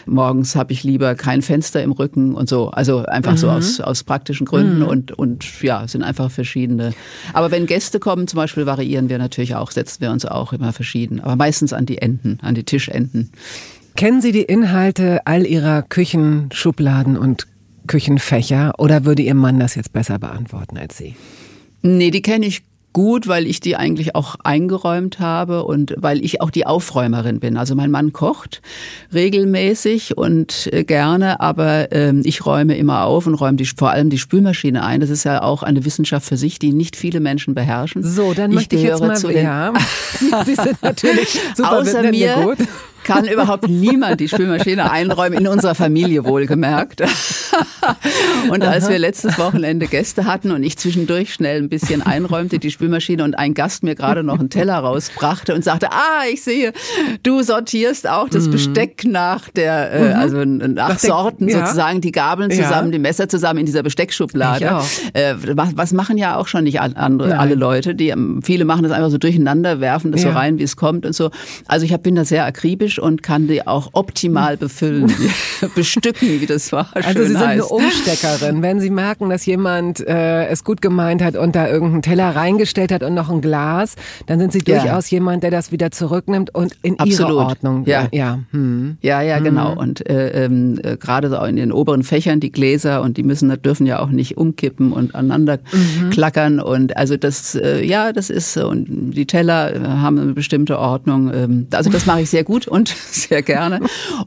morgens 0.05 0.55
habe 0.55 0.71
ich 0.71 0.83
lieber 0.83 1.15
kein 1.15 1.41
Fenster 1.41 1.81
im 1.81 1.91
Rücken 1.91 2.35
und 2.35 2.47
so. 2.47 2.69
Also 2.69 3.05
einfach 3.05 3.33
mhm. 3.33 3.37
so 3.37 3.49
aus, 3.49 3.79
aus 3.79 4.03
praktischen 4.03 4.45
Gründen 4.45 4.79
mhm. 4.79 4.87
und, 4.87 5.11
und 5.11 5.61
ja, 5.61 5.87
sind 5.87 6.03
einfach 6.03 6.29
verschiedene. 6.29 6.93
Aber 7.33 7.49
wenn 7.49 7.65
Gäste 7.65 7.99
kommen, 7.99 8.27
zum 8.27 8.37
Beispiel 8.37 8.65
variieren 8.65 9.09
wir 9.09 9.17
natürlich 9.17 9.55
auch, 9.55 9.71
setzen 9.71 10.01
wir 10.01 10.11
uns 10.11 10.25
auch 10.25 10.53
immer 10.53 10.73
verschieden. 10.73 11.21
Aber 11.21 11.35
meistens 11.35 11.73
an 11.73 11.85
die 11.85 11.97
Enden, 11.97 12.37
an 12.41 12.55
die 12.55 12.63
Tischenden. 12.63 13.31
Kennen 13.95 14.21
Sie 14.21 14.31
die 14.31 14.41
Inhalte 14.41 15.21
all 15.25 15.45
Ihrer 15.45 15.83
Küchenschubladen 15.83 17.17
und 17.17 17.47
Küchenfächer 17.87 18.73
oder 18.79 19.05
würde 19.05 19.21
Ihr 19.21 19.35
Mann 19.35 19.59
das 19.59 19.75
jetzt 19.75 19.93
besser 19.93 20.17
beantworten 20.17 20.77
als 20.77 20.97
Sie? 20.97 21.15
Nee, 21.83 22.11
die 22.11 22.21
kenne 22.21 22.45
ich 22.45 22.63
gut, 22.93 23.27
weil 23.27 23.45
ich 23.45 23.59
die 23.59 23.75
eigentlich 23.75 24.15
auch 24.15 24.35
eingeräumt 24.43 25.19
habe 25.19 25.63
und 25.63 25.93
weil 25.97 26.23
ich 26.23 26.41
auch 26.41 26.49
die 26.49 26.65
Aufräumerin 26.65 27.39
bin. 27.39 27.57
Also 27.57 27.75
mein 27.75 27.91
Mann 27.91 28.13
kocht 28.13 28.61
regelmäßig 29.13 30.15
und 30.15 30.69
äh, 30.71 30.83
gerne, 30.83 31.39
aber 31.39 31.91
ähm, 31.91 32.21
ich 32.23 32.45
räume 32.45 32.77
immer 32.77 33.03
auf 33.03 33.27
und 33.27 33.35
räume 33.35 33.57
die, 33.57 33.65
vor 33.65 33.91
allem 33.91 34.09
die 34.09 34.19
Spülmaschine 34.19 34.83
ein. 34.83 35.01
Das 35.01 35.09
ist 35.09 35.23
ja 35.23 35.41
auch 35.41 35.63
eine 35.63 35.85
Wissenschaft 35.85 36.27
für 36.27 36.37
sich, 36.37 36.59
die 36.59 36.71
nicht 36.71 36.95
viele 36.95 37.19
Menschen 37.19 37.55
beherrschen. 37.55 38.03
So, 38.03 38.33
dann 38.33 38.51
ich 38.51 38.55
möchte 38.55 38.75
ich 38.75 38.83
jetzt 38.83 39.01
mal 39.01 39.17
zu 39.17 39.27
den 39.27 39.43
ja, 39.43 39.73
Sie 40.45 40.55
sind 40.55 40.81
natürlich 40.81 41.39
super 41.55 41.79
Außer 41.79 42.03
mir, 42.03 42.35
gut 42.43 42.67
kann 43.03 43.27
überhaupt 43.27 43.67
niemand 43.67 44.19
die 44.19 44.27
Spülmaschine 44.27 44.91
einräumen, 44.91 45.39
in 45.39 45.47
unserer 45.47 45.75
Familie 45.75 46.25
wohlgemerkt. 46.25 47.01
und 48.49 48.63
als 48.63 48.89
wir 48.89 48.99
letztes 48.99 49.37
Wochenende 49.37 49.87
Gäste 49.87 50.25
hatten 50.25 50.51
und 50.51 50.63
ich 50.63 50.77
zwischendurch 50.77 51.33
schnell 51.33 51.61
ein 51.61 51.69
bisschen 51.69 52.01
einräumte, 52.01 52.59
die 52.59 52.71
Spülmaschine 52.71 53.23
und 53.23 53.35
ein 53.35 53.53
Gast 53.53 53.83
mir 53.83 53.95
gerade 53.95 54.23
noch 54.23 54.39
einen 54.39 54.49
Teller 54.49 54.77
rausbrachte 54.77 55.53
und 55.53 55.63
sagte, 55.63 55.91
ah, 55.91 56.23
ich 56.31 56.43
sehe, 56.43 56.73
du 57.23 57.43
sortierst 57.43 58.09
auch 58.09 58.29
das 58.29 58.47
mhm. 58.47 58.51
Besteck 58.51 59.03
nach 59.05 59.49
der, 59.49 59.91
äh, 59.91 60.09
mhm. 60.09 60.19
also 60.19 60.45
nach 60.45 60.99
Sorten 60.99 61.47
ja. 61.47 61.59
sozusagen, 61.59 62.01
die 62.01 62.11
Gabeln 62.11 62.51
zusammen, 62.51 62.87
ja. 62.87 62.91
die 62.93 62.99
Messer 62.99 63.27
zusammen 63.27 63.59
in 63.59 63.65
dieser 63.65 63.83
Besteckschublade. 63.83 64.81
Äh, 65.13 65.35
was, 65.53 65.93
machen 65.93 66.17
ja 66.17 66.37
auch 66.37 66.47
schon 66.47 66.63
nicht 66.63 66.81
andere, 66.81 67.37
alle 67.37 67.55
Leute, 67.55 67.93
die 67.95 68.13
viele 68.41 68.65
machen 68.65 68.83
das 68.83 68.91
einfach 68.91 69.09
so 69.09 69.17
durcheinander, 69.17 69.79
werfen 69.79 70.11
das 70.11 70.23
ja. 70.23 70.31
so 70.31 70.37
rein, 70.37 70.57
wie 70.57 70.63
es 70.63 70.75
kommt 70.75 71.05
und 71.05 71.13
so. 71.13 71.29
Also 71.67 71.85
ich 71.85 71.93
hab, 71.93 72.03
bin 72.03 72.15
da 72.15 72.25
sehr 72.25 72.45
akribisch 72.45 72.92
Tisch 72.93 72.99
und 72.99 73.23
kann 73.23 73.47
die 73.47 73.65
auch 73.65 73.89
optimal 73.93 74.57
befüllen, 74.57 75.11
bestücken, 75.75 76.41
wie 76.41 76.45
das 76.45 76.71
war. 76.71 76.89
Also 76.93 77.21
Sie 77.21 77.27
sind 77.27 77.39
heißt. 77.39 77.47
eine 77.47 77.65
Umsteckerin. 77.65 78.61
wenn 78.61 78.79
Sie 78.79 78.89
merken, 78.89 79.29
dass 79.29 79.45
jemand 79.45 80.05
äh, 80.05 80.47
es 80.47 80.63
gut 80.63 80.81
gemeint 80.81 81.21
hat 81.21 81.35
und 81.35 81.55
da 81.55 81.67
irgendeinen 81.67 82.01
Teller 82.01 82.35
reingestellt 82.35 82.91
hat 82.91 83.03
und 83.03 83.13
noch 83.13 83.29
ein 83.29 83.41
Glas, 83.41 83.95
dann 84.27 84.39
sind 84.39 84.53
Sie 84.53 84.61
ja. 84.65 84.79
durchaus 84.79 85.09
jemand, 85.09 85.43
der 85.43 85.51
das 85.51 85.71
wieder 85.71 85.91
zurücknimmt 85.91 86.53
und 86.53 86.75
in 86.81 86.99
Absolut. 86.99 87.31
ihre 87.31 87.39
Ordnung. 87.39 87.85
Ja, 87.85 88.07
ja, 88.11 88.39
hm. 88.51 88.97
ja, 89.01 89.21
ja, 89.21 89.37
hm. 89.37 89.43
genau. 89.43 89.73
Und 89.77 90.07
äh, 90.09 90.45
ähm, 90.45 90.79
äh, 90.83 90.97
gerade 90.97 91.29
so 91.29 91.37
in 91.43 91.55
den 91.55 91.71
oberen 91.71 92.03
Fächern 92.03 92.39
die 92.39 92.51
Gläser 92.51 93.01
und 93.01 93.17
die 93.17 93.23
müssen, 93.23 93.49
dürfen 93.61 93.85
ja 93.85 93.99
auch 93.99 94.09
nicht 94.09 94.37
umkippen 94.37 94.91
und 94.91 95.15
aneinander 95.15 95.59
mhm. 95.71 96.09
klackern 96.09 96.59
und 96.59 96.97
also 96.97 97.17
das, 97.17 97.55
äh, 97.55 97.83
ja, 97.85 98.13
das 98.13 98.29
ist 98.29 98.57
und 98.57 99.11
die 99.11 99.25
Teller 99.25 100.01
haben 100.01 100.19
eine 100.19 100.33
bestimmte 100.33 100.79
Ordnung. 100.79 101.31
Ähm, 101.33 101.67
also 101.71 101.89
das 101.89 102.05
mache 102.05 102.21
ich 102.21 102.29
sehr 102.29 102.43
gut 102.43 102.67
und 102.67 102.82
sehr 103.11 103.41
gerne 103.41 103.79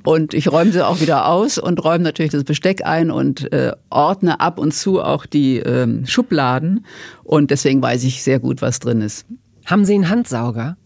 und 0.05 0.35
ich 0.35 0.51
räume 0.51 0.73
sie 0.73 0.87
auch 0.87 1.01
wieder 1.01 1.29
aus 1.29 1.59
und 1.59 1.83
räume 1.85 2.05
natürlich 2.05 2.33
das 2.33 2.45
Besteck 2.45 2.85
ein 2.85 3.11
und 3.11 3.53
äh, 3.53 3.73
ordne 3.91 4.41
ab 4.41 4.59
und 4.59 4.73
zu 4.73 5.03
auch 5.03 5.27
die 5.27 5.59
ähm, 5.59 6.07
Schubladen. 6.07 6.85
Und 7.25 7.51
deswegen 7.51 7.83
weiß 7.83 8.05
ich 8.05 8.23
sehr 8.23 8.39
gut, 8.39 8.63
was 8.63 8.79
drin 8.79 9.01
ist. 9.01 9.27
Haben 9.65 9.85
Sie 9.85 9.95
einen 9.95 10.09
Handsauger? 10.09 10.77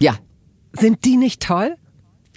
Ja. 0.00 0.14
Sind 0.72 1.04
die 1.04 1.16
nicht 1.16 1.42
toll? 1.42 1.76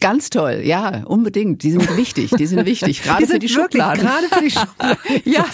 Ganz 0.03 0.29
toll, 0.29 0.63
ja, 0.65 1.03
unbedingt. 1.05 1.63
Die 1.63 1.71
sind 1.71 1.95
wichtig, 1.95 2.31
die 2.31 2.45
sind 2.45 2.65
wichtig, 2.65 3.03
gerade 3.03 3.25
die 3.25 3.31
für 3.31 3.39
die 3.39 3.47
Schubladen. 3.47 4.05
Gerade 4.05 4.27
für 4.27 4.41
die 4.41 4.51
Schubladen. 4.51 4.97
ja. 5.23 5.45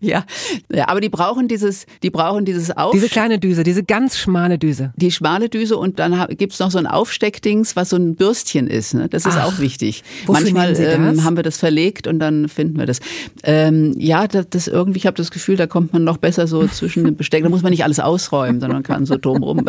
ja, 0.00 0.24
ja, 0.72 0.88
aber 0.88 1.02
die 1.02 1.10
brauchen 1.10 1.48
dieses, 1.48 1.84
die 2.02 2.08
brauchen 2.08 2.46
dieses 2.46 2.74
Auf. 2.74 2.92
Diese 2.92 3.10
kleine 3.10 3.38
Düse, 3.38 3.62
diese 3.62 3.84
ganz 3.84 4.16
schmale 4.16 4.58
Düse. 4.58 4.94
Die 4.96 5.10
schmale 5.10 5.50
Düse 5.50 5.76
und 5.76 5.98
dann 5.98 6.28
gibt's 6.38 6.60
noch 6.60 6.70
so 6.70 6.78
ein 6.78 6.86
Aufsteckdings, 6.86 7.76
was 7.76 7.90
so 7.90 7.96
ein 7.96 8.14
Bürstchen 8.14 8.68
ist. 8.68 8.94
Ne? 8.94 9.10
Das 9.10 9.26
ist 9.26 9.36
Ach, 9.36 9.48
auch 9.48 9.58
wichtig. 9.58 10.02
Manchmal 10.26 10.74
ähm, 10.80 11.22
haben 11.22 11.36
wir 11.36 11.42
das 11.42 11.58
verlegt 11.58 12.06
und 12.06 12.20
dann 12.20 12.48
finden 12.48 12.78
wir 12.78 12.86
das. 12.86 13.00
Ähm, 13.42 13.94
ja, 13.98 14.28
das, 14.28 14.46
das 14.48 14.66
irgendwie, 14.66 14.96
ich 14.96 15.06
habe 15.06 15.18
das 15.18 15.30
Gefühl, 15.30 15.56
da 15.56 15.66
kommt 15.66 15.92
man 15.92 16.04
noch 16.04 16.16
besser 16.16 16.46
so 16.46 16.66
zwischen 16.68 17.04
dem 17.04 17.16
Besteck. 17.16 17.42
Da 17.42 17.50
muss 17.50 17.60
man 17.60 17.70
nicht 17.70 17.84
alles 17.84 18.00
ausräumen, 18.00 18.62
sondern 18.62 18.82
kann 18.82 19.04
so 19.04 19.18
drumrum, 19.18 19.66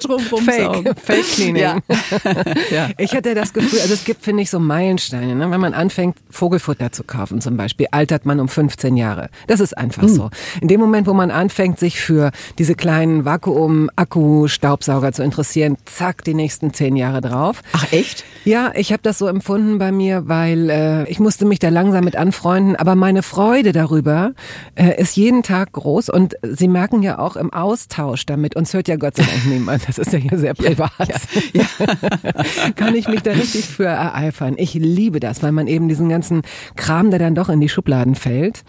drumrum 0.00 0.42
Fake, 0.42 0.74
saugen. 0.74 0.94
Fake 0.96 1.26
Cleaning. 1.34 1.62
Ja. 1.62 1.78
ja. 2.70 2.88
Ich 2.96 3.12
hatte 3.26 3.34
das 3.34 3.52
Gefühl, 3.52 3.80
also 3.80 3.92
es 3.92 4.04
gibt, 4.04 4.22
finde 4.24 4.42
ich, 4.42 4.50
so 4.50 4.60
Meilensteine. 4.60 5.34
Ne? 5.34 5.50
Wenn 5.50 5.60
man 5.60 5.74
anfängt, 5.74 6.16
Vogelfutter 6.30 6.92
zu 6.92 7.04
kaufen 7.04 7.40
zum 7.40 7.56
Beispiel, 7.56 7.86
altert 7.90 8.24
man 8.26 8.40
um 8.40 8.48
15 8.48 8.96
Jahre. 8.96 9.30
Das 9.46 9.60
ist 9.60 9.76
einfach 9.76 10.04
mhm. 10.04 10.08
so. 10.08 10.30
In 10.60 10.68
dem 10.68 10.80
Moment, 10.80 11.06
wo 11.06 11.14
man 11.14 11.30
anfängt, 11.30 11.78
sich 11.78 12.00
für 12.00 12.30
diese 12.58 12.74
kleinen 12.74 13.24
Vakuum-Akku-Staubsauger 13.24 15.12
zu 15.12 15.22
interessieren, 15.22 15.76
zack, 15.84 16.24
die 16.24 16.34
nächsten 16.34 16.72
zehn 16.72 16.96
Jahre 16.96 17.20
drauf. 17.20 17.62
Ach 17.72 17.92
echt? 17.92 18.24
Ja, 18.44 18.72
ich 18.76 18.92
habe 18.92 19.02
das 19.02 19.18
so 19.18 19.26
empfunden 19.26 19.78
bei 19.78 19.90
mir, 19.90 20.28
weil 20.28 20.70
äh, 20.70 21.10
ich 21.10 21.18
musste 21.18 21.46
mich 21.46 21.58
da 21.58 21.68
langsam 21.68 22.04
mit 22.04 22.14
anfreunden, 22.14 22.76
aber 22.76 22.94
meine 22.94 23.24
Freude 23.24 23.72
darüber 23.72 24.34
äh, 24.76 25.00
ist 25.00 25.16
jeden 25.16 25.42
Tag 25.42 25.72
groß 25.72 26.10
und 26.10 26.36
Sie 26.42 26.68
merken 26.68 27.02
ja 27.02 27.18
auch 27.18 27.34
im 27.34 27.52
Austausch 27.52 28.24
damit, 28.24 28.54
uns 28.54 28.72
hört 28.72 28.86
ja 28.86 28.94
Gott 28.94 29.16
sei 29.16 29.24
Dank 29.24 29.46
niemand, 29.46 29.88
das 29.88 29.98
ist 29.98 30.12
ja 30.12 30.20
hier 30.20 30.38
sehr 30.38 30.54
privat, 30.54 30.92
ja, 31.00 31.16
ja. 31.52 32.72
kann 32.76 32.94
ich 32.94 33.08
mich 33.08 33.15
da 33.22 33.32
richtig 33.32 33.66
für 33.66 33.86
ereifern. 33.86 34.54
Ich 34.58 34.74
liebe 34.74 35.20
das, 35.20 35.42
weil 35.42 35.52
man 35.52 35.66
eben 35.66 35.88
diesen 35.88 36.08
ganzen 36.08 36.42
Kram, 36.76 37.10
der 37.10 37.18
dann 37.18 37.34
doch 37.34 37.48
in 37.48 37.60
die 37.60 37.68
Schubladen 37.68 38.14
fällt, 38.14 38.64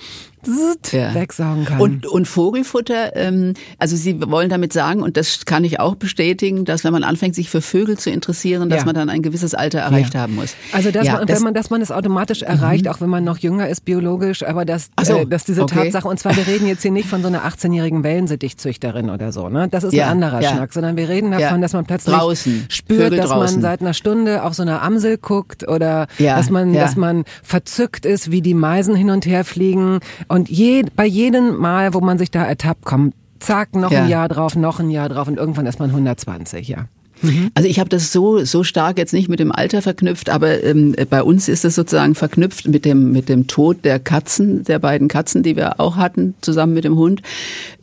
ja. 0.91 1.13
wegsaugen 1.13 1.65
kann. 1.65 1.79
Und, 1.79 2.05
und 2.05 2.27
Vogelfutter, 2.27 3.15
ähm, 3.15 3.53
also 3.77 3.95
Sie 3.95 4.19
wollen 4.21 4.49
damit 4.49 4.73
sagen, 4.73 5.01
und 5.01 5.17
das 5.17 5.45
kann 5.45 5.63
ich 5.63 5.79
auch 5.79 5.95
bestätigen, 5.95 6.65
dass 6.65 6.83
wenn 6.83 6.93
man 6.93 7.03
anfängt, 7.03 7.35
sich 7.35 7.49
für 7.49 7.61
Vögel 7.61 7.97
zu 7.97 8.09
interessieren, 8.09 8.69
dass 8.69 8.79
ja. 8.79 8.85
man 8.85 8.95
dann 8.95 9.09
ein 9.09 9.21
gewisses 9.21 9.53
Alter 9.53 9.79
erreicht 9.79 10.13
ja. 10.13 10.21
haben 10.21 10.35
muss. 10.35 10.55
Also 10.71 10.91
dass 10.91 11.07
man, 11.07 11.25
das, 11.25 11.37
wenn 11.37 11.43
man, 11.43 11.53
dass 11.53 11.69
man 11.69 11.81
es 11.81 11.91
automatisch 11.91 12.41
erreicht, 12.41 12.85
mhm. 12.85 12.91
auch 12.91 13.01
wenn 13.01 13.09
man 13.09 13.23
noch 13.23 13.37
jünger 13.37 13.67
ist 13.67 13.85
biologisch, 13.85 14.43
aber 14.43 14.65
dass, 14.65 14.89
so, 15.03 15.17
äh, 15.17 15.25
dass 15.25 15.45
diese 15.45 15.63
okay. 15.63 15.83
Tatsache, 15.83 16.07
und 16.07 16.19
zwar 16.19 16.35
wir 16.35 16.47
reden 16.47 16.67
jetzt 16.67 16.81
hier 16.81 16.91
nicht 16.91 17.07
von 17.07 17.21
so 17.21 17.27
einer 17.27 17.45
18-jährigen 17.45 18.03
Wellensittichzüchterin 18.03 19.09
oder 19.09 19.31
so, 19.31 19.49
ne? 19.49 19.67
Das 19.69 19.83
ist 19.83 19.93
ein 19.93 20.01
anderer 20.01 20.41
Schnack, 20.41 20.73
sondern 20.73 20.97
wir 20.97 21.09
reden 21.09 21.31
davon, 21.31 21.61
dass 21.61 21.73
man 21.73 21.85
plötzlich 21.85 22.15
draußen. 22.15 22.65
spürt, 22.69 23.01
Vögel 23.01 23.17
dass 23.17 23.29
draußen. 23.29 23.55
man 23.55 23.61
seit 23.61 23.81
einer 23.81 23.93
Stunde 23.93 24.43
auf 24.43 24.53
so 24.53 24.63
einer 24.63 24.81
Amsel 24.81 25.17
guckt 25.17 25.67
oder 25.67 26.07
dass 26.17 26.49
man, 26.49 26.73
dass 26.73 26.95
man 26.95 27.23
verzückt 27.43 28.05
ist, 28.05 28.31
wie 28.31 28.41
die 28.41 28.53
Meisen 28.53 28.95
hin 28.95 29.09
und 29.09 29.25
her 29.25 29.43
fliegen 29.43 29.99
und 30.27 30.36
je, 30.45 30.85
bei 30.95 31.05
jedem 31.05 31.57
Mal, 31.57 31.93
wo 31.93 32.01
man 32.01 32.17
sich 32.17 32.31
da 32.31 32.43
ertappt, 32.43 32.85
kommt, 32.85 33.15
zack, 33.39 33.75
noch 33.75 33.91
ja. 33.91 34.03
ein 34.03 34.09
Jahr 34.09 34.27
drauf, 34.27 34.55
noch 34.55 34.79
ein 34.79 34.89
Jahr 34.89 35.09
drauf 35.09 35.27
und 35.27 35.37
irgendwann 35.37 35.65
ist 35.65 35.79
man 35.79 35.89
120, 35.89 36.67
ja. 36.67 36.85
Mhm. 37.21 37.51
Also 37.55 37.67
ich 37.67 37.79
habe 37.79 37.89
das 37.89 38.11
so 38.11 38.43
so 38.45 38.63
stark 38.63 38.97
jetzt 38.97 39.13
nicht 39.13 39.29
mit 39.29 39.39
dem 39.39 39.51
Alter 39.51 39.81
verknüpft, 39.81 40.29
aber 40.29 40.63
ähm, 40.63 40.95
bei 41.09 41.23
uns 41.23 41.47
ist 41.47 41.65
es 41.65 41.75
sozusagen 41.75 42.15
verknüpft 42.15 42.67
mit 42.67 42.85
dem 42.85 43.11
mit 43.11 43.29
dem 43.29 43.47
Tod 43.47 43.83
der 43.83 43.99
Katzen, 43.99 44.63
der 44.63 44.79
beiden 44.79 45.07
Katzen, 45.07 45.43
die 45.43 45.55
wir 45.55 45.79
auch 45.79 45.95
hatten, 45.95 46.35
zusammen 46.41 46.73
mit 46.73 46.83
dem 46.83 46.95
Hund, 46.95 47.21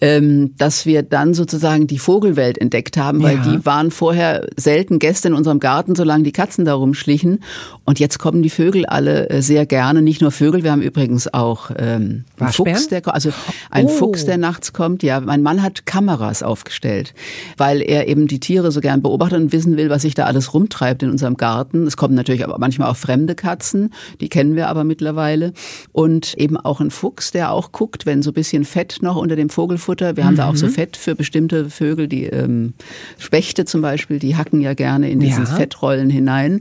ähm, 0.00 0.54
dass 0.58 0.86
wir 0.86 1.02
dann 1.02 1.34
sozusagen 1.34 1.86
die 1.86 1.98
Vogelwelt 1.98 2.58
entdeckt 2.58 2.96
haben, 2.96 3.22
weil 3.22 3.36
ja. 3.36 3.42
die 3.42 3.66
waren 3.66 3.90
vorher 3.90 4.46
selten 4.56 4.98
Gäste 4.98 5.28
in 5.28 5.34
unserem 5.34 5.60
Garten, 5.60 5.94
solange 5.94 6.24
die 6.24 6.32
Katzen 6.32 6.64
da 6.64 6.74
rumschlichen. 6.74 7.42
Und 7.84 7.98
jetzt 7.98 8.18
kommen 8.18 8.42
die 8.42 8.50
Vögel 8.50 8.86
alle 8.86 9.28
äh, 9.28 9.42
sehr 9.42 9.66
gerne. 9.66 10.02
Nicht 10.02 10.22
nur 10.22 10.30
Vögel, 10.30 10.62
wir 10.62 10.72
haben 10.72 10.82
übrigens 10.82 11.32
auch 11.32 11.70
ähm, 11.76 12.24
einen 12.38 12.52
Fuchs, 12.52 12.88
der 12.88 13.02
also 13.12 13.30
ein 13.70 13.86
oh. 13.86 13.88
Fuchs, 13.88 14.24
der 14.24 14.38
nachts 14.38 14.72
kommt. 14.72 15.02
Ja, 15.02 15.20
mein 15.20 15.42
Mann 15.42 15.62
hat 15.62 15.86
Kameras 15.86 16.42
aufgestellt, 16.42 17.14
weil 17.56 17.82
er 17.82 18.08
eben 18.08 18.26
die 18.26 18.40
Tiere 18.40 18.72
so 18.72 18.80
gern 18.80 19.02
beobachtet 19.02 19.23
beobachtet 19.24 19.40
und 19.40 19.52
wissen 19.52 19.76
will, 19.76 19.90
was 19.90 20.02
sich 20.02 20.14
da 20.14 20.24
alles 20.24 20.54
rumtreibt 20.54 21.02
in 21.02 21.10
unserem 21.10 21.36
Garten. 21.36 21.86
Es 21.86 21.96
kommen 21.96 22.14
natürlich 22.14 22.44
aber 22.44 22.58
manchmal 22.58 22.90
auch 22.90 22.96
fremde 22.96 23.34
Katzen, 23.34 23.92
die 24.20 24.28
kennen 24.28 24.56
wir 24.56 24.68
aber 24.68 24.84
mittlerweile. 24.84 25.52
Und 25.92 26.34
eben 26.34 26.56
auch 26.56 26.80
ein 26.80 26.90
Fuchs, 26.90 27.30
der 27.30 27.52
auch 27.52 27.72
guckt, 27.72 28.06
wenn 28.06 28.22
so 28.22 28.30
ein 28.30 28.34
bisschen 28.34 28.64
Fett 28.64 28.98
noch 29.00 29.16
unter 29.16 29.36
dem 29.36 29.50
Vogelfutter. 29.50 30.16
Wir 30.16 30.24
mhm. 30.24 30.28
haben 30.28 30.36
da 30.36 30.48
auch 30.48 30.56
so 30.56 30.66
mhm. 30.66 30.70
Fett 30.70 30.96
für 30.96 31.14
bestimmte 31.14 31.70
Vögel, 31.70 32.08
die 32.08 32.24
ähm, 32.24 32.74
Spechte 33.18 33.64
zum 33.64 33.82
Beispiel, 33.82 34.18
die 34.18 34.36
hacken 34.36 34.60
ja 34.60 34.74
gerne 34.74 35.10
in 35.10 35.20
diese 35.20 35.42
ja. 35.42 35.46
Fettrollen 35.46 36.10
hinein. 36.10 36.60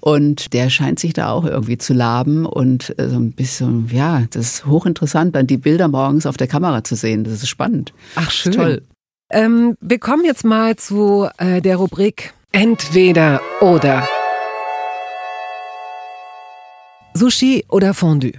Und 0.00 0.52
der 0.52 0.70
scheint 0.70 0.98
sich 0.98 1.12
da 1.12 1.30
auch 1.30 1.44
irgendwie 1.44 1.78
zu 1.78 1.94
laben 1.94 2.46
und 2.46 2.98
äh, 2.98 3.08
so 3.08 3.16
ein 3.16 3.32
bisschen, 3.32 3.88
ja, 3.92 4.22
das 4.30 4.46
ist 4.46 4.66
hochinteressant, 4.66 5.34
dann 5.34 5.46
die 5.46 5.56
Bilder 5.56 5.88
morgens 5.88 6.26
auf 6.26 6.36
der 6.36 6.46
Kamera 6.46 6.84
zu 6.84 6.94
sehen. 6.94 7.24
Das 7.24 7.34
ist 7.34 7.48
spannend. 7.48 7.92
Ach, 8.16 8.30
schön. 8.30 8.52
Toll. 8.52 8.82
Ähm, 9.30 9.76
wir 9.80 9.98
kommen 9.98 10.24
jetzt 10.24 10.44
mal 10.44 10.76
zu 10.76 11.28
äh, 11.38 11.62
der 11.62 11.76
Rubrik 11.76 12.34
Entweder 12.52 13.40
oder. 13.60 14.06
Sushi 17.14 17.64
oder 17.68 17.94
Fondue? 17.94 18.32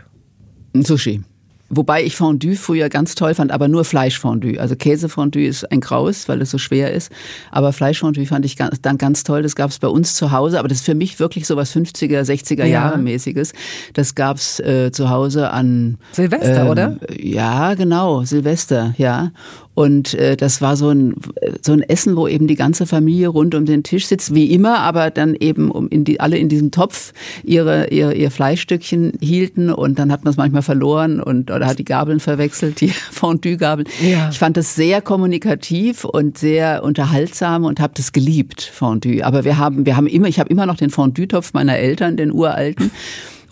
Sushi. 0.73 1.21
Wobei 1.69 2.03
ich 2.03 2.15
Fondue 2.15 2.55
früher 2.55 2.89
ganz 2.89 3.15
toll 3.15 3.33
fand, 3.33 3.51
aber 3.51 3.67
nur 3.67 3.83
Fleischfondue. 3.86 4.59
Also 4.59 4.75
Käsefondue 4.75 5.47
ist 5.47 5.69
ein 5.71 5.81
Graus, 5.81 6.29
weil 6.29 6.41
es 6.41 6.51
so 6.51 6.59
schwer 6.59 6.93
ist. 6.93 7.11
Aber 7.51 7.73
Fleischfondue 7.73 8.27
fand 8.27 8.45
ich 8.45 8.55
dann 8.55 8.97
ganz 8.99 9.23
toll. 9.23 9.41
Das 9.41 9.55
gab 9.55 9.71
es 9.71 9.79
bei 9.79 9.88
uns 9.88 10.13
zu 10.13 10.31
Hause. 10.31 10.59
Aber 10.59 10.67
das 10.67 10.79
ist 10.79 10.86
für 10.86 10.93
mich 10.93 11.19
wirklich 11.19 11.47
so 11.47 11.55
was 11.55 11.75
50er, 11.75 12.21
60er 12.21 12.65
Jahre 12.65 12.99
mäßiges. 12.99 13.53
Das 13.93 14.13
gab 14.13 14.38
es 14.38 14.59
äh, 14.59 14.91
zu 14.91 15.09
Hause 15.09 15.49
an 15.49 15.97
Silvester, 16.11 16.61
ähm, 16.61 16.67
oder? 16.67 16.97
Ja, 17.19 17.73
genau, 17.73 18.23
Silvester, 18.23 18.93
ja. 18.97 19.31
Und 19.76 20.13
äh, 20.15 20.38
das 20.38 20.61
war 20.61 20.78
so 20.78 20.89
ein, 20.89 21.15
so 21.61 21.73
ein 21.73 21.82
Essen, 21.82 22.15
wo 22.15 22.28
eben 22.28 22.47
die 22.47 22.55
ganze 22.55 22.88
Familie 22.88 23.28
rund 23.28 23.53
um 23.53 23.65
den 23.65 23.84
Tisch 23.84 24.07
sitzt, 24.07 24.34
wie 24.34 24.51
immer, 24.51 24.80
aber 24.80 25.11
dann 25.11 25.36
eben 25.36 25.69
um 25.69 25.89
in 25.89 26.05
die, 26.05 26.19
alle 26.19 26.38
in 26.38 26.49
diesem 26.49 26.71
Topf 26.71 27.11
ihre, 27.43 27.89
ihr, 27.89 28.13
ihr 28.13 28.32
Fleischstückchen 28.32 29.13
hielten 29.19 29.69
und 29.69 29.99
dann 29.99 30.11
hat 30.11 30.23
man 30.23 30.32
es 30.32 30.38
manchmal 30.38 30.61
verloren 30.61 31.19
und 31.19 31.51
oder 31.51 31.67
hat 31.67 31.78
die 31.78 31.86
Gabeln 31.86 32.21
verwechselt, 32.21 32.80
die 32.80 32.88
Fondue-Gabeln. 33.11 33.88
Ja. 34.01 34.30
Ich 34.30 34.39
fand 34.39 34.55
das 34.55 34.76
sehr 34.76 35.01
kommunikativ 35.01 36.05
und 36.05 36.38
sehr 36.38 36.84
unterhaltsam 36.84 37.65
und 37.65 37.82
habe 37.82 37.93
das 37.95 38.13
geliebt, 38.13 38.61
Fondue. 38.61 39.23
Aber 39.23 39.43
wir 39.43 39.57
haben, 39.57 39.86
wir 39.86 39.97
haben 39.97 40.07
immer, 40.07 40.28
ich 40.28 40.39
habe 40.39 40.49
immer 40.49 40.65
noch 40.65 40.78
den 40.78 40.89
Fondue-Topf 40.89 41.53
meiner 41.53 41.78
Eltern, 41.78 42.15
den 42.15 42.32
uralten. 42.32 42.91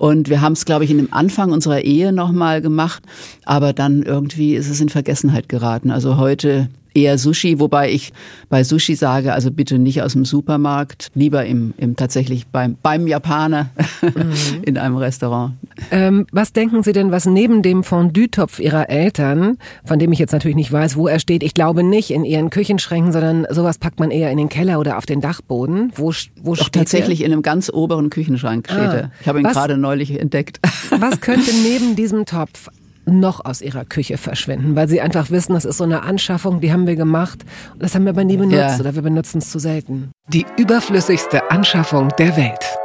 Und 0.04 0.28
wir 0.28 0.42
haben 0.42 0.52
es, 0.52 0.66
glaube 0.66 0.84
ich, 0.84 0.92
in 0.92 0.98
dem 0.98 1.14
Anfang 1.14 1.54
unserer 1.54 1.80
Ehe 1.80 2.12
nochmal 2.12 2.62
gemacht, 2.62 3.04
aber 3.46 3.72
dann 3.72 4.04
irgendwie 4.04 4.54
ist 4.54 4.70
es 4.70 4.82
in 4.82 4.90
Vergessenheit 4.90 5.48
geraten. 5.48 5.92
Also 5.92 6.18
heute 6.18 6.68
eher 6.94 7.18
Sushi, 7.18 7.60
wobei 7.60 7.92
ich 7.92 8.14
bei 8.50 8.64
Sushi 8.64 8.96
sage, 8.96 9.34
also 9.34 9.52
bitte 9.52 9.80
nicht 9.80 10.02
aus 10.02 10.14
dem 10.14 10.26
Supermarkt, 10.26 11.10
lieber 11.16 11.46
im, 11.46 11.74
im 11.78 11.96
tatsächlich 11.96 12.48
beim, 12.48 12.78
beim 12.82 13.08
Japaner 13.08 13.70
mhm. 14.02 14.34
in 14.64 14.78
einem 14.78 14.98
Restaurant. 14.98 15.54
Ähm, 15.92 16.28
was 16.32 16.54
denken 16.54 16.84
Sie 16.84 16.94
denn, 16.94 17.12
was 17.12 17.26
neben 17.26 17.62
dem 17.62 17.84
Fondue-Topf 17.84 18.60
Ihrer 18.60 18.90
Eltern, 18.90 19.58
von 19.86 20.00
dem 20.00 20.12
ich 20.12 20.20
jetzt 20.20 20.32
natürlich 20.32 20.56
nicht 20.56 20.72
weiß, 20.72 20.96
wo 20.96 21.08
er 21.08 21.20
steht, 21.20 21.44
ich 21.44 21.54
glaube 21.54 21.84
nicht 21.84 22.12
in 22.12 22.26
Ihren 22.26 22.50
Küchenschränken, 22.50 23.12
sondern 23.12 23.48
sowas 23.50 23.78
packt 23.78 24.00
man 24.00 24.12
eher 24.12 24.32
in 24.32 24.38
den 24.38 24.50
Keller 24.50 24.80
oder 24.80 24.98
auf 24.98 25.06
den 25.06 25.22
Dachboden. 25.22 25.92
Wo, 25.96 26.14
wo 26.42 26.56
Doch, 26.56 26.70
tatsächlich 26.70 27.22
er? 27.22 27.28
in 27.28 27.34
einem 27.34 27.42
ganz 27.42 27.70
oberen 27.72 28.10
Küchenschrank 28.10 28.68
steht 28.68 28.80
ah, 28.80 28.94
er. 28.94 29.12
Ich 29.22 29.28
habe 29.28 29.40
ihn 29.40 29.46
gerade 29.46 29.78
neulich 29.78 30.20
entdeckt. 30.20 30.60
Was 30.92 31.22
könnte 31.22 31.52
neben 31.64 31.96
diesem 31.96 32.26
Topf 32.26 32.70
noch 33.06 33.44
aus 33.44 33.62
ihrer 33.62 33.86
Küche 33.86 34.18
verschwinden, 34.18 34.76
weil 34.76 34.88
sie 34.88 35.02
einfach 35.02 35.30
wissen, 35.30 35.54
das 35.54 35.66
ist 35.66 35.78
so 35.78 35.84
eine 35.84 36.04
Anschaffung, 36.04 36.62
die 36.62 36.72
haben 36.72 36.88
wir 36.88 36.96
gemacht 36.96 37.44
und 37.74 37.84
das 37.84 37.96
haben 37.96 38.06
wir 38.06 38.12
aber 38.12 38.24
nie 38.24 38.38
benutzt 38.38 38.56
ja. 38.56 38.80
oder 38.80 38.96
wir 38.96 39.02
benutzen 39.02 39.40
es 39.40 39.50
zu 39.50 39.60
selten. 39.60 40.12
Die 40.28 40.46
überflüssigste 40.58 41.52
Anschaffung 41.52 42.10
der 42.18 42.36
Welt. 42.38 42.78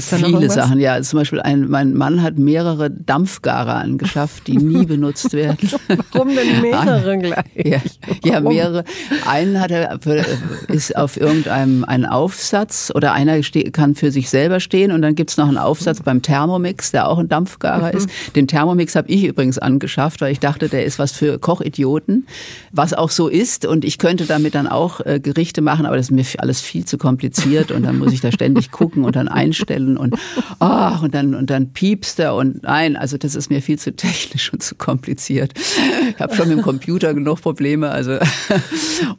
Gibt's 0.00 0.10
da 0.10 0.18
noch 0.18 0.38
Viele 0.38 0.50
Sachen, 0.50 0.80
ja. 0.80 1.00
Zum 1.02 1.18
Beispiel 1.18 1.40
ein, 1.40 1.68
mein 1.68 1.94
Mann 1.94 2.22
hat 2.22 2.38
mehrere 2.38 2.90
Dampfgarer 2.90 3.76
angeschafft, 3.76 4.46
die 4.46 4.56
nie 4.56 4.86
benutzt 4.86 5.32
werden. 5.32 5.68
Warum 6.12 6.34
denn 6.34 6.60
mehrere 6.60 7.18
gleich? 7.18 7.44
Ja, 7.54 7.80
ja, 8.24 8.40
mehrere. 8.40 8.84
Einen 9.26 9.60
hat 9.60 9.70
er, 9.70 9.98
ist 10.68 10.96
auf 10.96 11.20
irgendeinem 11.20 11.84
ein 11.84 12.06
Aufsatz 12.06 12.92
oder 12.94 13.12
einer 13.12 13.40
kann 13.72 13.94
für 13.94 14.10
sich 14.10 14.30
selber 14.30 14.60
stehen 14.60 14.92
und 14.92 15.02
dann 15.02 15.14
gibt's 15.14 15.36
noch 15.36 15.48
einen 15.48 15.58
Aufsatz 15.58 16.02
beim 16.02 16.22
Thermomix, 16.22 16.90
der 16.90 17.08
auch 17.08 17.18
ein 17.18 17.28
Dampfgarer 17.28 17.92
mhm. 17.92 17.98
ist. 17.98 18.08
Den 18.36 18.46
Thermomix 18.46 18.94
habe 18.94 19.08
ich 19.08 19.24
übrigens 19.24 19.58
angeschafft, 19.58 20.20
weil 20.20 20.32
ich 20.32 20.40
dachte, 20.40 20.68
der 20.68 20.84
ist 20.84 20.98
was 20.98 21.12
für 21.12 21.38
Kochidioten, 21.38 22.26
was 22.72 22.94
auch 22.94 23.10
so 23.10 23.28
ist 23.28 23.66
und 23.66 23.84
ich 23.84 23.98
könnte 23.98 24.26
damit 24.26 24.54
dann 24.54 24.66
auch 24.66 25.00
äh, 25.00 25.20
Gerichte 25.20 25.60
machen, 25.60 25.86
aber 25.86 25.96
das 25.96 26.06
ist 26.06 26.12
mir 26.12 26.24
alles 26.38 26.60
viel 26.60 26.84
zu 26.84 26.98
kompliziert 26.98 27.70
und 27.70 27.82
dann 27.82 27.98
muss 27.98 28.12
ich 28.12 28.20
da 28.20 28.32
ständig 28.32 28.70
gucken 28.70 29.04
und 29.04 29.16
dann 29.16 29.28
einstellen 29.28 29.89
und 29.96 30.14
oh, 30.60 30.90
und 31.02 31.14
dann 31.14 31.34
und 31.34 31.50
dann 31.50 31.72
piepst 31.72 32.18
er 32.20 32.34
und 32.34 32.62
nein, 32.62 32.96
also 32.96 33.16
das 33.16 33.34
ist 33.34 33.50
mir 33.50 33.62
viel 33.62 33.78
zu 33.78 33.94
technisch 33.94 34.52
und 34.52 34.62
zu 34.62 34.74
kompliziert. 34.74 35.52
Ich 35.56 36.20
habe 36.20 36.34
schon 36.34 36.48
mit 36.48 36.58
dem 36.58 36.62
Computer 36.62 37.14
genug 37.14 37.40
Probleme, 37.40 37.90
also 37.90 38.18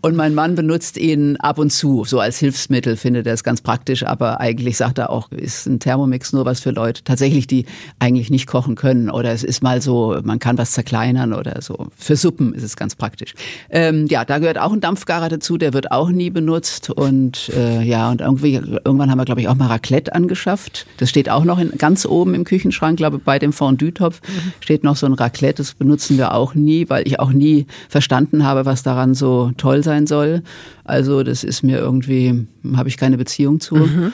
und 0.01 0.15
mein 0.15 0.33
Mann 0.33 0.55
benutzt 0.55 0.97
ihn 0.97 1.37
ab 1.37 1.57
und 1.59 1.71
zu 1.71 2.05
so 2.05 2.19
als 2.19 2.37
Hilfsmittel, 2.39 2.97
findet 2.97 3.27
er 3.27 3.33
es 3.33 3.43
ganz 3.43 3.61
praktisch, 3.61 4.03
aber 4.03 4.39
eigentlich 4.39 4.77
sagt 4.77 4.97
er 4.97 5.09
auch, 5.09 5.31
ist 5.31 5.65
ein 5.67 5.79
Thermomix 5.79 6.33
nur 6.33 6.45
was 6.45 6.59
für 6.59 6.71
Leute 6.71 7.03
tatsächlich, 7.03 7.47
die 7.47 7.65
eigentlich 7.99 8.29
nicht 8.29 8.47
kochen 8.47 8.75
können 8.75 9.09
oder 9.09 9.31
es 9.31 9.43
ist 9.43 9.63
mal 9.63 9.81
so, 9.81 10.19
man 10.23 10.39
kann 10.39 10.57
was 10.57 10.71
zerkleinern 10.71 11.33
oder 11.33 11.61
so. 11.61 11.87
Für 11.97 12.15
Suppen 12.15 12.53
ist 12.53 12.63
es 12.63 12.75
ganz 12.75 12.95
praktisch. 12.95 13.33
Ähm, 13.69 14.07
ja, 14.09 14.25
da 14.25 14.39
gehört 14.39 14.59
auch 14.59 14.71
ein 14.71 14.81
Dampfgarer 14.81 15.29
dazu, 15.29 15.57
der 15.57 15.73
wird 15.73 15.91
auch 15.91 16.09
nie 16.09 16.29
benutzt 16.29 16.89
und 16.89 17.49
äh, 17.55 17.81
ja 17.81 18.09
und 18.09 18.21
irgendwie 18.21 18.55
irgendwann 18.55 19.09
haben 19.09 19.17
wir 19.17 19.25
glaube 19.25 19.41
ich 19.41 19.47
auch 19.47 19.55
mal 19.55 19.67
Raclette 19.67 20.13
angeschafft. 20.51 20.85
Das 20.97 21.09
steht 21.09 21.29
auch 21.29 21.43
noch 21.43 21.59
in, 21.59 21.71
ganz 21.77 22.05
oben 22.05 22.33
im 22.33 22.43
Küchenschrank, 22.43 22.97
glaube 22.97 23.19
bei 23.19 23.39
dem 23.39 23.53
Fondue-Topf 23.53 24.21
mhm. 24.21 24.53
steht 24.59 24.83
noch 24.83 24.95
so 24.95 25.05
ein 25.05 25.13
Raclette. 25.13 25.57
Das 25.61 25.73
benutzen 25.73 26.17
wir 26.17 26.33
auch 26.33 26.55
nie, 26.55 26.89
weil 26.89 27.07
ich 27.07 27.19
auch 27.19 27.31
nie 27.31 27.65
verstanden 27.89 28.43
habe, 28.43 28.65
was 28.65 28.83
daran 28.83 29.13
so 29.15 29.51
toll 29.57 29.83
sein 29.83 30.07
soll. 30.07 30.43
Also 30.83 31.23
das 31.23 31.43
ist 31.43 31.63
mir 31.63 31.77
irgendwie, 31.77 32.47
habe 32.75 32.89
ich 32.89 32.97
keine 32.97 33.17
Beziehung 33.17 33.59
zu. 33.59 33.75
Mhm. 33.75 34.13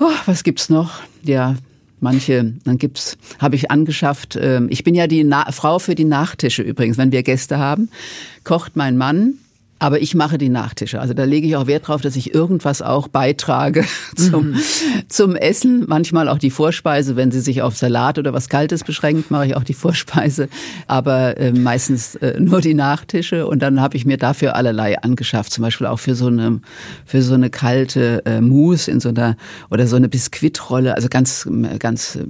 Oh, 0.00 0.10
was 0.26 0.44
gibt's 0.44 0.68
noch? 0.68 1.00
Ja, 1.24 1.56
manche, 2.00 2.54
dann 2.64 2.78
gibt's, 2.78 3.18
habe 3.38 3.56
ich 3.56 3.70
angeschafft. 3.70 4.38
Ähm, 4.40 4.68
ich 4.70 4.84
bin 4.84 4.94
ja 4.94 5.06
die 5.06 5.24
Na 5.24 5.50
Frau 5.50 5.78
für 5.78 5.94
die 5.94 6.04
Nachtische 6.04 6.62
übrigens, 6.62 6.98
wenn 6.98 7.12
wir 7.12 7.22
Gäste 7.22 7.58
haben, 7.58 7.90
kocht 8.44 8.76
mein 8.76 8.96
Mann 8.96 9.34
aber 9.78 10.00
ich 10.00 10.14
mache 10.14 10.38
die 10.38 10.48
Nachtische. 10.48 11.00
Also 11.00 11.14
da 11.14 11.24
lege 11.24 11.46
ich 11.46 11.56
auch 11.56 11.66
Wert 11.66 11.88
drauf, 11.88 12.00
dass 12.00 12.16
ich 12.16 12.34
irgendwas 12.34 12.82
auch 12.82 13.08
beitrage 13.08 13.84
zum, 14.16 14.50
mhm. 14.50 14.60
zum 15.08 15.36
Essen. 15.36 15.84
Manchmal 15.86 16.28
auch 16.28 16.38
die 16.38 16.50
Vorspeise. 16.50 17.16
Wenn 17.16 17.30
sie 17.30 17.40
sich 17.40 17.62
auf 17.62 17.76
Salat 17.76 18.18
oder 18.18 18.32
was 18.32 18.48
Kaltes 18.48 18.82
beschränkt, 18.82 19.30
mache 19.30 19.46
ich 19.46 19.56
auch 19.56 19.62
die 19.62 19.74
Vorspeise. 19.74 20.48
Aber 20.86 21.36
äh, 21.36 21.52
meistens 21.52 22.16
äh, 22.16 22.40
nur 22.40 22.60
die 22.60 22.74
Nachtische. 22.74 23.46
Und 23.46 23.60
dann 23.60 23.80
habe 23.80 23.96
ich 23.96 24.04
mir 24.04 24.16
dafür 24.16 24.56
allerlei 24.56 24.98
angeschafft. 24.98 25.52
Zum 25.52 25.62
Beispiel 25.62 25.86
auch 25.86 26.00
für 26.00 26.14
so 26.14 26.26
eine, 26.26 26.60
für 27.06 27.22
so 27.22 27.34
eine 27.34 27.50
kalte 27.50 28.22
äh, 28.26 28.40
Mousse 28.40 28.90
in 28.90 28.98
so 28.98 29.10
einer, 29.10 29.36
oder 29.70 29.86
so 29.86 29.94
eine 29.94 30.08
Biskuitrolle. 30.08 30.96
Also 30.96 31.08
ganz, 31.08 31.48
ganz 31.78 32.16
äh, 32.16 32.24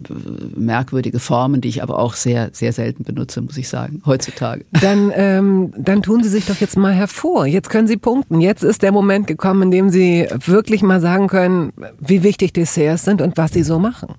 merkwürdige 0.54 1.18
Formen, 1.18 1.62
die 1.62 1.68
ich 1.68 1.82
aber 1.82 1.98
auch 1.98 2.14
sehr, 2.14 2.50
sehr 2.52 2.74
selten 2.74 3.04
benutze, 3.04 3.40
muss 3.40 3.56
ich 3.56 3.68
sagen, 3.68 4.02
heutzutage. 4.04 4.66
Dann, 4.82 5.10
ähm, 5.14 5.72
dann 5.78 6.02
tun 6.02 6.22
Sie 6.22 6.28
sich 6.28 6.44
doch 6.44 6.56
jetzt 6.56 6.76
mal 6.76 6.92
hervor 6.92 7.37
jetzt 7.44 7.70
können 7.70 7.88
Sie 7.88 7.96
punkten. 7.96 8.40
Jetzt 8.40 8.62
ist 8.62 8.82
der 8.82 8.92
Moment 8.92 9.26
gekommen, 9.26 9.62
in 9.62 9.70
dem 9.70 9.90
Sie 9.90 10.26
wirklich 10.46 10.82
mal 10.82 11.00
sagen 11.00 11.28
können, 11.28 11.72
wie 11.98 12.22
wichtig 12.22 12.52
Desserts 12.52 13.04
sind 13.04 13.20
und 13.20 13.36
was 13.36 13.52
Sie 13.52 13.62
so 13.62 13.78
machen. 13.78 14.14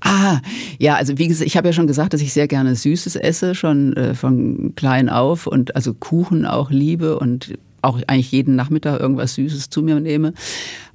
Ah, 0.00 0.40
ja, 0.78 0.96
also 0.96 1.16
wie 1.16 1.28
gesagt, 1.28 1.46
ich 1.46 1.56
habe 1.56 1.68
ja 1.68 1.72
schon 1.72 1.86
gesagt, 1.86 2.12
dass 2.12 2.20
ich 2.20 2.34
sehr 2.34 2.46
gerne 2.46 2.74
Süßes 2.74 3.16
esse, 3.16 3.54
schon 3.54 3.94
äh, 3.96 4.14
von 4.14 4.74
klein 4.76 5.08
auf 5.08 5.46
und 5.46 5.74
also 5.76 5.94
Kuchen 5.94 6.44
auch 6.44 6.70
liebe 6.70 7.18
und 7.18 7.54
auch 7.80 8.00
eigentlich 8.06 8.32
jeden 8.32 8.54
Nachmittag 8.54 9.00
irgendwas 9.00 9.34
Süßes 9.34 9.70
zu 9.70 9.82
mir 9.82 10.00
nehme. 10.00 10.34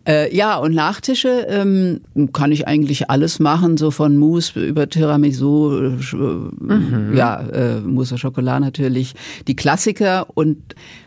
Äh, 0.09 0.35
ja, 0.35 0.57
und 0.57 0.73
Nachtische 0.73 1.45
ähm, 1.49 2.01
kann 2.33 2.51
ich 2.51 2.67
eigentlich 2.67 3.11
alles 3.11 3.37
machen, 3.37 3.77
so 3.77 3.91
von 3.91 4.17
Mousse 4.17 4.59
über 4.59 4.89
Tiramisu, 4.89 5.71
äh, 5.71 6.15
mhm. 6.17 7.13
ja, 7.15 7.41
äh, 7.41 7.79
Mousse 7.81 8.17
Schokolade 8.17 8.65
natürlich, 8.65 9.13
die 9.47 9.55
Klassiker 9.55 10.25
und 10.33 10.57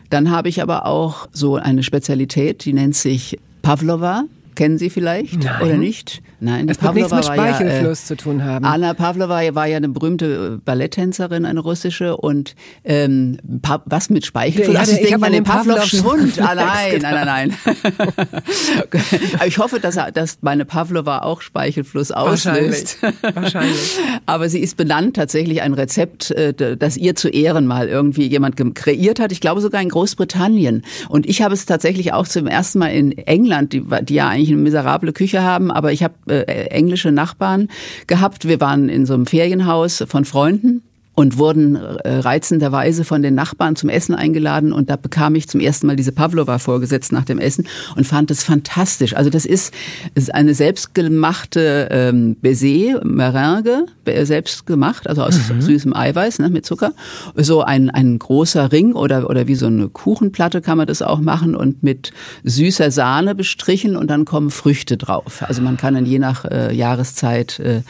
dann 0.09 0.31
habe 0.31 0.47
ich 0.47 0.61
aber 0.61 0.85
auch 0.85 1.27
so 1.33 1.57
eine 1.57 1.83
Spezialität, 1.83 2.63
die 2.63 2.71
nennt 2.71 2.95
sich 2.95 3.37
Pavlova. 3.61 4.23
Kennen 4.55 4.77
Sie 4.77 4.89
vielleicht 4.89 5.43
Nein. 5.43 5.61
oder 5.61 5.77
nicht? 5.77 6.21
Nein, 6.43 6.67
das 6.67 6.81
wird 6.81 6.95
nichts 6.95 7.11
mit 7.13 7.23
Speichelfluss 7.23 8.09
ja, 8.09 8.13
äh, 8.13 8.17
zu 8.17 8.17
tun 8.17 8.43
haben. 8.43 8.65
Anna 8.65 8.93
Pavlova 8.93 9.55
war 9.55 9.65
ja 9.65 9.77
eine 9.77 9.87
berühmte 9.87 10.55
äh, 10.55 10.57
Balletttänzerin, 10.63 11.45
eine 11.45 11.61
russische 11.61 12.17
und 12.17 12.55
ähm, 12.83 13.37
was 13.85 14.09
mit 14.09 14.25
Speichelfluss? 14.25 14.73
Ja, 14.73 14.81
also 14.81 14.91
ich 14.91 14.99
denke 14.99 15.19
mal 15.19 15.31
den 15.31 15.45
Pavlovschen 15.45 16.03
Hund. 16.03 16.41
Ah, 16.41 16.53
nein, 16.53 16.99
nein, 17.01 17.25
nein, 17.25 17.25
nein. 17.25 17.75
Aber 19.35 19.47
ich 19.47 19.57
hoffe, 19.57 19.79
dass, 19.79 19.97
dass 20.13 20.39
meine 20.41 20.65
Pavlova 20.65 21.19
auch 21.19 21.39
Speichelfluss 21.39 22.11
auslöst. 22.11 22.97
Wahrscheinlich. 23.01 23.35
Wahrscheinlich. 23.35 23.97
Aber 24.25 24.49
sie 24.49 24.59
ist 24.59 24.75
benannt 24.75 25.15
tatsächlich 25.15 25.61
ein 25.61 25.73
Rezept, 25.73 26.31
äh, 26.31 26.53
das 26.75 26.97
ihr 26.97 27.15
zu 27.15 27.29
Ehren 27.29 27.67
mal 27.67 27.87
irgendwie 27.87 28.27
jemand 28.27 28.57
kreiert 28.75 29.21
hat. 29.21 29.31
Ich 29.31 29.39
glaube 29.39 29.61
sogar 29.61 29.81
in 29.81 29.89
Großbritannien. 29.89 30.83
Und 31.07 31.25
ich 31.25 31.41
habe 31.41 31.53
es 31.53 31.65
tatsächlich 31.65 32.11
auch 32.11 32.27
zum 32.27 32.47
ersten 32.47 32.79
Mal 32.79 32.89
in 32.89 33.17
England, 33.17 33.71
die, 33.71 33.83
die 34.01 34.15
ja 34.15 34.27
eigentlich 34.27 34.49
eine 34.49 34.57
miserable 34.57 35.13
Küche 35.13 35.41
haben, 35.41 35.71
aber 35.71 35.93
ich 35.93 36.03
habe 36.03 36.32
äh, 36.41 36.65
englische 36.67 37.11
Nachbarn 37.11 37.69
gehabt. 38.07 38.47
Wir 38.47 38.59
waren 38.59 38.89
in 38.89 39.05
so 39.05 39.13
einem 39.13 39.25
Ferienhaus 39.25 40.03
von 40.07 40.25
Freunden 40.25 40.83
und 41.15 41.37
wurden 41.37 41.75
äh, 41.75 42.15
reizenderweise 42.15 43.03
von 43.03 43.21
den 43.21 43.35
Nachbarn 43.35 43.75
zum 43.75 43.89
Essen 43.89 44.15
eingeladen 44.15 44.73
und 44.73 44.89
da 44.89 44.95
bekam 44.95 45.35
ich 45.35 45.47
zum 45.47 45.59
ersten 45.59 45.87
Mal 45.87 45.95
diese 45.95 46.11
Pavlova 46.11 46.57
vorgesetzt 46.57 47.11
nach 47.11 47.25
dem 47.25 47.39
Essen 47.39 47.67
und 47.95 48.05
fand 48.05 48.31
es 48.31 48.43
fantastisch. 48.43 49.15
Also 49.15 49.29
das 49.29 49.45
ist, 49.45 49.73
ist 50.15 50.33
eine 50.33 50.55
selbstgemachte 50.55 51.89
ähm, 51.91 52.35
Baiser, 52.41 53.03
Meringue, 53.03 53.85
selbst 54.23 54.65
gemacht, 54.65 55.07
also 55.07 55.23
aus 55.23 55.37
mhm. 55.49 55.61
süßem 55.61 55.95
Eiweiß 55.95 56.39
ne, 56.39 56.49
mit 56.49 56.65
Zucker. 56.65 56.93
So 57.35 57.61
ein, 57.61 57.89
ein 57.89 58.17
großer 58.17 58.71
Ring 58.71 58.93
oder, 58.93 59.29
oder 59.29 59.47
wie 59.47 59.55
so 59.55 59.67
eine 59.67 59.89
Kuchenplatte 59.89 60.61
kann 60.61 60.77
man 60.77 60.87
das 60.87 61.01
auch 61.01 61.19
machen 61.19 61.55
und 61.55 61.83
mit 61.83 62.11
süßer 62.43 62.89
Sahne 62.89 63.35
bestrichen 63.35 63.95
und 63.95 64.07
dann 64.09 64.25
kommen 64.25 64.49
Früchte 64.49 64.97
drauf. 64.97 65.43
Also 65.43 65.61
man 65.61 65.77
kann 65.77 65.93
dann 65.93 66.05
je 66.05 66.19
nach 66.19 66.45
äh, 66.45 66.73
Jahreszeit 66.75 67.59
äh, 67.59 67.81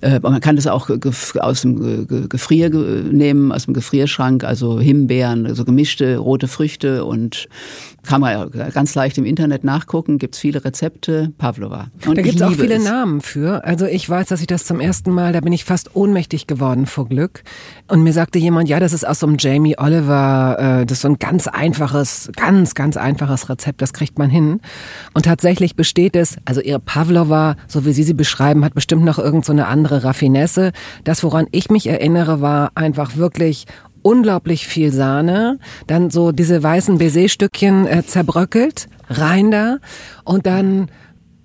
äh, 0.00 0.20
man 0.20 0.40
kann 0.40 0.56
das 0.56 0.66
auch 0.66 0.90
aus 1.40 1.62
dem 1.62 2.28
Gefrier 2.56 3.12
nehmen, 3.12 3.52
aus 3.52 3.64
dem 3.64 3.74
Gefrierschrank, 3.74 4.44
also 4.44 4.80
Himbeeren, 4.80 5.54
so 5.54 5.64
gemischte 5.64 6.18
rote 6.18 6.48
Früchte 6.48 7.04
und 7.04 7.48
kann 8.06 8.20
man 8.20 8.50
ganz 8.72 8.94
leicht 8.94 9.18
im 9.18 9.24
Internet 9.24 9.64
nachgucken, 9.64 10.18
gibt's 10.18 10.38
viele 10.38 10.64
Rezepte, 10.64 11.32
Pavlova. 11.38 11.88
Und 12.06 12.16
da 12.16 12.22
gibt's 12.22 12.40
auch 12.40 12.52
viele 12.52 12.76
es. 12.76 12.84
Namen 12.84 13.20
für. 13.20 13.64
Also 13.64 13.86
ich 13.86 14.08
weiß, 14.08 14.28
dass 14.28 14.40
ich 14.40 14.46
das 14.46 14.64
zum 14.64 14.80
ersten 14.80 15.10
Mal, 15.10 15.32
da 15.32 15.40
bin 15.40 15.52
ich 15.52 15.64
fast 15.64 15.96
ohnmächtig 15.96 16.46
geworden 16.46 16.86
vor 16.86 17.08
Glück. 17.08 17.42
Und 17.88 18.02
mir 18.04 18.12
sagte 18.12 18.38
jemand, 18.38 18.68
ja, 18.68 18.78
das 18.78 18.92
ist 18.92 19.06
aus 19.06 19.18
so 19.18 19.26
einem 19.26 19.36
Jamie 19.38 19.76
Oliver, 19.76 20.56
äh, 20.58 20.86
das 20.86 20.98
ist 20.98 21.02
so 21.02 21.08
ein 21.08 21.18
ganz 21.18 21.48
einfaches, 21.48 22.30
ganz, 22.36 22.74
ganz 22.74 22.96
einfaches 22.96 23.48
Rezept, 23.48 23.82
das 23.82 23.92
kriegt 23.92 24.18
man 24.18 24.30
hin. 24.30 24.60
Und 25.12 25.24
tatsächlich 25.24 25.74
besteht 25.74 26.14
es, 26.14 26.36
also 26.44 26.60
ihre 26.60 26.80
Pavlova, 26.80 27.56
so 27.66 27.84
wie 27.84 27.92
Sie 27.92 28.04
sie 28.04 28.14
beschreiben, 28.14 28.64
hat 28.64 28.74
bestimmt 28.74 29.04
noch 29.04 29.18
irgend 29.18 29.44
so 29.44 29.52
eine 29.52 29.66
andere 29.66 30.04
Raffinesse. 30.04 30.70
Das, 31.02 31.24
woran 31.24 31.46
ich 31.50 31.70
mich 31.70 31.88
erinnere, 31.88 32.40
war 32.40 32.45
einfach 32.74 33.16
wirklich 33.16 33.66
unglaublich 34.02 34.66
viel 34.66 34.92
Sahne, 34.92 35.58
dann 35.86 36.10
so 36.10 36.30
diese 36.30 36.62
weißen 36.62 36.98
Baiser-Stückchen 36.98 37.86
äh, 37.86 38.04
zerbröckelt, 38.06 38.88
rein 39.08 39.50
da 39.50 39.78
und 40.24 40.46
dann 40.46 40.90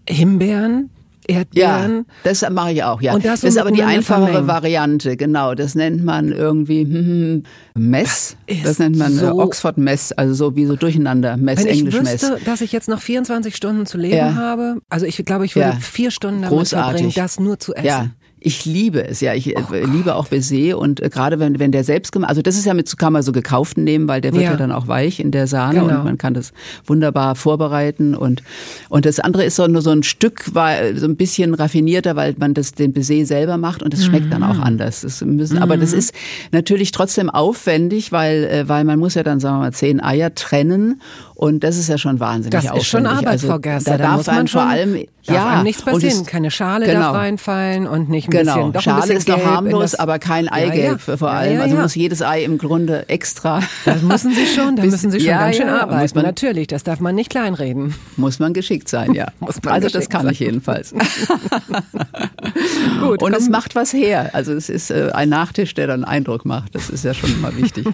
Himbeeren, 0.07 0.91
Erdbeeren. 1.27 1.97
Ja, 1.97 2.13
das 2.23 2.47
mache 2.49 2.71
ich 2.71 2.83
auch, 2.83 3.01
ja. 3.01 3.13
Und 3.13 3.25
das, 3.25 3.41
das 3.41 3.51
ist 3.51 3.57
aber 3.57 3.71
die 3.71 3.83
einfachere 3.83 4.27
vermengen. 4.27 4.47
Variante, 4.47 5.17
genau. 5.17 5.55
Das 5.55 5.75
nennt 5.75 6.03
man 6.03 6.31
irgendwie 6.31 6.81
hm, 6.81 7.43
hm, 7.75 7.89
Mess. 7.89 8.35
Das, 8.47 8.63
das 8.63 8.79
nennt 8.79 8.97
man 8.97 9.13
äh, 9.13 9.15
so 9.15 9.39
Oxford 9.39 9.77
Mess, 9.77 10.11
also 10.11 10.33
so 10.33 10.55
wie 10.55 10.65
so 10.65 10.75
durcheinander 10.75 11.37
Mess, 11.37 11.59
Wenn 11.59 11.67
Englisch 11.67 11.95
ich 11.95 12.01
wüsste, 12.01 12.31
Mess. 12.31 12.43
dass 12.43 12.61
ich 12.61 12.71
jetzt 12.71 12.89
noch 12.89 12.99
24 12.99 13.55
Stunden 13.55 13.85
zu 13.85 13.97
leben 13.97 14.17
ja. 14.17 14.35
habe, 14.35 14.81
also 14.89 15.05
ich 15.05 15.17
glaube, 15.25 15.45
ich 15.45 15.55
würde 15.55 15.69
ja. 15.69 15.79
vier 15.79 16.11
Stunden 16.11 16.41
damit 16.41 16.57
Großartig. 16.57 17.01
verbringen, 17.01 17.13
das 17.15 17.39
nur 17.39 17.59
zu 17.59 17.73
essen. 17.73 17.85
Ja. 17.85 18.09
Ich 18.43 18.65
liebe 18.65 19.07
es, 19.07 19.21
ja. 19.21 19.35
Ich 19.35 19.55
oh 19.55 19.61
liebe 19.71 20.15
auch 20.15 20.27
Baiser 20.27 20.79
und 20.79 20.99
äh, 20.99 21.09
gerade 21.09 21.37
wenn, 21.37 21.59
wenn 21.59 21.71
der 21.71 21.83
selbst 21.83 22.11
gemacht, 22.11 22.29
also 22.29 22.41
das 22.41 22.57
ist 22.57 22.65
ja 22.65 22.73
mit, 22.73 22.97
kann 22.97 23.13
man 23.13 23.21
so 23.21 23.31
gekauften 23.31 23.83
nehmen, 23.83 24.07
weil 24.07 24.19
der 24.19 24.33
wird 24.33 24.43
ja, 24.43 24.51
ja 24.51 24.57
dann 24.57 24.71
auch 24.71 24.87
weich 24.87 25.19
in 25.19 25.29
der 25.29 25.45
Sahne 25.45 25.81
genau. 25.81 25.99
und 25.99 26.05
man 26.05 26.17
kann 26.17 26.33
das 26.33 26.51
wunderbar 26.85 27.35
vorbereiten 27.35 28.15
und, 28.15 28.41
und 28.89 29.05
das 29.05 29.19
andere 29.19 29.45
ist 29.45 29.57
so 29.57 29.67
nur 29.67 29.83
so 29.83 29.91
ein 29.91 30.01
Stück, 30.01 30.55
weil, 30.55 30.97
so 30.97 31.05
ein 31.05 31.17
bisschen 31.17 31.53
raffinierter, 31.53 32.15
weil 32.15 32.33
man 32.39 32.55
das, 32.55 32.71
den 32.73 32.93
Baiser 32.93 33.27
selber 33.27 33.57
macht 33.57 33.83
und 33.83 33.93
das 33.93 34.03
schmeckt 34.03 34.25
mhm. 34.25 34.31
dann 34.31 34.43
auch 34.43 34.55
mhm. 34.55 34.63
anders. 34.63 35.01
Das 35.01 35.21
müssen, 35.21 35.57
mhm. 35.57 35.61
aber 35.61 35.77
das 35.77 35.91
mhm. 35.91 35.99
ist 35.99 36.15
natürlich 36.51 36.91
trotzdem 36.91 37.29
aufwendig, 37.29 38.11
weil, 38.11 38.45
äh, 38.45 38.67
weil 38.67 38.85
man 38.85 38.97
muss 38.97 39.13
ja 39.13 39.21
dann, 39.21 39.39
sagen 39.39 39.57
wir 39.57 39.65
mal, 39.65 39.73
zehn 39.73 40.01
Eier 40.01 40.33
trennen 40.33 40.99
Und 41.43 41.63
das 41.63 41.75
ist 41.75 41.89
ja 41.89 41.97
schon 41.97 42.19
wahnsinnig 42.19 42.51
Das 42.51 42.65
aufwendig. 42.65 42.83
ist 42.83 42.89
schon 42.91 43.07
Arbeit, 43.07 43.25
also, 43.27 43.47
Frau 43.47 43.57
Gerster. 43.57 43.97
Da, 43.97 43.99
Da 44.09 44.15
darf 44.17 44.27
man 44.27 44.47
vor 44.47 44.61
allem, 44.61 44.93
Darf 45.25 45.35
ja, 45.35 45.63
nichts 45.63 45.81
und 45.81 45.91
passieren. 45.93 46.21
es- 46.21 46.27
Keine 46.27 46.51
Schale 46.51 46.85
genau. 46.85 46.99
darf 46.99 47.15
reinfallen 47.15 47.87
und 47.87 48.09
nicht 48.09 48.27
ein 48.27 48.31
Genau, 48.31 48.53
bisschen, 48.53 48.73
doch 48.73 48.79
ein 48.79 48.83
Schale 48.83 49.01
bisschen 49.01 49.17
ist 49.17 49.27
noch 49.27 49.43
harmlos, 49.43 49.95
aber 49.95 50.19
kein 50.19 50.45
Ja, 50.45 50.51
Eigelb 50.51 50.99
ja. 51.07 51.17
vor 51.17 51.29
Ja, 51.29 51.33
allem. 51.33 51.53
ja, 51.55 51.61
also 51.63 51.75
ja. 51.77 51.81
muss 51.81 51.95
jedes 51.95 52.21
Ei 52.21 52.43
im 52.43 52.59
Grunde 52.59 53.09
extra. 53.09 53.61
Das 53.85 54.03
müssen 54.03 54.35
Sie 54.35 54.45
schon, 54.45 54.75
da 54.75 54.83
müssen 54.85 55.09
Sie 55.09 55.19
schon 55.19 55.29
ja, 55.29 55.39
ganz 55.39 55.55
schön 55.57 55.65
ja, 55.65 55.73
muss 55.73 55.81
arbeiten. 55.81 56.11
man- 56.13 56.25
Natürlich, 56.25 56.67
das 56.67 56.83
darf 56.83 56.99
man 56.99 57.15
nicht 57.15 57.31
kleinreden. 57.31 57.95
Muss 58.17 58.37
man 58.37 58.53
geschickt 58.53 58.87
sein, 58.87 59.15
ja. 59.15 59.25
Also 59.65 59.89
das 59.89 60.09
kann 60.09 60.25
sein. 60.25 60.33
ich 60.33 60.39
jedenfalls. 60.41 60.93
Gut, 63.01 63.09
Und 63.09 63.17
komm, 63.19 63.33
es 63.33 63.49
macht 63.49 63.73
was 63.75 63.93
her. 63.93 64.29
Also 64.33 64.53
es 64.53 64.69
ist 64.69 64.91
äh, 64.91 65.09
ein 65.13 65.29
Nachtisch, 65.29 65.73
der 65.73 65.87
dann 65.87 66.03
Eindruck 66.03 66.45
macht. 66.45 66.75
Das 66.75 66.91
ist 66.91 67.03
ja 67.03 67.15
schon 67.15 67.41
mal 67.41 67.55
wichtig. 67.57 67.87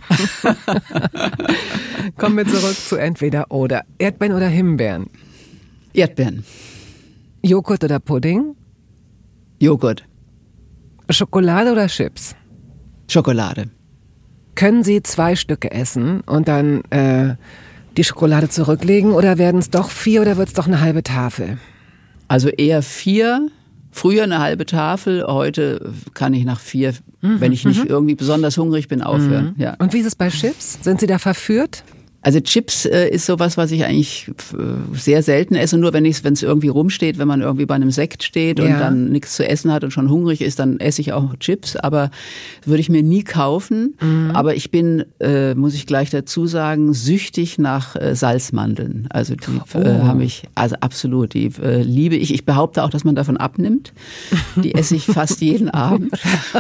Kommen 2.18 2.38
wir 2.38 2.46
zurück 2.46 2.76
zu 2.76 2.96
entweder 2.96 3.52
oder. 3.52 3.84
Erdbeeren 3.98 4.36
oder 4.36 4.48
Himbeeren? 4.48 5.10
Erdbeeren, 5.94 6.44
Joghurt 7.42 7.84
oder 7.84 8.00
Pudding? 8.00 8.56
Joghurt, 9.60 10.04
Schokolade 11.10 11.72
oder 11.72 11.88
Chips? 11.88 12.36
Schokolade. 13.08 13.70
Können 14.56 14.84
Sie 14.84 15.02
zwei 15.04 15.36
Stücke 15.36 15.72
essen 15.72 16.22
und 16.22 16.48
dann 16.48 16.84
äh, 16.90 17.36
die 17.96 18.04
Schokolade 18.04 18.50
zurücklegen 18.50 19.12
oder 19.12 19.38
werden 19.38 19.60
es 19.60 19.70
doch 19.70 19.90
vier 19.90 20.22
oder 20.22 20.38
wird 20.38 20.50
es 20.50 20.54
doch 20.54 20.68
eine 20.68 20.82
halbe 20.82 21.04
Tafel? 21.04 21.58
Also 22.28 22.50
eher 22.50 22.82
vier. 22.84 23.50
Früher 23.98 24.26
eine 24.26 24.38
halbe 24.38 24.68
Tafel, 24.68 25.24
heute 25.26 25.92
kann 26.14 26.32
ich 26.36 26.46
nach 26.46 26.60
vier, 26.60 26.94
wenn 27.22 27.52
ich 27.52 27.66
nicht 27.66 27.84
irgendwie 27.86 28.14
besonders 28.14 28.56
hungrig 28.56 28.88
bin, 28.88 29.02
aufhören. 29.02 29.56
Ja. 29.58 29.74
Und 29.80 29.92
wie 29.92 29.98
ist 29.98 30.06
es 30.06 30.16
bei 30.16 30.30
Chips? 30.30 30.78
Sind 30.84 31.00
Sie 31.00 31.08
da 31.08 31.18
verführt? 31.18 31.84
Also 32.28 32.42
Chips 32.42 32.86
äh, 32.86 33.08
ist 33.08 33.26
sowas, 33.26 33.56
was 33.56 33.72
ich 33.72 33.86
eigentlich 33.86 34.30
äh, 34.52 34.98
sehr 34.98 35.24
selten 35.24 35.56
esse. 35.56 35.78
Nur 35.78 35.94
wenn 35.94 36.04
ich 36.04 36.26
wenn 36.26 36.34
es 36.34 36.44
irgendwie 36.44 36.68
rumsteht, 36.68 37.20
wenn 37.20 37.28
man 37.30 37.40
irgendwie 37.42 37.66
bei 37.66 37.76
einem 37.76 37.90
Sekt 37.90 38.22
steht 38.22 38.60
und 38.60 38.68
Ja. 38.68 38.80
dann 38.80 39.14
nichts 39.14 39.38
zu 39.38 39.48
essen 39.48 39.72
hat 39.72 39.86
und 39.86 39.92
schon 39.92 40.10
hungrig 40.10 40.42
ist, 40.42 40.60
dann 40.60 40.78
esse 40.82 41.00
ich 41.00 41.14
auch 41.14 41.38
Chips. 41.38 41.78
Aber 41.78 42.12
würde 42.66 42.82
ich 42.82 42.90
mir 42.90 43.02
nie 43.02 43.24
kaufen. 43.24 43.96
Mhm. 44.02 44.32
Aber 44.34 44.56
ich 44.56 44.72
bin, 44.72 45.06
äh, 45.22 45.56
muss 45.56 45.74
ich 45.74 45.86
gleich 45.86 46.10
dazu 46.10 46.48
sagen, 46.48 46.94
süchtig 46.94 47.60
nach 47.60 47.96
äh, 47.96 48.14
Salzmandeln. 48.14 49.08
Also 49.10 49.36
die 49.36 49.78
äh, 49.78 50.02
Oh. 50.02 50.04
habe 50.04 50.26
ich, 50.26 50.44
also 50.54 50.76
absolut, 50.82 51.34
die 51.34 51.50
äh, 51.64 51.82
liebe 51.82 52.18
ich. 52.18 52.34
Ich 52.34 52.44
behaupte 52.44 52.84
auch, 52.84 52.90
dass 52.90 53.06
man 53.06 53.16
davon 53.16 53.38
abnimmt. 53.38 53.94
Die 54.58 54.76
esse 54.76 54.98
ich 54.98 55.06
fast 55.06 55.40
jeden 55.40 55.70
Abend. 55.70 56.12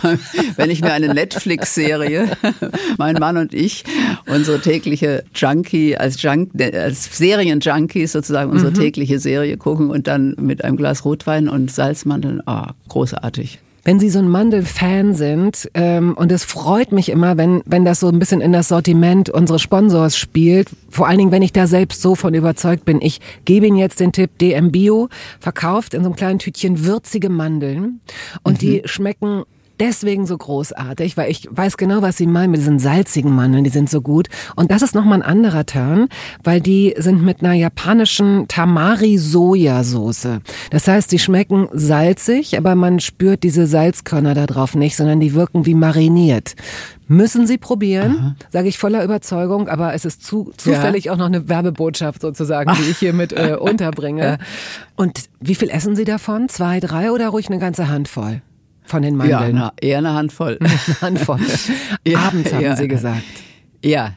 wenn 0.55 0.70
ich 0.70 0.80
mir 0.80 0.93
eine 0.93 1.13
Netflix-Serie, 1.13 2.30
mein 2.97 3.15
Mann 3.18 3.36
und 3.36 3.53
ich, 3.53 3.84
unsere 4.28 4.61
tägliche 4.61 5.26
Junkie, 5.58 5.97
als, 5.97 6.22
Junk, 6.22 6.51
als 6.62 7.18
Serien-Junkies 7.18 8.12
sozusagen 8.12 8.51
unsere 8.51 8.74
tägliche 8.74 9.18
Serie 9.18 9.58
gucken 9.58 9.89
und 9.89 10.08
dann 10.08 10.36
mit 10.39 10.64
einem 10.64 10.78
Glas 10.78 11.03
Rotwein 11.03 11.49
und 11.49 11.72
Salzmandeln, 11.72 12.41
ah, 12.45 12.74
großartig. 12.89 13.60
Wenn 13.84 13.99
Sie 13.99 14.10
so 14.10 14.20
ein 14.20 14.28
Mandelfan 14.28 15.16
sind, 15.16 15.70
ähm, 15.74 16.14
und 16.16 16.32
es 16.32 16.43
freut 16.43 16.91
mich 16.91 17.10
immer, 17.10 17.38
wenn, 17.38 17.64
wenn 17.66 17.86
das 17.86 18.01
so 18.01 18.10
ein 18.10 18.20
bisschen 18.20 18.41
in 18.41 18.51
das 18.51 18.68
Sortiment 18.68 19.30
unseres 19.30 19.62
Sponsors 19.62 20.18
spielt, 20.18 20.70
vor 20.89 21.08
allen 21.08 21.18
Dingen, 21.18 21.32
wenn 21.32 21.41
ich 21.41 21.53
da 21.53 21.68
selbst 21.68 22.01
so 22.01 22.14
von 22.14 22.34
überzeugt 22.34 22.86
bin. 22.86 23.01
Ich 23.01 23.20
gebe 23.45 23.66
Ihnen 23.66 23.78
jetzt 23.78 23.99
den 23.99 24.12
Tipp, 24.12 24.38
DM 24.39 24.72
Bio 24.72 25.08
verkauft 25.39 25.93
in 25.93 26.01
so 26.03 26.10
einem 26.10 26.18
kleinen 26.18 26.39
Tütchen 26.39 26.86
würzige 26.86 27.30
Mandeln 27.30 28.01
und 28.43 28.62
die 28.62 28.82
schmecken 28.86 29.43
deswegen 29.80 30.25
so 30.25 30.38
großartig, 30.38 31.17
weil 31.17 31.32
ich 31.32 31.47
weiß 31.49 31.78
genau, 31.78 32.01
was 32.01 32.17
Sie 32.17 32.28
meinen 32.28 32.51
mit 32.51 32.59
diesen 32.59 32.80
salzigen 32.80 33.34
Mandeln, 33.36 33.63
die 33.63 33.69
sind 33.69 33.89
so 33.89 34.01
gut. 34.01 34.28
Und 34.55 34.71
das 34.71 34.82
ist 34.82 34.95
nochmal 34.95 35.21
ein 35.21 35.30
anderer 35.30 35.65
Turn, 35.65 36.07
weil 36.43 36.61
die 36.61 36.95
sind 36.97 37.23
mit 37.23 37.41
einer 37.41 37.53
japanischen 37.53 38.47
Tamari-Sojasauce. 38.47 40.39
Das 40.71 40.88
heißt, 40.88 41.11
die 41.11 41.19
schmecken 41.19 41.67
salzig, 41.71 42.57
aber 42.57 42.75
man 42.75 42.99
spürt 42.99 43.43
diese 43.43 43.67
Salzkörner 43.67 44.34
da 44.34 44.45
drauf 44.45 44.75
nicht, 44.75 44.95
sondern 44.95 45.19
die 45.19 45.34
wirken 45.34 45.65
wie 45.65 45.75
mariniert. 45.75 46.55
Müssen 47.09 47.47
Sie 47.47 47.57
probieren, 47.57 48.36
sage 48.49 48.67
ich 48.67 48.78
voller 48.78 49.01
Überzeugung, 49.01 49.69
aber 49.69 49.93
es 49.93 50.03
ist 50.03 50.25
zu, 50.25 50.51
zufällig 50.57 51.09
auch 51.09 51.15
noch 51.15 51.28
eine 51.28 51.47
Werbebotschaft 51.47 52.21
sozusagen, 52.21 52.73
die 52.73 52.91
ich 52.91 52.97
hiermit 52.97 53.32
äh, 53.32 53.55
unterbringe. 53.59 54.39
Und 54.97 55.30
wie 55.39 55.55
viel 55.55 55.69
essen 55.69 55.95
Sie 55.95 56.03
davon? 56.03 56.49
Zwei, 56.49 56.82
drei 56.82 57.11
oder 57.11 57.30
ruhig 57.30 57.47
eine 57.47 57.59
ganze 57.59 57.88
Handvoll 57.88 58.41
von 58.89 59.01
den 59.01 59.19
Ja, 59.21 59.39
Mandeln? 59.39 59.55
na, 59.55 59.71
eher 59.81 59.97
eine 59.99 60.13
Handvoll. 60.13 60.57
Eine 60.61 61.01
Handvoll. 61.01 61.39
Ja, 62.07 62.19
Abends 62.19 62.53
haben 62.53 62.63
ja. 62.63 62.75
Sie 62.75 62.88
gesagt. 62.88 63.23
ja, 63.83 64.13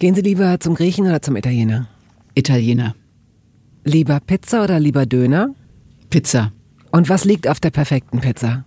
Gehen 0.00 0.14
Sie 0.14 0.20
lieber 0.20 0.60
zum 0.60 0.74
Griechen 0.76 1.06
oder 1.06 1.20
zum 1.22 1.34
Italiener? 1.36 1.88
Italiener. 2.36 2.94
Lieber 3.84 4.20
Pizza 4.20 4.62
oder 4.62 4.78
lieber 4.78 5.06
Döner? 5.06 5.54
Pizza. 6.10 6.52
Und 6.92 7.08
was 7.08 7.24
liegt 7.24 7.48
auf 7.48 7.58
der 7.58 7.70
perfekten 7.70 8.20
Pizza? 8.20 8.64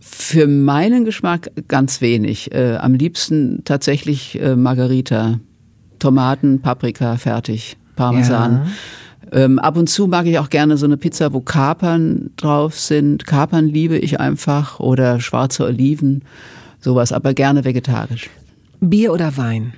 Für 0.00 0.46
meinen 0.46 1.04
Geschmack 1.06 1.50
ganz 1.68 2.00
wenig. 2.02 2.52
Äh, 2.52 2.76
am 2.76 2.92
liebsten 2.94 3.62
tatsächlich 3.64 4.40
äh, 4.40 4.56
Margarita. 4.56 5.40
Tomaten, 5.98 6.60
Paprika, 6.60 7.16
fertig. 7.16 7.76
Parmesan. 7.96 8.68
Ähm, 9.32 9.58
ab 9.58 9.76
und 9.76 9.88
zu 9.88 10.06
mag 10.06 10.26
ich 10.26 10.38
auch 10.38 10.50
gerne 10.50 10.76
so 10.76 10.86
eine 10.86 10.96
Pizza, 10.96 11.32
wo 11.32 11.40
Kapern 11.40 12.30
drauf 12.36 12.78
sind. 12.78 13.26
Kapern 13.26 13.66
liebe 13.66 13.98
ich 13.98 14.20
einfach. 14.20 14.80
Oder 14.80 15.20
schwarze 15.20 15.64
Oliven. 15.64 16.24
Sowas, 16.80 17.12
aber 17.12 17.34
gerne 17.34 17.64
vegetarisch. 17.64 18.30
Bier 18.80 19.12
oder 19.12 19.36
Wein? 19.36 19.74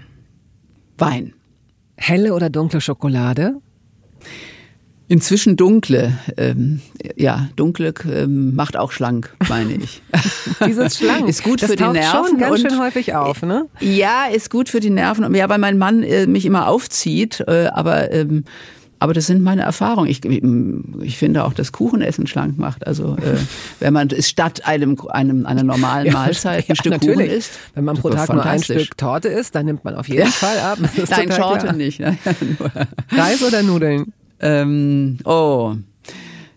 Wein. 0.99 1.33
Helle 1.97 2.35
oder 2.35 2.51
dunkle 2.51 2.81
Schokolade? 2.81 3.57
Inzwischen 5.09 5.57
dunkle. 5.57 6.17
Ähm, 6.37 6.81
ja, 7.17 7.49
dunkle 7.57 7.93
ähm, 8.09 8.55
macht 8.55 8.77
auch 8.77 8.93
schlank, 8.93 9.35
meine 9.49 9.75
ich. 9.75 10.03
Dieses 10.67 10.99
Schlank. 10.99 11.29
Ist 11.29 11.43
gut 11.43 11.63
das 11.63 11.71
für 11.71 11.77
die 11.77 11.83
Nerven 11.83 12.29
schon 12.29 12.39
ganz 12.39 12.61
schön 12.61 12.79
häufig 12.79 13.15
auf, 13.15 13.43
ne? 13.43 13.67
Ja, 13.81 14.27
ist 14.27 14.51
gut 14.51 14.69
für 14.69 14.79
die 14.79 14.91
Nerven. 14.91 15.35
Ja, 15.35 15.49
weil 15.49 15.59
mein 15.59 15.79
Mann 15.79 16.05
äh, 16.05 16.29
mich 16.29 16.47
immer 16.47 16.69
aufzieht, 16.69 17.43
äh, 17.49 17.67
aber 17.73 18.13
ähm, 18.13 18.45
aber 19.01 19.15
das 19.15 19.27
sind 19.27 19.43
meine 19.43 19.63
Erfahrungen. 19.63 20.09
Ich, 20.09 20.25
ich 20.25 21.17
finde 21.17 21.45
auch, 21.45 21.55
dass 21.55 21.73
Kuchenessen 21.73 22.27
schlank 22.27 22.59
macht. 22.59 22.87
Also 22.87 23.17
äh, 23.17 23.39
wenn 23.81 23.95
man 23.95 24.09
es 24.11 24.29
statt 24.29 24.67
einem, 24.67 24.97
einem 25.09 25.47
einer 25.47 25.63
normalen 25.65 26.13
Mahlzeit 26.13 26.69
ein 26.69 26.77
Stück 26.77 26.93
natürlich. 26.93 27.29
Kuchen 27.29 27.39
isst. 27.39 27.53
Wenn 27.75 27.85
man 27.85 27.97
pro 27.97 28.11
Tag 28.11 28.29
nur 28.29 28.45
ein. 28.45 28.63
Stück 28.63 28.97
Torte 28.99 29.29
isst, 29.29 29.55
dann 29.55 29.67
nimmt 29.67 29.85
man 29.85 29.95
auf 29.95 30.07
jeden 30.09 30.27
Fall 30.29 30.59
ab. 30.59 30.79
Nein, 30.81 31.31
Torte 31.31 31.61
klar. 31.61 31.73
nicht. 31.73 31.99
Ne? 31.99 32.19
Reis 33.11 33.43
oder 33.43 33.63
Nudeln? 33.63 34.13
ähm, 34.41 35.19
oh, 35.25 35.75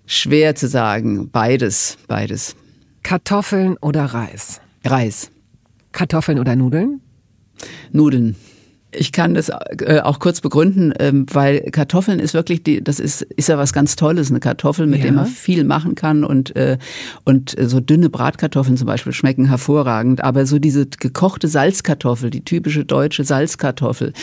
schwer 0.05 0.55
zu 0.55 0.67
sagen. 0.67 1.29
Beides, 1.31 1.97
beides. 2.07 2.55
Kartoffeln 3.03 3.77
oder 3.77 4.05
Reis? 4.05 4.59
Reis, 4.85 5.31
Kartoffeln 5.93 6.39
oder 6.39 6.55
Nudeln? 6.55 7.01
Nudeln. 7.91 8.35
Ich 8.95 9.11
kann 9.11 9.33
das 9.33 9.49
äh, 9.49 9.99
auch 10.03 10.19
kurz 10.19 10.41
begründen, 10.41 10.93
ähm, 10.99 11.25
weil 11.31 11.61
Kartoffeln 11.71 12.19
ist 12.19 12.33
wirklich 12.33 12.63
die, 12.63 12.83
das 12.83 12.99
ist 12.99 13.21
ist 13.23 13.49
ja 13.49 13.57
was 13.57 13.73
ganz 13.73 13.95
Tolles, 13.95 14.29
eine 14.29 14.39
Kartoffel, 14.39 14.85
mit 14.87 14.99
Ja. 14.99 15.05
der 15.05 15.13
man 15.13 15.25
viel 15.25 15.63
machen 15.63 15.95
kann 15.95 16.23
und 16.23 16.55
äh, 16.55 16.77
und 17.23 17.55
so 17.59 17.79
dünne 17.79 18.09
Bratkartoffeln 18.09 18.77
zum 18.77 18.87
Beispiel 18.87 19.13
schmecken 19.13 19.45
hervorragend. 19.47 20.23
Aber 20.23 20.45
so 20.45 20.59
diese 20.59 20.85
gekochte 20.85 21.47
Salzkartoffel, 21.47 22.29
die 22.29 22.43
typische 22.45 22.85
deutsche 22.85 23.23
Salzkartoffel, 23.23 24.13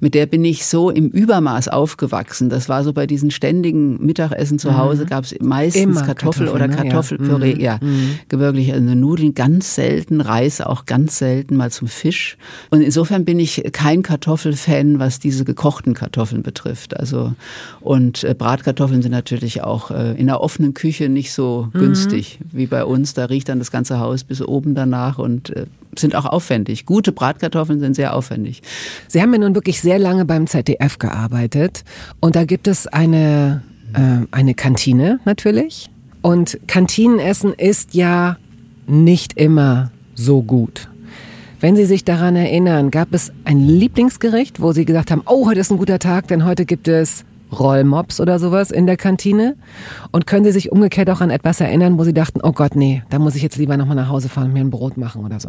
mit 0.00 0.14
der 0.14 0.26
bin 0.26 0.44
ich 0.44 0.66
so 0.66 0.90
im 0.90 1.08
Übermaß 1.08 1.68
aufgewachsen. 1.68 2.48
Das 2.48 2.68
war 2.68 2.84
so 2.84 2.92
bei 2.92 3.06
diesen 3.06 3.30
ständigen 3.30 4.04
Mittagessen 4.04 4.58
zu 4.58 4.76
Hause 4.76 5.06
gab 5.06 5.24
es 5.24 5.34
meistens 5.40 5.84
Mhm. 5.86 5.92
Immer 5.92 6.02
Kartoffel 6.02 6.48
oder 6.48 6.66
ne? 6.68 6.76
Kartoffelpüree, 6.76 7.60
ja, 7.62 7.78
wirklich 8.30 8.72
also 8.72 8.94
Nudeln 8.94 9.34
ganz 9.34 9.74
selten, 9.74 10.20
Reis 10.20 10.60
auch 10.60 10.84
ganz 10.86 11.18
selten 11.18 11.56
mal 11.56 11.70
zum 11.70 11.88
Fisch. 11.88 12.36
Und 12.70 12.80
insofern 12.80 13.24
bin 13.24 13.38
ich 13.38 13.62
kein 13.72 14.02
Kartoffelfan, 14.16 14.98
was 14.98 15.18
diese 15.18 15.44
gekochten 15.44 15.92
Kartoffeln 15.92 16.42
betrifft. 16.42 16.96
Also 16.96 17.34
und 17.80 18.24
äh, 18.24 18.34
Bratkartoffeln 18.34 19.02
sind 19.02 19.12
natürlich 19.12 19.62
auch 19.62 19.90
äh, 19.90 20.12
in 20.18 20.26
der 20.26 20.40
offenen 20.40 20.72
Küche 20.72 21.10
nicht 21.10 21.34
so 21.34 21.68
günstig 21.74 22.38
wie 22.50 22.66
bei 22.66 22.84
uns. 22.84 23.12
Da 23.12 23.26
riecht 23.26 23.50
dann 23.50 23.58
das 23.58 23.70
ganze 23.70 24.00
Haus 24.00 24.24
bis 24.24 24.40
oben 24.40 24.74
danach 24.74 25.18
und 25.18 25.50
äh, 25.50 25.66
sind 25.98 26.14
auch 26.14 26.24
aufwendig. 26.24 26.86
Gute 26.86 27.12
Bratkartoffeln 27.12 27.78
sind 27.78 27.94
sehr 27.94 28.16
aufwendig. 28.16 28.62
Sie 29.06 29.20
haben 29.20 29.34
ja 29.34 29.40
nun 29.40 29.54
wirklich 29.54 29.82
sehr 29.82 29.98
lange 29.98 30.24
beim 30.24 30.46
ZDF 30.46 30.98
gearbeitet 30.98 31.84
und 32.20 32.36
da 32.36 32.46
gibt 32.46 32.68
es 32.68 32.86
eine, 32.86 33.62
äh, 33.92 34.24
eine 34.30 34.54
Kantine 34.54 35.20
natürlich. 35.26 35.90
Und 36.22 36.58
Kantinenessen 36.66 37.52
ist 37.52 37.92
ja 37.92 38.38
nicht 38.86 39.34
immer 39.34 39.90
so 40.14 40.42
gut. 40.42 40.88
Wenn 41.58 41.74
Sie 41.74 41.86
sich 41.86 42.04
daran 42.04 42.36
erinnern, 42.36 42.90
gab 42.90 43.14
es 43.14 43.32
ein 43.44 43.66
Lieblingsgericht, 43.66 44.60
wo 44.60 44.72
Sie 44.72 44.84
gesagt 44.84 45.10
haben, 45.10 45.22
oh, 45.24 45.46
heute 45.46 45.60
ist 45.60 45.70
ein 45.70 45.78
guter 45.78 45.98
Tag, 45.98 46.28
denn 46.28 46.44
heute 46.44 46.66
gibt 46.66 46.86
es 46.86 47.24
Rollmops 47.50 48.20
oder 48.20 48.38
sowas 48.38 48.70
in 48.70 48.86
der 48.86 48.98
Kantine? 48.98 49.56
Und 50.12 50.26
können 50.26 50.44
Sie 50.44 50.52
sich 50.52 50.70
umgekehrt 50.70 51.08
auch 51.08 51.22
an 51.22 51.30
etwas 51.30 51.60
erinnern, 51.62 51.98
wo 51.98 52.04
Sie 52.04 52.12
dachten, 52.12 52.40
oh 52.42 52.52
Gott, 52.52 52.76
nee, 52.76 53.02
da 53.08 53.18
muss 53.18 53.36
ich 53.36 53.42
jetzt 53.42 53.56
lieber 53.56 53.78
nochmal 53.78 53.96
nach 53.96 54.10
Hause 54.10 54.28
fahren 54.28 54.48
und 54.48 54.52
mir 54.52 54.60
ein 54.60 54.70
Brot 54.70 54.98
machen 54.98 55.24
oder 55.24 55.40
so? 55.40 55.48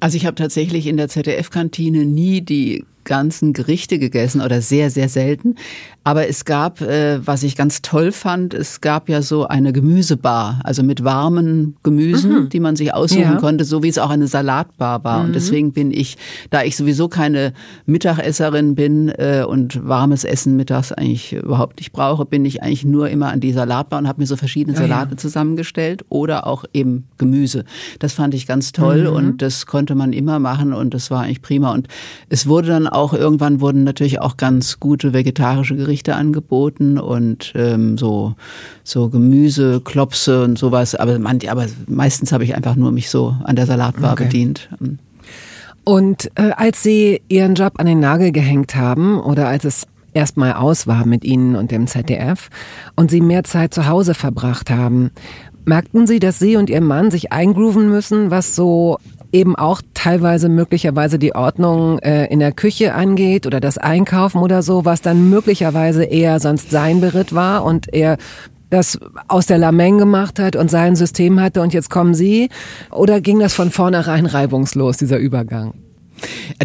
Also 0.00 0.16
ich 0.16 0.24
habe 0.24 0.36
tatsächlich 0.36 0.86
in 0.86 0.96
der 0.96 1.08
ZDF-Kantine 1.08 2.06
nie 2.06 2.40
die 2.40 2.86
ganzen 3.04 3.52
Gerichte 3.52 3.98
gegessen 3.98 4.40
oder 4.40 4.60
sehr, 4.60 4.90
sehr 4.90 5.08
selten. 5.08 5.56
Aber 6.04 6.28
es 6.28 6.44
gab, 6.44 6.80
äh, 6.80 7.24
was 7.24 7.44
ich 7.44 7.56
ganz 7.56 7.80
toll 7.80 8.10
fand, 8.10 8.54
es 8.54 8.80
gab 8.80 9.08
ja 9.08 9.22
so 9.22 9.46
eine 9.46 9.72
Gemüsebar, 9.72 10.60
also 10.64 10.82
mit 10.82 11.04
warmen 11.04 11.76
Gemüsen, 11.84 12.32
mhm. 12.32 12.48
die 12.48 12.58
man 12.58 12.74
sich 12.74 12.92
aussuchen 12.92 13.22
ja. 13.22 13.36
konnte, 13.36 13.64
so 13.64 13.84
wie 13.84 13.88
es 13.88 13.98
auch 13.98 14.10
eine 14.10 14.26
Salatbar 14.26 15.04
war. 15.04 15.20
Mhm. 15.20 15.26
Und 15.26 15.34
deswegen 15.34 15.72
bin 15.72 15.92
ich, 15.92 16.16
da 16.50 16.64
ich 16.64 16.76
sowieso 16.76 17.06
keine 17.06 17.52
Mittagesserin 17.86 18.74
bin 18.74 19.10
äh, 19.10 19.44
und 19.46 19.86
warmes 19.86 20.24
Essen 20.24 20.56
mittags 20.56 20.90
eigentlich 20.90 21.34
überhaupt 21.34 21.78
nicht 21.78 21.92
brauche, 21.92 22.24
bin 22.24 22.44
ich 22.44 22.62
eigentlich 22.64 22.84
nur 22.84 23.08
immer 23.08 23.28
an 23.28 23.38
die 23.38 23.52
Salatbar 23.52 24.00
und 24.00 24.08
habe 24.08 24.20
mir 24.20 24.26
so 24.26 24.36
verschiedene 24.36 24.76
Salate 24.76 25.12
ja. 25.12 25.16
zusammengestellt 25.16 26.04
oder 26.08 26.48
auch 26.48 26.64
eben 26.72 27.04
Gemüse. 27.18 27.64
Das 28.00 28.12
fand 28.12 28.34
ich 28.34 28.48
ganz 28.48 28.72
toll 28.72 29.08
mhm. 29.08 29.16
und 29.16 29.42
das 29.42 29.66
konnte 29.66 29.94
man 29.94 30.12
immer 30.12 30.40
machen 30.40 30.72
und 30.72 30.94
das 30.94 31.12
war 31.12 31.22
eigentlich 31.22 31.42
prima. 31.42 31.72
Und 31.72 31.86
es 32.28 32.48
wurde 32.48 32.68
dann 32.68 32.88
auch, 32.94 33.12
irgendwann 33.12 33.60
wurden 33.60 33.84
natürlich 33.84 34.20
auch 34.20 34.36
ganz 34.36 34.80
gute 34.80 35.12
vegetarische 35.12 35.76
Gerichte 35.76 36.14
angeboten 36.14 36.98
und 36.98 37.52
ähm, 37.54 37.98
so, 37.98 38.34
so 38.84 39.08
Gemüse, 39.08 39.80
Klopse 39.84 40.44
und 40.44 40.58
sowas. 40.58 40.94
Aber, 40.94 41.18
man, 41.18 41.40
aber 41.48 41.66
meistens 41.86 42.32
habe 42.32 42.44
ich 42.44 42.54
einfach 42.54 42.76
nur 42.76 42.92
mich 42.92 43.10
so 43.10 43.36
an 43.44 43.56
der 43.56 43.66
Salatbar 43.66 44.12
okay. 44.12 44.24
bedient. 44.24 44.68
Und 45.84 46.30
äh, 46.36 46.52
als 46.56 46.82
Sie 46.82 47.22
Ihren 47.28 47.54
Job 47.54 47.74
an 47.78 47.86
den 47.86 48.00
Nagel 48.00 48.32
gehängt 48.32 48.76
haben 48.76 49.20
oder 49.20 49.48
als 49.48 49.64
es 49.64 49.86
erstmal 50.14 50.52
aus 50.52 50.86
war 50.86 51.06
mit 51.06 51.24
Ihnen 51.24 51.56
und 51.56 51.70
dem 51.70 51.86
ZDF 51.86 52.50
und 52.96 53.10
Sie 53.10 53.20
mehr 53.20 53.44
Zeit 53.44 53.74
zu 53.74 53.88
Hause 53.88 54.14
verbracht 54.14 54.70
haben, 54.70 55.10
merkten 55.64 56.06
Sie, 56.06 56.18
dass 56.18 56.38
Sie 56.38 56.56
und 56.56 56.70
Ihr 56.70 56.80
Mann 56.80 57.10
sich 57.10 57.32
eingrooven 57.32 57.88
müssen, 57.88 58.30
was 58.30 58.54
so 58.54 58.98
eben 59.32 59.56
auch 59.56 59.82
teilweise 59.94 60.48
möglicherweise 60.48 61.18
die 61.18 61.34
Ordnung 61.34 61.98
äh, 62.00 62.26
in 62.26 62.38
der 62.38 62.52
Küche 62.52 62.94
angeht 62.94 63.46
oder 63.46 63.60
das 63.60 63.78
Einkaufen 63.78 64.38
oder 64.38 64.62
so, 64.62 64.84
was 64.84 65.00
dann 65.00 65.30
möglicherweise 65.30 66.04
eher 66.04 66.38
sonst 66.38 66.70
sein 66.70 67.00
Beritt 67.00 67.34
war 67.34 67.64
und 67.64 67.92
er 67.92 68.18
das 68.70 68.98
aus 69.28 69.46
der 69.46 69.58
Lameng 69.58 69.98
gemacht 69.98 70.38
hat 70.38 70.56
und 70.56 70.70
sein 70.70 70.96
System 70.96 71.40
hatte 71.40 71.60
und 71.60 71.74
jetzt 71.74 71.90
kommen 71.90 72.14
Sie? 72.14 72.48
Oder 72.90 73.20
ging 73.20 73.38
das 73.38 73.52
von 73.54 73.70
vornherein 73.70 74.26
reibungslos, 74.26 74.96
dieser 74.96 75.18
Übergang? 75.18 75.74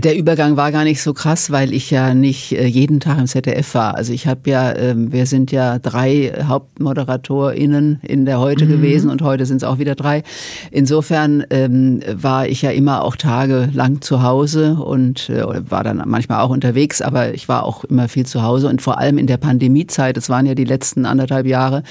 Der 0.03 0.17
Übergang 0.17 0.57
war 0.57 0.71
gar 0.71 0.83
nicht 0.83 1.01
so 1.01 1.13
krass, 1.13 1.51
weil 1.51 1.73
ich 1.73 1.89
ja 1.89 2.13
nicht 2.13 2.51
äh, 2.51 2.65
jeden 2.65 2.99
Tag 2.99 3.17
im 3.17 3.27
ZDF 3.27 3.73
war. 3.73 3.95
Also 3.95 4.13
ich 4.13 4.27
habe 4.27 4.49
ja, 4.49 4.75
ähm, 4.75 5.11
wir 5.11 5.25
sind 5.25 5.51
ja 5.51 5.79
drei 5.79 6.33
HauptmoderatorInnen 6.47 8.01
in 8.03 8.25
der 8.25 8.39
Heute 8.39 8.65
mhm. 8.65 8.69
gewesen 8.69 9.09
und 9.09 9.21
heute 9.21 9.45
sind 9.45 9.57
es 9.57 9.63
auch 9.63 9.79
wieder 9.79 9.95
drei. 9.95 10.23
Insofern 10.71 11.43
ähm, 11.49 12.01
war 12.13 12.47
ich 12.47 12.61
ja 12.61 12.71
immer 12.71 13.03
auch 13.03 13.15
tagelang 13.15 14.01
zu 14.01 14.21
Hause 14.21 14.75
und 14.75 15.29
äh, 15.29 15.43
war 15.69 15.83
dann 15.83 16.03
manchmal 16.05 16.41
auch 16.41 16.49
unterwegs, 16.49 17.01
aber 17.01 17.33
ich 17.33 17.49
war 17.49 17.63
auch 17.63 17.83
immer 17.85 18.07
viel 18.07 18.25
zu 18.25 18.43
Hause 18.43 18.67
und 18.67 18.81
vor 18.81 18.99
allem 18.99 19.17
in 19.17 19.27
der 19.27 19.37
Pandemiezeit, 19.37 20.17
es 20.17 20.29
waren 20.29 20.45
ja 20.45 20.53
die 20.53 20.65
letzten 20.65 21.05
anderthalb 21.05 21.47
Jahre, 21.47 21.83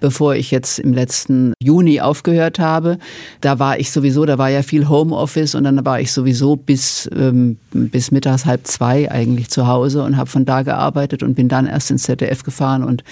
bevor 0.00 0.34
ich 0.34 0.50
jetzt 0.50 0.78
im 0.78 0.92
letzten 0.92 1.54
Juni 1.62 2.00
aufgehört 2.00 2.58
habe, 2.58 2.98
da 3.40 3.58
war 3.58 3.78
ich 3.78 3.90
sowieso, 3.90 4.26
da 4.26 4.38
war 4.38 4.50
ja 4.50 4.62
viel 4.62 4.88
Homeoffice 4.88 5.54
und 5.54 5.64
dann 5.64 5.84
war 5.84 6.00
ich 6.00 6.12
sowieso 6.12 6.56
bis 6.56 7.03
ähm, 7.14 7.58
bis 7.72 8.10
mittags 8.10 8.46
halb 8.46 8.66
zwei 8.66 9.10
eigentlich 9.10 9.50
zu 9.50 9.66
Hause 9.66 10.02
und 10.02 10.16
habe 10.16 10.30
von 10.30 10.44
da 10.44 10.62
gearbeitet 10.62 11.22
und 11.22 11.34
bin 11.34 11.48
dann 11.48 11.66
erst 11.66 11.90
ins 11.90 12.04
ZDF 12.04 12.42
gefahren 12.42 12.82
und 12.82 13.04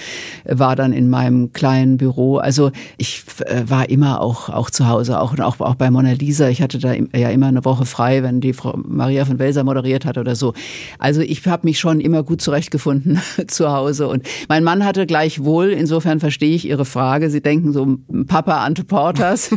war 0.45 0.77
dann 0.77 0.93
in 0.93 1.11
meinem 1.11 1.53
kleinen 1.53 1.97
Büro. 1.97 2.39
Also 2.39 2.71
ich 2.97 3.25
äh, 3.47 3.63
war 3.67 3.89
immer 3.91 4.21
auch, 4.21 4.49
auch 4.49 4.71
zu 4.71 4.89
Hause, 4.89 5.21
auch, 5.21 5.39
auch, 5.39 5.61
auch 5.61 5.75
bei 5.75 5.91
Mona 5.91 6.13
Lisa. 6.13 6.49
Ich 6.49 6.63
hatte 6.63 6.79
da 6.79 6.93
ja 6.93 7.31
immer 7.31 7.47
eine 7.47 7.65
Woche 7.65 7.85
frei, 7.85 8.23
wenn 8.23 8.41
die 8.41 8.53
Frau 8.53 8.79
Maria 8.85 9.25
von 9.25 9.39
Welser 9.39 9.65
moderiert 9.65 10.05
hat 10.05 10.19
oder 10.19 10.37
so. 10.37 10.55
Also 10.99 11.21
ich 11.21 11.47
habe 11.47 11.67
mich 11.67 11.79
schon 11.79 12.01
immer 12.01 12.23
gut 12.23 12.41
zurechtgefunden 12.41 13.21
zu 13.47 13.71
Hause. 13.71 14.09
Und 14.09 14.27
mein 14.49 14.65
Mann 14.65 14.85
hatte 14.85 15.07
gleichwohl, 15.07 15.69
insofern 15.69 16.21
verstehe 16.21 16.55
ich 16.55 16.69
Ihre 16.69 16.85
Frage, 16.85 17.31
Sie 17.31 17.41
denken 17.41 17.73
so 17.73 17.99
Papa 18.27 18.65
Ante 18.65 18.85
Porters. 18.85 19.47
so 19.51 19.57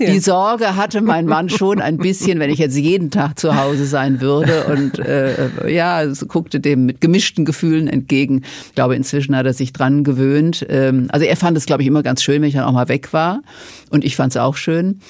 die 0.00 0.18
Sorge 0.18 0.76
hatte 0.76 1.00
mein 1.00 1.26
Mann 1.26 1.48
schon 1.48 1.80
ein 1.80 1.98
bisschen, 1.98 2.38
wenn 2.40 2.50
ich 2.50 2.58
jetzt 2.58 2.76
jeden 2.76 3.10
Tag 3.10 3.38
zu 3.38 3.56
Hause 3.56 3.61
Hause 3.62 3.86
sein 3.86 4.20
würde 4.20 4.64
und 4.64 4.98
äh, 4.98 5.70
ja, 5.72 6.04
guckte 6.28 6.60
dem 6.60 6.86
mit 6.86 7.00
gemischten 7.00 7.44
Gefühlen 7.44 7.88
entgegen. 7.88 8.42
Ich 8.66 8.74
glaube, 8.74 8.96
inzwischen 8.96 9.36
hat 9.36 9.46
er 9.46 9.54
sich 9.54 9.72
dran 9.72 10.04
gewöhnt. 10.04 10.66
Ähm, 10.68 11.08
also 11.10 11.26
er 11.26 11.36
fand 11.36 11.56
es, 11.56 11.66
glaube 11.66 11.82
ich, 11.82 11.88
immer 11.88 12.02
ganz 12.02 12.22
schön, 12.22 12.42
wenn 12.42 12.48
ich 12.48 12.54
dann 12.54 12.64
auch 12.64 12.72
mal 12.72 12.88
weg 12.88 13.12
war 13.12 13.42
und 13.90 14.04
ich 14.04 14.16
fand 14.16 14.32
es 14.32 14.36
auch 14.36 14.56
schön. 14.56 15.00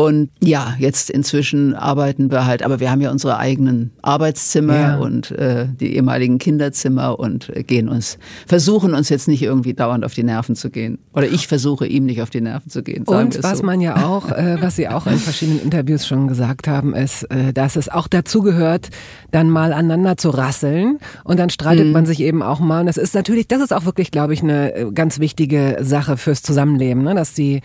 Und 0.00 0.30
ja, 0.42 0.76
jetzt 0.78 1.10
inzwischen 1.10 1.74
arbeiten 1.74 2.30
wir 2.30 2.46
halt, 2.46 2.62
aber 2.62 2.80
wir 2.80 2.90
haben 2.90 3.02
ja 3.02 3.10
unsere 3.10 3.36
eigenen 3.36 3.90
Arbeitszimmer 4.00 4.74
ja. 4.74 4.96
und 4.96 5.30
äh, 5.32 5.66
die 5.78 5.94
ehemaligen 5.94 6.38
Kinderzimmer 6.38 7.20
und 7.20 7.54
äh, 7.54 7.62
gehen 7.64 7.86
uns, 7.86 8.16
versuchen 8.46 8.94
uns 8.94 9.10
jetzt 9.10 9.28
nicht 9.28 9.42
irgendwie 9.42 9.74
dauernd 9.74 10.06
auf 10.06 10.14
die 10.14 10.22
Nerven 10.22 10.56
zu 10.56 10.70
gehen. 10.70 11.00
Oder 11.12 11.26
ich 11.26 11.46
versuche 11.48 11.86
ihm 11.86 12.06
nicht 12.06 12.22
auf 12.22 12.30
die 12.30 12.40
Nerven 12.40 12.70
zu 12.70 12.82
gehen. 12.82 13.04
Und 13.04 13.42
was 13.42 13.58
so. 13.58 13.66
man 13.66 13.82
ja 13.82 14.06
auch, 14.06 14.32
äh, 14.32 14.56
was 14.62 14.76
Sie 14.76 14.88
auch 14.88 15.06
in 15.06 15.18
verschiedenen 15.18 15.60
Interviews 15.60 16.06
schon 16.06 16.28
gesagt 16.28 16.66
haben, 16.66 16.94
ist, 16.94 17.24
äh, 17.24 17.52
dass 17.52 17.76
es 17.76 17.90
auch 17.90 18.08
dazugehört, 18.08 18.88
dann 19.32 19.50
mal 19.50 19.74
aneinander 19.74 20.16
zu 20.16 20.30
rasseln 20.30 20.98
und 21.24 21.38
dann 21.38 21.50
streitet 21.50 21.88
mhm. 21.88 21.92
man 21.92 22.06
sich 22.06 22.20
eben 22.20 22.42
auch 22.42 22.60
mal. 22.60 22.80
Und 22.80 22.86
das 22.86 22.96
ist 22.96 23.14
natürlich, 23.14 23.48
das 23.48 23.60
ist 23.60 23.74
auch 23.74 23.84
wirklich, 23.84 24.10
glaube 24.10 24.32
ich, 24.32 24.42
eine 24.42 24.74
äh, 24.74 24.90
ganz 24.92 25.18
wichtige 25.18 25.76
Sache 25.82 26.16
fürs 26.16 26.40
Zusammenleben, 26.40 27.02
ne? 27.02 27.14
dass 27.14 27.34
die 27.34 27.60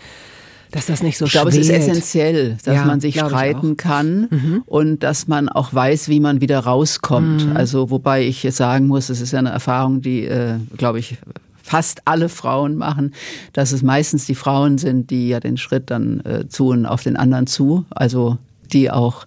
dass 0.70 0.86
das 0.86 1.02
nicht 1.02 1.18
so 1.18 1.26
Ich 1.26 1.32
glaube, 1.32 1.50
es 1.50 1.56
ist 1.56 1.70
essentiell, 1.70 2.56
dass 2.64 2.76
ja, 2.76 2.84
man 2.84 3.00
sich 3.00 3.16
streiten 3.16 3.76
kann 3.76 4.28
mhm. 4.30 4.62
und 4.66 5.02
dass 5.02 5.28
man 5.28 5.48
auch 5.48 5.72
weiß, 5.72 6.08
wie 6.08 6.20
man 6.20 6.40
wieder 6.40 6.60
rauskommt. 6.60 7.46
Mhm. 7.46 7.56
Also 7.56 7.90
wobei 7.90 8.24
ich 8.24 8.42
jetzt 8.42 8.56
sagen 8.56 8.86
muss, 8.86 9.08
es 9.08 9.20
ist 9.20 9.32
ja 9.32 9.38
eine 9.38 9.50
Erfahrung, 9.50 10.02
die, 10.02 10.24
äh, 10.24 10.54
glaube 10.76 10.98
ich, 10.98 11.18
fast 11.62 12.02
alle 12.04 12.28
Frauen 12.28 12.76
machen, 12.76 13.12
dass 13.52 13.72
es 13.72 13.82
meistens 13.82 14.26
die 14.26 14.36
Frauen 14.36 14.78
sind, 14.78 15.10
die 15.10 15.28
ja 15.28 15.40
den 15.40 15.56
Schritt 15.56 15.90
dann 15.90 16.20
äh, 16.20 16.44
tun 16.44 16.86
auf 16.86 17.02
den 17.02 17.16
anderen 17.16 17.46
zu. 17.46 17.84
Also 17.90 18.38
die 18.72 18.90
auch 18.90 19.26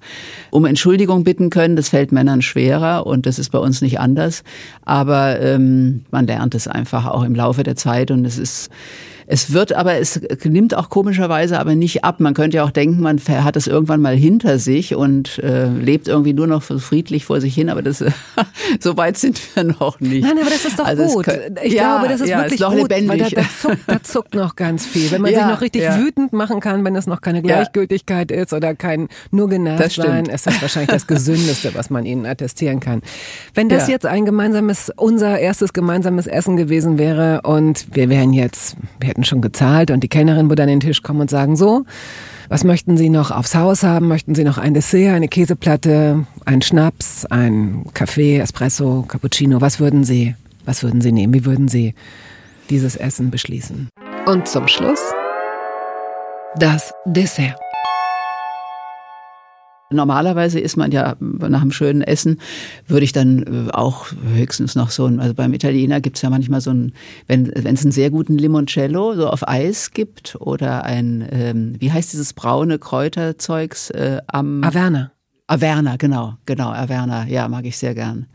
um 0.52 0.66
Entschuldigung 0.66 1.24
bitten 1.24 1.50
können. 1.50 1.76
Das 1.76 1.90
fällt 1.90 2.12
Männern 2.12 2.42
schwerer 2.42 3.06
und 3.06 3.26
das 3.26 3.40
ist 3.40 3.50
bei 3.50 3.60
uns 3.60 3.82
nicht 3.82 4.00
anders. 4.00 4.44
Aber 4.84 5.40
ähm, 5.40 6.06
man 6.12 6.28
lernt 6.28 6.56
es 6.56 6.68
einfach 6.68 7.06
auch 7.08 7.24
im 7.24 7.36
Laufe 7.36 7.64
der 7.64 7.76
Zeit 7.76 8.12
und 8.12 8.26
es 8.26 8.38
ist 8.38 8.70
es 9.32 9.54
wird 9.54 9.74
aber, 9.74 10.00
es 10.00 10.20
nimmt 10.44 10.76
auch 10.76 10.90
komischerweise 10.90 11.60
aber 11.60 11.76
nicht 11.76 12.04
ab. 12.04 12.20
Man 12.20 12.34
könnte 12.34 12.58
ja 12.58 12.64
auch 12.64 12.72
denken, 12.72 13.00
man 13.00 13.20
hat 13.20 13.56
es 13.56 13.68
irgendwann 13.68 14.02
mal 14.02 14.16
hinter 14.16 14.58
sich 14.58 14.96
und 14.96 15.38
äh, 15.38 15.68
lebt 15.68 16.08
irgendwie 16.08 16.34
nur 16.34 16.48
noch 16.48 16.64
friedlich 16.64 17.26
vor 17.26 17.40
sich 17.40 17.54
hin, 17.54 17.70
aber 17.70 17.84
das, 17.84 18.04
so 18.80 18.98
weit 18.98 19.18
sind 19.18 19.40
wir 19.54 19.66
noch 19.66 20.00
nicht. 20.00 20.24
Nein, 20.24 20.40
aber 20.42 20.50
das 20.50 20.66
ist 20.66 20.80
doch 20.80 20.86
also 20.86 21.04
gut. 21.04 21.26
Kann, 21.26 21.36
ich 21.62 21.74
ja, 21.74 22.00
glaube, 22.00 22.12
das 22.12 22.22
ist 22.22 22.30
ja, 22.30 22.40
wirklich 22.40 22.60
ist 22.60 22.66
gut, 22.66 22.76
lebendig. 22.78 23.10
weil 23.10 23.20
da, 23.20 23.30
da, 23.30 23.48
zuckt, 23.62 23.78
da 23.86 24.02
zuckt 24.02 24.34
noch 24.34 24.56
ganz 24.56 24.88
viel. 24.88 25.12
Wenn 25.12 25.22
man 25.22 25.32
ja, 25.34 25.42
sich 25.42 25.48
noch 25.48 25.62
richtig 25.62 25.84
wütend 25.84 26.34
machen 26.34 26.60
kann, 26.60 26.84
wenn 26.84 26.96
es 26.96 27.06
noch 27.06 27.22
keine 27.22 27.44
Gleichgültigkeit 27.44 28.32
ist 28.32 28.52
oder 28.52 28.74
kein 28.74 29.10
nur 29.30 29.48
genervt 29.48 29.92
sein, 29.92 30.26
ist 30.26 30.48
das 30.48 30.60
wahrscheinlich 30.60 30.90
das 30.90 31.06
Gesündeste, 31.08 31.76
was 31.76 31.92
man 31.92 32.08
ihnen 32.08 32.26
attestieren 32.26 32.80
kann. 32.80 33.04
Wenn 33.54 33.70
das 33.70 33.90
jetzt 33.90 34.08
ein 34.08 34.26
gemeinsames, 34.26 34.92
unser 34.96 35.38
erstes 35.38 35.72
gemeinsames 35.74 36.26
Essen 36.26 36.58
gewesen 36.58 36.98
wäre 36.98 37.42
und 37.44 37.86
wir 37.92 38.10
wären 38.10 38.34
jetzt, 38.34 38.76
wir 39.00 39.10
hätten 39.10 39.19
hatten 39.20 39.26
schon 39.26 39.42
gezahlt 39.42 39.92
und 39.92 40.02
die 40.02 40.08
Kellnerin 40.08 40.50
würde 40.50 40.64
an 40.64 40.70
den 40.70 40.80
Tisch 40.80 41.04
kommen 41.04 41.22
und 41.22 41.30
sagen, 41.30 41.56
so, 41.58 41.84
was 42.48 42.64
möchten 42.64 42.98
Sie 42.98 43.10
noch 43.10 43.32
aufs 43.32 43.54
Haus 43.54 43.84
haben? 43.84 44.08
Möchten 44.08 44.34
Sie 44.34 44.44
noch 44.44 44.58
ein 44.58 44.74
Dessert, 44.74 45.14
eine 45.14 45.28
Käseplatte, 45.28 46.26
einen 46.46 46.62
Schnaps, 46.62 47.26
ein 47.26 47.86
Kaffee, 47.94 48.40
Espresso, 48.40 49.04
Cappuccino? 49.08 49.62
Was 49.62 49.80
würden 49.80 50.04
Sie, 50.04 50.36
was 50.66 50.84
würden 50.84 51.02
Sie 51.02 51.12
nehmen? 51.12 51.34
Wie 51.34 51.46
würden 51.46 51.68
Sie 51.68 51.94
dieses 52.70 52.96
Essen 52.96 53.30
beschließen? 53.30 53.90
Und 54.26 54.48
zum 54.48 54.68
Schluss 54.68 55.02
das 56.56 56.92
Dessert. 57.06 57.60
Normalerweise 59.92 60.60
ist 60.60 60.78
man 60.78 60.92
ja 60.92 61.16
nach 61.20 61.62
einem 61.62 61.72
schönen 61.72 62.02
Essen, 62.02 62.40
würde 62.88 63.04
ich 63.04 63.12
dann 63.12 63.68
äh, 63.68 63.72
auch 63.72 64.08
höchstens 64.34 64.76
noch 64.76 64.92
so 64.92 65.06
ein, 65.06 65.20
also 65.20 65.34
beim 65.34 65.54
Italiener 65.54 66.00
gibt's 66.00 66.22
ja 66.22 66.30
manchmal 66.30 66.62
so 66.62 66.72
ein, 66.72 66.94
wenn 67.28 67.52
wenn 67.56 67.76
es 67.76 67.84
einen 67.84 67.92
sehr 67.92 68.12
guten 68.12 68.38
Limoncello 68.38 69.16
so 69.16 69.28
auf 69.28 69.48
Eis 69.48 69.92
gibt 69.92 70.38
oder 70.40 70.84
ein, 70.84 71.28
ähm, 71.32 71.76
wie 71.80 71.92
heißt 71.92 72.14
dieses 72.14 72.34
braune 72.34 72.78
Kräuterzeugs 72.78 73.90
äh, 73.90 74.22
am 74.28 74.64
Averna. 74.64 75.12
Averna, 75.50 75.95
genau, 75.97 76.36
genau, 76.45 76.70
Averna, 76.70 77.26
ja, 77.26 77.47
mag 77.47 77.66
ich 77.66 77.76
sehr 77.76 77.95
gern. 77.95 78.28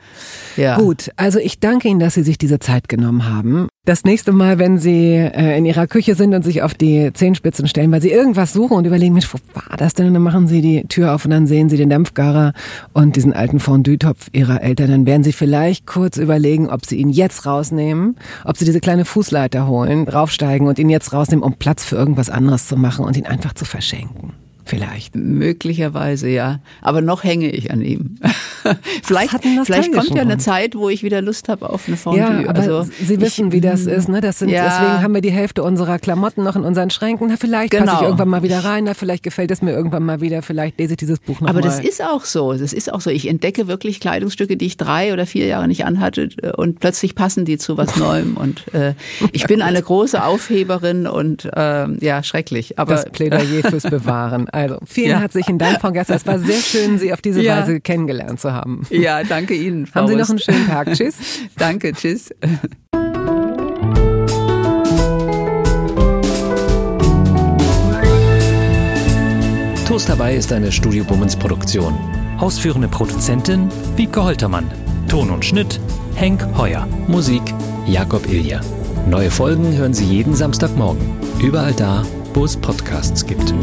Ja. 0.56 0.76
Gut, 0.76 1.12
also 1.16 1.38
ich 1.38 1.60
danke 1.60 1.86
Ihnen, 1.86 2.00
dass 2.00 2.14
Sie 2.14 2.24
sich 2.24 2.38
diese 2.38 2.58
Zeit 2.58 2.88
genommen 2.88 3.24
haben. 3.28 3.68
Das 3.84 4.02
nächste 4.02 4.32
Mal, 4.32 4.58
wenn 4.58 4.78
Sie 4.78 5.12
äh, 5.12 5.56
in 5.56 5.64
Ihrer 5.64 5.86
Küche 5.86 6.16
sind 6.16 6.34
und 6.34 6.42
sich 6.42 6.62
auf 6.62 6.74
die 6.74 7.12
Zehenspitzen 7.12 7.68
stellen, 7.68 7.92
weil 7.92 8.02
Sie 8.02 8.10
irgendwas 8.10 8.52
suchen 8.52 8.76
und 8.76 8.84
überlegen, 8.84 9.12
Mensch, 9.12 9.32
wo 9.32 9.38
war 9.52 9.76
das 9.76 9.94
denn? 9.94 10.08
Und 10.08 10.14
dann 10.14 10.24
machen 10.24 10.48
Sie 10.48 10.60
die 10.60 10.88
Tür 10.88 11.14
auf 11.14 11.24
und 11.24 11.30
dann 11.30 11.46
sehen 11.46 11.68
Sie 11.68 11.76
den 11.76 11.90
Dampfgarer 11.90 12.52
und 12.92 13.14
diesen 13.14 13.32
alten 13.32 13.60
Fondue-Topf 13.60 14.30
Ihrer 14.32 14.60
Eltern. 14.62 14.90
Dann 14.90 15.06
werden 15.06 15.22
Sie 15.22 15.32
vielleicht 15.32 15.86
kurz 15.86 16.16
überlegen, 16.16 16.68
ob 16.68 16.84
Sie 16.84 16.96
ihn 16.96 17.10
jetzt 17.10 17.46
rausnehmen, 17.46 18.16
ob 18.44 18.56
Sie 18.56 18.64
diese 18.64 18.80
kleine 18.80 19.04
Fußleiter 19.04 19.68
holen, 19.68 20.04
draufsteigen 20.04 20.66
und 20.66 20.80
ihn 20.80 20.90
jetzt 20.90 21.12
rausnehmen, 21.12 21.44
um 21.44 21.54
Platz 21.54 21.84
für 21.84 21.94
irgendwas 21.94 22.28
anderes 22.28 22.66
zu 22.66 22.76
machen 22.76 23.04
und 23.04 23.16
ihn 23.16 23.26
einfach 23.26 23.52
zu 23.52 23.64
verschenken. 23.64 24.32
Vielleicht. 24.64 25.14
Möglicherweise, 25.14 26.28
ja. 26.28 26.60
Aber 26.80 27.02
noch 27.02 27.22
hänge 27.22 27.50
ich 27.50 27.70
an 27.70 27.82
ihm. 27.82 28.16
vielleicht 29.02 29.34
vielleicht 29.64 29.92
kommt 29.92 30.14
ja 30.14 30.22
eine 30.22 30.38
Zeit, 30.38 30.74
wo 30.74 30.88
ich 30.88 31.02
wieder 31.02 31.20
Lust 31.20 31.48
habe 31.48 31.68
auf 31.68 31.86
eine 31.86 31.98
Fondue. 31.98 32.20
Ja, 32.20 32.48
aber 32.48 32.60
also, 32.60 32.82
Sie 33.02 33.20
wissen, 33.20 33.48
ich, 33.48 33.52
wie 33.52 33.60
das 33.60 33.86
ist. 33.86 34.08
Ne? 34.08 34.22
Das 34.22 34.38
sind, 34.38 34.48
ja. 34.48 34.64
Deswegen 34.64 35.02
haben 35.02 35.14
wir 35.14 35.20
die 35.20 35.32
Hälfte 35.32 35.62
unserer 35.62 35.98
Klamotten 35.98 36.42
noch 36.42 36.56
in 36.56 36.64
unseren 36.64 36.88
Schränken. 36.88 37.28
Na, 37.28 37.36
vielleicht 37.36 37.72
genau. 37.72 37.84
passe 37.84 37.96
ich 37.96 38.02
irgendwann 38.04 38.28
mal 38.28 38.42
wieder 38.42 38.64
rein. 38.64 38.84
Na, 38.84 38.94
vielleicht 38.94 39.22
gefällt 39.22 39.50
es 39.50 39.60
mir 39.60 39.72
irgendwann 39.72 40.04
mal 40.04 40.22
wieder. 40.22 40.40
Vielleicht 40.40 40.78
lese 40.78 40.94
ich 40.94 40.96
dieses 40.96 41.18
Buch 41.18 41.40
noch 41.40 41.48
Aber 41.50 41.60
mal. 41.60 41.66
das 41.66 41.80
ist 41.80 42.02
auch 42.02 42.24
so. 42.24 42.54
Das 42.54 42.72
ist 42.72 42.90
auch 42.90 43.02
so. 43.02 43.10
Ich 43.10 43.28
entdecke 43.28 43.68
wirklich 43.68 44.00
Kleidungsstücke, 44.00 44.56
die 44.56 44.66
ich 44.66 44.78
drei 44.78 45.12
oder 45.12 45.26
vier 45.26 45.46
Jahre 45.46 45.68
nicht 45.68 45.84
anhatte 45.84 46.30
und 46.56 46.80
plötzlich 46.80 47.14
passen 47.14 47.44
die 47.44 47.58
zu 47.58 47.76
was 47.76 47.96
Neuem. 48.04 48.38
Und 48.38 48.72
äh, 48.72 48.94
ich 49.32 49.46
bin 49.46 49.60
eine 49.60 49.82
große 49.82 50.24
Aufheberin 50.24 51.06
und 51.06 51.44
äh, 51.44 51.86
ja, 52.04 52.22
schrecklich. 52.22 52.78
Aber 52.78 52.94
das 52.94 53.04
Plädoyer 53.06 53.62
fürs 53.68 53.82
Bewahren. 53.90 54.48
Also 54.55 54.78
vielen 54.86 55.11
ja. 55.11 55.18
herzlichen 55.18 55.59
Dank, 55.59 55.80
Frau 55.80 55.90
Gessler. 55.90 56.14
Es 56.14 56.26
war 56.26 56.38
sehr 56.38 56.61
schön, 56.61 56.98
Sie 56.98 57.12
auf 57.12 57.20
diese 57.20 57.42
ja. 57.42 57.59
Weise 57.59 57.80
kennengelernt 57.80 58.40
zu 58.40 58.52
haben. 58.52 58.86
Ja, 58.88 59.24
danke 59.24 59.55
Ihnen. 59.55 59.86
Frau 59.86 60.02
Haben 60.02 60.09
Sie 60.09 60.16
noch 60.16 60.30
einen 60.30 60.38
schönen 60.38 60.66
Tag. 60.68 60.92
Tschüss. 60.94 61.16
danke, 61.59 61.92
tschüss. 61.92 62.30
Toast 69.88 70.09
dabei 70.09 70.36
ist 70.36 70.52
eine 70.52 70.70
Studio 70.70 71.02
Bummens 71.02 71.34
Produktion. 71.34 71.98
Ausführende 72.38 72.86
Produzentin 72.86 73.68
Wiebke 73.96 74.22
Holtermann. 74.22 74.70
Ton 75.09 75.30
und 75.30 75.44
Schnitt 75.44 75.80
Henk 76.14 76.46
Heuer. 76.57 76.86
Musik 77.09 77.42
Jakob 77.86 78.28
Ilja. 78.28 78.61
Neue 79.11 79.30
Folgen 79.30 79.76
hören 79.76 79.94
Sie 79.94 80.05
jeden 80.05 80.34
Samstagmorgen. 80.34 81.02
Überall 81.42 81.72
da, 81.72 82.05
wo 82.35 82.45
es 82.45 82.57
Podcasts 82.57 83.24
gibt. 83.24 83.55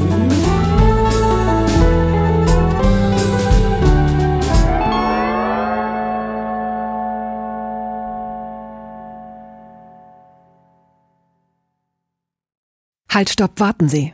Halt, 13.10 13.30
stopp, 13.30 13.60
warten 13.60 13.90
Sie. 13.90 14.14